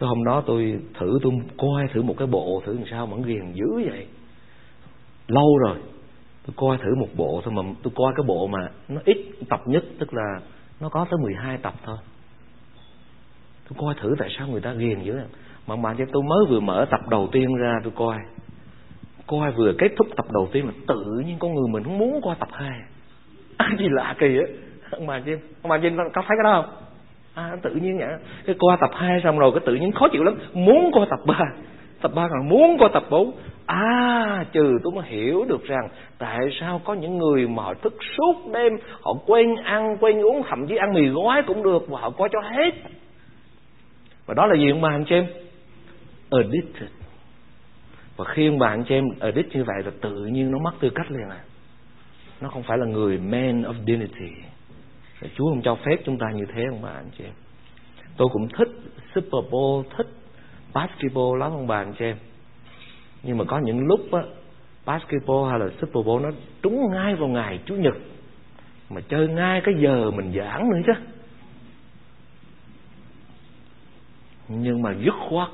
cái 0.00 0.08
hôm 0.08 0.24
đó 0.24 0.42
tôi 0.46 0.80
thử, 0.94 1.18
tôi 1.22 1.32
coi 1.58 1.88
thử 1.92 2.02
một 2.02 2.14
cái 2.18 2.26
bộ, 2.26 2.62
thử 2.66 2.74
làm 2.74 2.84
sao 2.90 3.06
mà 3.06 3.16
ghiền 3.24 3.52
dữ 3.52 3.66
vậy. 3.90 4.06
Lâu 5.28 5.58
rồi, 5.58 5.76
tôi 6.46 6.54
coi 6.56 6.78
thử 6.78 6.94
một 7.00 7.08
bộ 7.16 7.40
thôi 7.44 7.54
mà 7.54 7.62
tôi 7.82 7.92
coi 7.96 8.12
cái 8.16 8.24
bộ 8.26 8.46
mà 8.46 8.70
nó 8.88 9.00
ít 9.04 9.16
tập 9.48 9.60
nhất, 9.66 9.84
tức 9.98 10.14
là 10.14 10.40
nó 10.80 10.88
có 10.88 11.06
tới 11.10 11.18
12 11.22 11.58
tập 11.58 11.74
thôi. 11.84 11.96
Tôi 13.68 13.78
coi 13.78 13.94
thử 14.02 14.14
tại 14.18 14.28
sao 14.38 14.48
người 14.48 14.60
ta 14.60 14.72
ghiền 14.72 15.02
dữ 15.02 15.12
vậy 15.12 15.26
mà 15.66 15.76
bạn 15.76 15.96
cho 15.98 16.04
tôi 16.12 16.22
mới 16.22 16.38
vừa 16.48 16.60
mở 16.60 16.86
tập 16.90 17.00
đầu 17.10 17.28
tiên 17.32 17.54
ra 17.54 17.80
tôi 17.84 17.92
coi. 17.96 18.16
Coi 19.26 19.52
vừa 19.52 19.72
kết 19.78 19.88
thúc 19.96 20.06
tập 20.16 20.26
đầu 20.32 20.48
tiên 20.52 20.66
mà 20.66 20.72
tự 20.88 21.04
nhiên 21.26 21.36
con 21.38 21.54
người 21.54 21.68
mình 21.72 21.84
không 21.84 21.98
muốn 21.98 22.20
coi 22.24 22.36
tập 22.38 22.48
hai. 22.52 22.80
À, 23.56 23.70
gì 23.78 23.86
lạ 23.90 24.14
kỳ 24.18 24.38
á. 24.38 24.46
Ông 24.90 25.06
bà 25.06 25.20
chim 25.20 25.38
ông 25.62 25.70
bà 25.70 25.78
chim 25.78 25.96
có 25.96 26.22
thấy 26.28 26.36
cái 26.36 26.44
đó 26.44 26.62
không? 26.62 26.74
À 27.34 27.56
tự 27.62 27.70
nhiên 27.70 27.96
nhỉ 27.96 28.04
cái 28.46 28.56
coi 28.58 28.76
tập 28.80 28.90
hai 28.92 29.20
xong 29.24 29.38
rồi 29.38 29.50
cái 29.54 29.62
tự 29.66 29.74
nhiên 29.74 29.92
khó 29.92 30.08
chịu 30.12 30.24
lắm. 30.24 30.38
Muốn 30.52 30.90
coi 30.94 31.06
tập 31.10 31.20
ba. 31.26 31.40
Tập 32.02 32.10
ba 32.14 32.28
còn 32.28 32.48
muốn 32.48 32.78
coi 32.78 32.88
tập 32.92 33.02
bốn. 33.10 33.32
À 33.66 34.44
trừ 34.52 34.78
tôi 34.84 34.92
mới 34.96 35.04
hiểu 35.06 35.44
được 35.48 35.64
rằng 35.64 35.88
tại 36.18 36.38
sao 36.60 36.80
có 36.84 36.94
những 36.94 37.18
người 37.18 37.48
mà 37.48 37.62
họ 37.62 37.74
thức 37.74 37.94
suốt 38.16 38.52
đêm 38.52 38.72
họ 39.02 39.14
quên 39.26 39.56
ăn 39.56 39.96
quên 40.00 40.20
uống 40.20 40.42
thậm 40.48 40.66
chí 40.66 40.76
ăn 40.76 40.92
mì 40.92 41.06
gói 41.08 41.42
cũng 41.46 41.62
được 41.62 41.88
và 41.88 42.00
họ 42.00 42.10
coi 42.10 42.28
cho 42.32 42.40
hết. 42.40 42.70
Và 44.26 44.34
đó 44.34 44.46
là 44.46 44.54
gì 44.56 44.70
ông 44.70 44.80
bà 44.80 44.90
anh 44.90 45.04
chị 45.08 45.14
em? 45.14 45.26
Addicted. 46.30 46.88
Và 48.16 48.24
khi 48.24 48.46
ông 48.46 48.58
bà 48.58 48.68
anh 48.68 48.84
chị 48.88 48.94
em 48.94 49.04
addict 49.20 49.54
như 49.54 49.64
vậy 49.64 49.82
là 49.84 49.90
tự 50.00 50.26
nhiên 50.26 50.50
nó 50.50 50.58
mất 50.58 50.72
tư 50.80 50.90
cách 50.94 51.10
liền 51.10 51.28
à. 51.30 51.44
Nó 52.40 52.48
không 52.48 52.62
phải 52.62 52.78
là 52.78 52.86
người 52.86 53.18
man 53.18 53.62
of 53.62 53.74
dignity. 53.86 54.30
Chúa 55.36 55.48
không 55.48 55.62
cho 55.62 55.74
phép 55.74 55.96
chúng 56.04 56.18
ta 56.18 56.26
như 56.34 56.44
thế, 56.54 56.62
ông 56.70 56.82
bà 56.82 56.90
anh 56.90 57.10
chị 57.18 57.24
em. 57.24 57.32
Tôi 58.16 58.28
cũng 58.32 58.48
thích 58.48 58.68
Super 59.14 59.44
Bowl, 59.50 59.82
thích 59.96 60.06
basketball 60.74 61.38
lắm, 61.38 61.52
ông 61.52 61.66
bà 61.66 61.76
anh 61.76 61.94
chị 61.98 62.04
em. 62.04 62.16
Nhưng 63.22 63.38
mà 63.38 63.44
có 63.44 63.58
những 63.58 63.86
lúc 63.86 64.12
á, 64.12 64.22
basketball 64.86 65.50
hay 65.50 65.58
là 65.58 65.66
Super 65.80 66.06
Bowl 66.06 66.20
nó 66.20 66.30
trúng 66.62 66.90
ngay 66.92 67.14
vào 67.14 67.28
ngày 67.28 67.60
Chủ 67.66 67.74
nhật. 67.74 67.94
Mà 68.90 69.00
chơi 69.08 69.28
ngay 69.28 69.60
cái 69.64 69.74
giờ 69.82 70.10
mình 70.10 70.32
giảng 70.38 70.70
nữa 70.70 70.78
chứ. 70.86 70.92
Nhưng 74.48 74.82
mà 74.82 74.94
dứt 75.04 75.14
khoát 75.28 75.48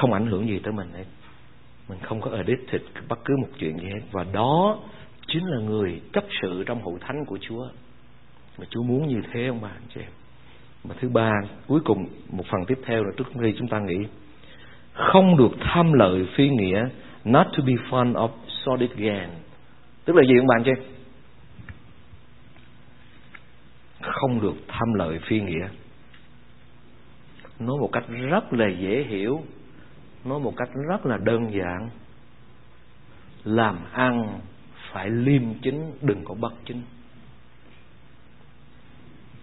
không 0.00 0.12
ảnh 0.12 0.26
hưởng 0.26 0.48
gì 0.48 0.58
tới 0.58 0.72
mình 0.72 0.88
hết. 0.96 1.04
Mình 1.88 1.98
không 2.02 2.20
có 2.20 2.30
addicted 2.30 2.80
bất 3.08 3.18
cứ 3.24 3.36
một 3.36 3.48
chuyện 3.58 3.78
gì 3.78 3.86
hết. 3.86 4.00
Và 4.12 4.24
đó 4.32 4.78
chính 5.26 5.46
là 5.46 5.58
người 5.60 6.00
chấp 6.12 6.24
sự 6.42 6.64
trong 6.66 6.82
hội 6.82 6.98
thánh 7.00 7.24
của 7.26 7.38
Chúa. 7.40 7.68
Mà 8.58 8.64
Chúa 8.70 8.82
muốn 8.82 9.08
như 9.08 9.20
thế 9.32 9.46
ông 9.46 9.60
bà, 9.60 9.68
anh 9.68 9.88
chị 9.94 10.00
em. 10.00 10.10
Mà 10.84 10.94
thứ 11.00 11.08
ba, 11.08 11.32
cuối 11.66 11.80
cùng, 11.84 12.06
một 12.30 12.44
phần 12.50 12.64
tiếp 12.66 12.78
theo 12.84 13.04
là 13.04 13.10
trước 13.16 13.24
khi 13.42 13.54
chúng 13.58 13.68
ta 13.68 13.78
nghĩ 13.80 13.98
không 14.92 15.36
được 15.36 15.50
tham 15.60 15.92
lợi 15.92 16.26
phi 16.34 16.48
nghĩa, 16.48 16.88
not 17.24 17.46
to 17.46 17.64
be 17.66 17.72
fond 17.90 18.12
of 18.12 18.28
sordid 18.48 18.90
gain. 18.90 19.28
Tức 20.04 20.16
là 20.16 20.22
gì 20.28 20.38
ông 20.38 20.46
bạn 20.46 20.64
em? 20.64 20.76
Không 24.00 24.40
được 24.40 24.54
tham 24.68 24.94
lợi 24.94 25.18
phi 25.26 25.40
nghĩa. 25.40 25.68
Nói 27.58 27.76
một 27.80 27.90
cách 27.92 28.04
rất 28.08 28.52
là 28.52 28.68
dễ 28.68 29.04
hiểu 29.08 29.44
nói 30.24 30.40
một 30.40 30.54
cách 30.56 30.68
rất 30.88 31.06
là 31.06 31.16
đơn 31.16 31.52
giản. 31.52 31.90
Làm 33.44 33.78
ăn 33.92 34.40
phải 34.92 35.10
liêm 35.10 35.42
chính, 35.62 35.92
đừng 36.02 36.24
có 36.24 36.34
bất 36.34 36.52
chính. 36.64 36.82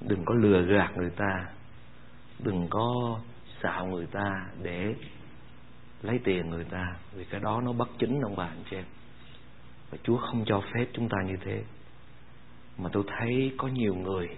Đừng 0.02 0.26
có 0.26 0.36
lừa 0.36 0.62
gạt 0.62 0.92
người 0.98 1.10
ta. 1.10 1.46
Đừng 2.39 2.68
có 2.70 3.20
xạo 3.63 3.86
người 3.86 4.06
ta 4.06 4.48
để 4.62 4.96
lấy 6.02 6.20
tiền 6.24 6.50
người 6.50 6.63
ta. 6.63 6.96
Vì 7.13 7.26
cái 7.26 7.39
đó 7.39 7.62
nó 7.62 7.74
bất 7.74 7.89
chính, 8.00 8.22
ông 8.22 8.36
bà 8.36 8.46
anh 8.46 8.63
chị 8.70 8.76
em. 8.76 8.86
Và 9.92 9.98
Chúa 10.04 10.18
không 10.18 10.44
cho 10.46 10.62
phép 10.74 10.86
chúng 10.94 11.10
ta 11.10 11.18
như 11.26 11.36
thế. 11.46 11.63
Mà 12.78 12.89
tôi 12.94 13.04
thấy 13.08 13.52
có 13.58 13.68
nhiều 13.68 13.96
người, 13.96 14.30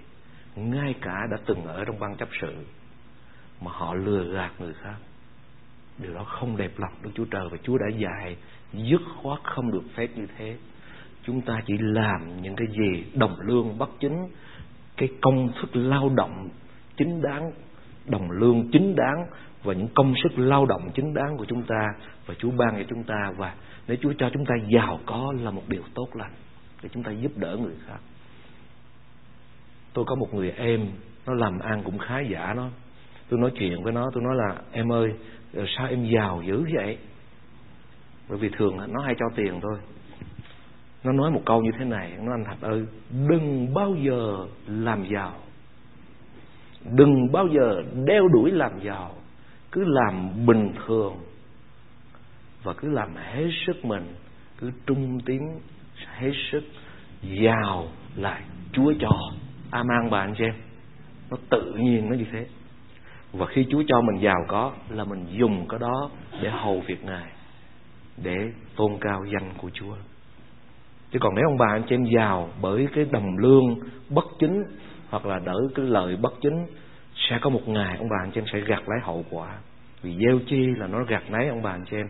ngay 0.56 0.96
cả 1.02 1.28
đã 1.32 1.38
từng 1.46 1.64
ở 1.66 1.86
trong 1.86 2.00
ban 2.00 2.16
chấp 2.18 2.30
sự, 2.42 2.66
mà 3.62 3.72
họ 3.72 3.94
lừa 3.94 4.34
gạt 4.34 4.52
người 4.60 4.74
khác 4.74 4.96
điều 5.98 6.14
đó 6.14 6.24
không 6.24 6.58
đẹp 6.58 6.72
lòng 6.78 6.94
Đức 7.04 7.10
Chúa 7.16 7.26
Trời 7.26 7.50
và 7.52 7.58
Chúa 7.64 7.78
đã 7.78 7.88
dạy 7.98 8.38
dứt 8.74 9.02
khoát 9.22 9.40
không 9.44 9.72
được 9.72 9.84
phép 9.96 10.08
như 10.16 10.28
thế 10.38 10.58
chúng 11.24 11.42
ta 11.42 11.62
chỉ 11.66 11.74
làm 11.80 12.42
những 12.42 12.56
cái 12.56 12.68
gì 12.68 13.04
đồng 13.14 13.36
lương 13.42 13.78
bất 13.78 13.90
chính, 14.00 14.28
cái 14.98 15.10
công 15.22 15.50
sức 15.62 15.76
lao 15.76 16.10
động 16.10 16.50
chính 16.98 17.22
đáng, 17.22 17.52
đồng 18.06 18.32
lương 18.32 18.72
chính 18.72 18.96
đáng 18.96 19.26
và 19.64 19.74
những 19.74 19.88
công 19.96 20.14
sức 20.24 20.40
lao 20.40 20.66
động 20.66 20.90
chính 20.94 21.14
đáng 21.14 21.38
của 21.38 21.46
chúng 21.46 21.64
ta 21.64 21.88
và 22.26 22.34
Chúa 22.38 22.52
ban 22.52 22.76
cho 22.78 22.84
chúng 22.90 23.04
ta 23.04 23.32
và 23.38 23.56
để 23.88 23.98
Chúa 24.02 24.14
cho 24.18 24.30
chúng 24.34 24.46
ta 24.46 24.56
giàu 24.74 25.00
có 25.06 25.34
là 25.42 25.52
một 25.52 25.64
điều 25.68 25.84
tốt 25.94 26.08
lành 26.14 26.34
để 26.84 26.90
chúng 26.94 27.04
ta 27.04 27.12
giúp 27.12 27.32
đỡ 27.36 27.58
người 27.62 27.76
khác. 27.88 28.00
Tôi 29.94 30.06
có 30.08 30.16
một 30.16 30.34
người 30.34 30.52
em, 30.52 30.88
nó 31.28 31.34
làm 31.34 31.60
ăn 31.60 31.84
cũng 31.84 31.98
khá 31.98 32.20
giả 32.20 32.54
nó. 32.54 32.70
Tôi 33.30 33.40
nói 33.40 33.52
chuyện 33.60 33.84
với 33.84 33.94
nó, 33.94 34.10
tôi 34.14 34.24
nói 34.24 34.36
là, 34.36 34.62
em 34.72 34.92
ơi 34.92 35.14
sao 35.54 35.88
em 35.88 36.06
giàu 36.06 36.42
dữ 36.48 36.66
vậy? 36.74 36.98
Bởi 38.30 38.38
vì 38.38 38.50
thường 38.50 38.78
nó 38.94 39.02
hay 39.02 39.16
cho 39.20 39.26
tiền 39.36 39.60
thôi. 39.62 39.80
Nó 41.04 41.12
nói 41.12 41.32
một 41.32 41.42
câu 41.46 41.62
như 41.62 41.72
thế 41.80 41.86
này, 41.86 42.14
nó 42.22 42.34
anh 42.34 42.44
Thạch 42.46 42.62
ơi, 42.62 42.86
đừng 43.30 43.74
bao 43.74 43.96
giờ 43.96 44.46
làm 44.68 45.06
giàu. 45.14 45.34
Đừng 46.86 47.32
bao 47.32 47.48
giờ 47.48 47.82
đeo 48.06 48.28
đuổi 48.28 48.52
làm 48.52 48.72
giàu 48.84 49.16
cứ 49.72 49.84
làm 49.88 50.46
bình 50.46 50.74
thường 50.86 51.18
và 52.64 52.74
cứ 52.74 52.90
làm 52.90 53.16
hết 53.16 53.50
sức 53.66 53.86
mình 53.86 54.14
cứ 54.58 54.72
trung 54.86 55.20
tín 55.26 55.42
hết 56.06 56.32
sức 56.52 56.64
giàu 57.22 57.88
lại 58.16 58.42
Chúa 58.74 58.94
cho 59.00 59.10
Aman 59.72 60.10
bà 60.10 60.20
anh 60.20 60.34
chị 60.38 60.44
em 60.44 60.54
nó 61.30 61.38
tự 61.50 61.74
nhiên 61.74 62.10
nó 62.10 62.16
như 62.16 62.26
thế 62.32 62.46
và 63.34 63.46
khi 63.46 63.66
Chúa 63.70 63.84
cho 63.88 64.02
mình 64.02 64.22
giàu 64.22 64.46
có, 64.48 64.72
là 64.90 65.04
mình 65.04 65.26
dùng 65.30 65.68
cái 65.70 65.80
đó 65.80 66.10
để 66.42 66.50
hầu 66.50 66.84
việc 66.88 67.04
Ngài, 67.06 67.28
để 68.24 68.52
tôn 68.76 68.98
cao 69.02 69.26
danh 69.34 69.54
của 69.58 69.70
Chúa. 69.74 69.96
Chứ 71.12 71.20
còn 71.22 71.36
nếu 71.36 71.46
ông 71.48 71.58
bà 71.58 71.68
anh 71.68 71.84
chị 71.90 71.96
em 71.96 72.06
giàu 72.06 72.50
bởi 72.62 72.88
cái 72.96 73.06
đồng 73.12 73.38
lương 73.38 73.76
bất 74.10 74.26
chính, 74.40 74.64
hoặc 75.10 75.26
là 75.26 75.40
đỡ 75.40 75.56
cái 75.76 75.86
lời 75.86 76.18
bất 76.22 76.34
chính, 76.42 76.66
sẽ 77.16 77.40
có 77.42 77.50
một 77.50 77.68
ngày 77.68 77.98
ông 77.98 78.10
bà 78.10 78.18
anh 78.24 78.32
chị 78.32 78.40
em 78.42 78.46
sẽ 78.54 78.60
gặt 78.60 78.90
lấy 78.90 79.00
hậu 79.04 79.26
quả. 79.30 79.58
Vì 80.02 80.18
gieo 80.18 80.40
chi 80.48 80.66
là 80.78 80.88
nó 80.88 81.04
gặt 81.04 81.24
nấy 81.30 81.48
ông 81.48 81.62
bà 81.62 81.72
anh 81.72 81.86
chị 81.92 81.98
em. 81.98 82.08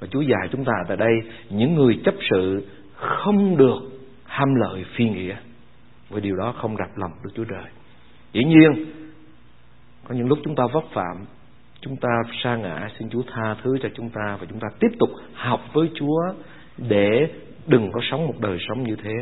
Và 0.00 0.06
Chúa 0.10 0.20
dạy 0.20 0.48
chúng 0.52 0.64
ta 0.64 0.72
tại 0.88 0.96
đây, 0.96 1.12
những 1.50 1.74
người 1.74 2.00
chấp 2.04 2.14
sự 2.30 2.66
không 2.94 3.56
được 3.56 3.78
ham 4.24 4.54
lợi 4.54 4.84
phi 4.96 5.08
nghĩa. 5.08 5.36
Với 6.08 6.20
điều 6.20 6.36
đó 6.36 6.54
không 6.56 6.76
đặt 6.76 6.90
lòng 6.96 7.10
Đức 7.24 7.30
Chúa 7.34 7.44
Trời. 7.44 7.64
Dĩ 8.32 8.44
nhiên 8.44 8.84
có 10.08 10.14
những 10.14 10.28
lúc 10.28 10.38
chúng 10.44 10.54
ta 10.54 10.64
vấp 10.72 10.84
phạm, 10.92 11.16
chúng 11.80 11.96
ta 11.96 12.08
sa 12.42 12.56
ngã, 12.56 12.88
xin 12.98 13.10
Chúa 13.10 13.22
tha 13.22 13.56
thứ 13.62 13.78
cho 13.82 13.88
chúng 13.94 14.10
ta 14.10 14.36
và 14.40 14.46
chúng 14.50 14.60
ta 14.60 14.68
tiếp 14.80 14.90
tục 14.98 15.10
học 15.34 15.60
với 15.72 15.90
Chúa 15.94 16.20
để 16.78 17.30
đừng 17.66 17.92
có 17.92 18.00
sống 18.10 18.26
một 18.26 18.34
đời 18.40 18.58
sống 18.68 18.82
như 18.82 18.96
thế. 18.96 19.12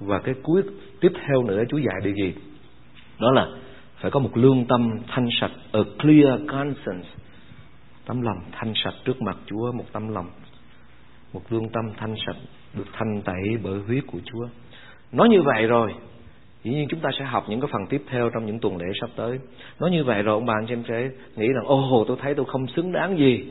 Và 0.00 0.18
cái 0.18 0.34
cuối, 0.42 0.62
tiếp 1.00 1.12
theo 1.26 1.42
nữa 1.42 1.62
Chúa 1.68 1.78
dạy 1.78 1.96
điều 2.04 2.14
gì? 2.14 2.34
Đó 3.20 3.30
là 3.30 3.46
phải 4.00 4.10
có 4.10 4.20
một 4.20 4.30
lương 4.36 4.64
tâm 4.66 4.90
thanh 5.08 5.28
sạch, 5.40 5.52
a 5.72 5.80
clear 5.98 6.40
conscience, 6.48 7.08
tấm 8.06 8.22
lòng 8.22 8.38
thanh 8.52 8.72
sạch 8.84 8.94
trước 9.04 9.22
mặt 9.22 9.36
Chúa, 9.46 9.72
một 9.72 9.84
tấm 9.92 10.08
lòng, 10.08 10.26
một 11.32 11.42
lương 11.50 11.68
tâm 11.68 11.84
thanh 11.96 12.14
sạch 12.26 12.36
được 12.74 12.86
thanh 12.92 13.22
tẩy 13.24 13.58
bởi 13.62 13.80
huyết 13.86 14.04
của 14.06 14.18
Chúa. 14.24 14.48
Nói 15.12 15.28
như 15.28 15.42
vậy 15.42 15.66
rồi 15.66 15.94
dĩ 16.62 16.70
nhiên 16.70 16.88
chúng 16.88 17.00
ta 17.00 17.10
sẽ 17.18 17.24
học 17.24 17.44
những 17.48 17.60
cái 17.60 17.68
phần 17.72 17.86
tiếp 17.90 18.02
theo 18.10 18.30
trong 18.30 18.46
những 18.46 18.58
tuần 18.60 18.76
lễ 18.76 18.86
sắp 19.00 19.10
tới. 19.16 19.38
Nói 19.80 19.90
như 19.90 20.04
vậy 20.04 20.22
rồi 20.22 20.34
ông 20.34 20.46
bà 20.46 20.54
anh 20.54 20.66
em 20.66 20.82
sẽ 20.88 21.08
nghĩ 21.36 21.48
rằng 21.48 21.64
ô 21.64 21.76
hồ 21.76 22.04
tôi 22.08 22.16
thấy 22.22 22.34
tôi 22.34 22.46
không 22.48 22.66
xứng 22.66 22.92
đáng 22.92 23.18
gì 23.18 23.44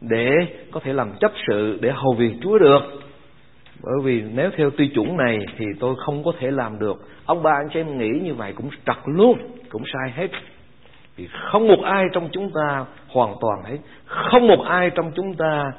để 0.00 0.30
có 0.70 0.80
thể 0.80 0.92
làm 0.92 1.12
chấp 1.20 1.32
sự 1.48 1.78
để 1.82 1.90
hầu 1.90 2.14
việc 2.18 2.32
Chúa 2.42 2.58
được. 2.58 2.80
Bởi 3.82 3.94
vì 4.04 4.22
nếu 4.34 4.50
theo 4.56 4.70
tiêu 4.70 4.86
chuẩn 4.94 5.16
này 5.16 5.38
thì 5.58 5.64
tôi 5.80 5.94
không 6.06 6.24
có 6.24 6.32
thể 6.38 6.50
làm 6.50 6.78
được. 6.78 6.96
Ông 7.26 7.42
bà 7.42 7.50
anh 7.50 7.68
chị 7.72 7.80
em 7.80 7.98
nghĩ 7.98 8.20
như 8.22 8.34
vậy 8.34 8.52
cũng 8.56 8.70
trật 8.86 8.96
luôn, 9.04 9.38
cũng 9.68 9.82
sai 9.92 10.12
hết. 10.14 10.28
Vì 11.16 11.28
không 11.32 11.68
một 11.68 11.82
ai 11.84 12.04
trong 12.12 12.28
chúng 12.32 12.50
ta 12.54 12.84
hoàn 13.08 13.34
toàn 13.40 13.62
hết. 13.64 13.78
Không 14.04 14.46
một 14.46 14.64
ai 14.64 14.90
trong 14.90 15.12
chúng 15.14 15.34
ta 15.34 15.72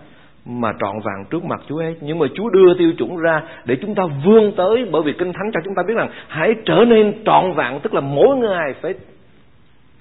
mà 0.45 0.73
trọn 0.79 0.95
vẹn 0.95 1.25
trước 1.29 1.43
mặt 1.43 1.61
Chúa 1.69 1.79
ấy 1.79 1.95
nhưng 2.01 2.19
mà 2.19 2.25
Chúa 2.35 2.49
đưa 2.49 2.73
tiêu 2.77 2.93
chuẩn 2.97 3.17
ra 3.17 3.41
để 3.65 3.77
chúng 3.81 3.95
ta 3.95 4.03
vươn 4.25 4.51
tới, 4.57 4.85
bởi 4.91 5.01
vì 5.05 5.13
kinh 5.13 5.33
thánh 5.33 5.51
cho 5.53 5.59
chúng 5.65 5.75
ta 5.75 5.83
biết 5.87 5.93
rằng 5.97 6.09
hãy 6.27 6.55
trở 6.65 6.85
nên 6.87 7.23
trọn 7.25 7.53
vẹn 7.53 7.79
tức 7.83 7.93
là 7.93 8.01
mỗi 8.01 8.37
ngày 8.37 8.73
phải 8.81 8.93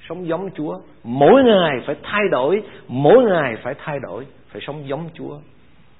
sống 0.08 0.26
giống 0.26 0.50
Chúa. 0.56 0.74
Mỗi 1.04 1.44
ngày 1.44 1.80
phải 1.86 1.96
thay 2.02 2.22
đổi, 2.30 2.62
mỗi 2.88 3.24
ngày 3.24 3.56
phải 3.62 3.74
thay 3.84 3.98
đổi, 4.02 4.26
phải 4.48 4.62
sống 4.66 4.88
giống 4.88 5.08
Chúa. 5.14 5.38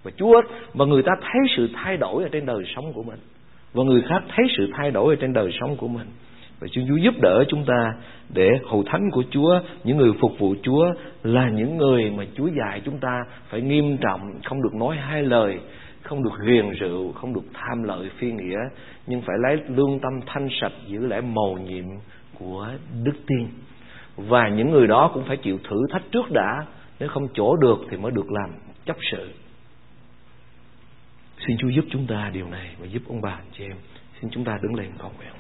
Và 0.03 0.11
Chúa, 0.16 0.43
và 0.74 0.84
người 0.84 1.03
ta 1.03 1.12
thấy 1.20 1.41
sự 1.57 1.68
thay 1.74 1.97
đổi 1.97 2.22
ở 2.22 2.28
trên 2.32 2.47
đời 2.47 2.62
sống 2.76 2.93
của 2.93 3.03
mình. 3.03 3.18
Và 3.72 3.84
người 3.84 4.03
khác 4.09 4.22
thấy 4.36 4.47
sự 4.57 4.70
thay 4.76 4.91
đổi 4.91 5.14
ở 5.14 5.16
trên 5.20 5.32
đời 5.32 5.51
sống 5.61 5.76
của 5.76 5.88
mình 5.88 6.07
và 6.61 6.68
Chúa 6.72 6.80
Chúa 6.88 6.96
giúp 6.96 7.14
đỡ 7.20 7.44
chúng 7.48 7.64
ta 7.64 7.94
để 8.28 8.48
hầu 8.66 8.82
thánh 8.86 9.11
của 9.12 9.22
Chúa, 9.30 9.61
những 9.84 9.96
người 9.96 10.12
phục 10.20 10.38
vụ 10.38 10.54
Chúa 10.62 10.92
là 11.22 11.48
những 11.48 11.76
người 11.76 12.11
mà 12.11 12.24
Chúa 12.34 12.46
dạy 12.46 12.82
chúng 12.84 12.98
ta 12.98 13.24
phải 13.48 13.61
nghiêm 13.61 13.96
trọng, 13.96 14.40
không 14.44 14.62
được 14.62 14.74
nói 14.74 14.96
hai 14.96 15.22
lời, 15.22 15.58
không 16.02 16.22
được 16.22 16.32
ghiền 16.46 16.70
rượu, 16.70 17.12
không 17.12 17.34
được 17.34 17.44
tham 17.54 17.82
lợi 17.82 18.11
phi 18.18 18.32
nghĩa, 18.32 18.58
nhưng 19.06 19.22
phải 19.22 19.36
lấy 19.38 19.58
lương 19.68 19.98
tâm 20.00 20.12
thanh 20.26 20.48
sạch 20.61 20.72
giữ 20.86 21.06
lẽ 21.06 21.20
mầu 21.20 21.58
nhiệm 21.58 21.84
của 22.38 22.68
đức 23.04 23.16
tin. 23.26 23.48
Và 24.16 24.48
những 24.48 24.70
người 24.70 24.86
đó 24.86 25.11
cũng 25.14 25.24
phải 25.24 25.36
chịu 25.36 25.58
thử 25.68 25.76
thách 25.90 26.02
trước 26.12 26.30
đã, 26.30 26.66
nếu 27.00 27.08
không 27.08 27.28
chỗ 27.34 27.56
được 27.56 27.78
thì 27.90 27.96
mới 27.96 28.12
được 28.12 28.30
làm 28.30 28.50
chấp 28.86 28.96
sự. 29.11 29.30
Xin 31.46 31.56
Chúa 31.58 31.68
giúp 31.68 31.84
chúng 31.90 32.06
ta 32.06 32.30
điều 32.32 32.48
này 32.48 32.70
và 32.78 32.86
giúp 32.86 33.02
ông 33.08 33.20
bà 33.20 33.38
chị 33.58 33.64
em. 33.64 33.76
Xin 34.20 34.30
chúng 34.30 34.44
ta 34.44 34.58
đứng 34.62 34.74
lên 34.74 34.90
cầu 34.98 35.11
nguyện. 35.16 35.32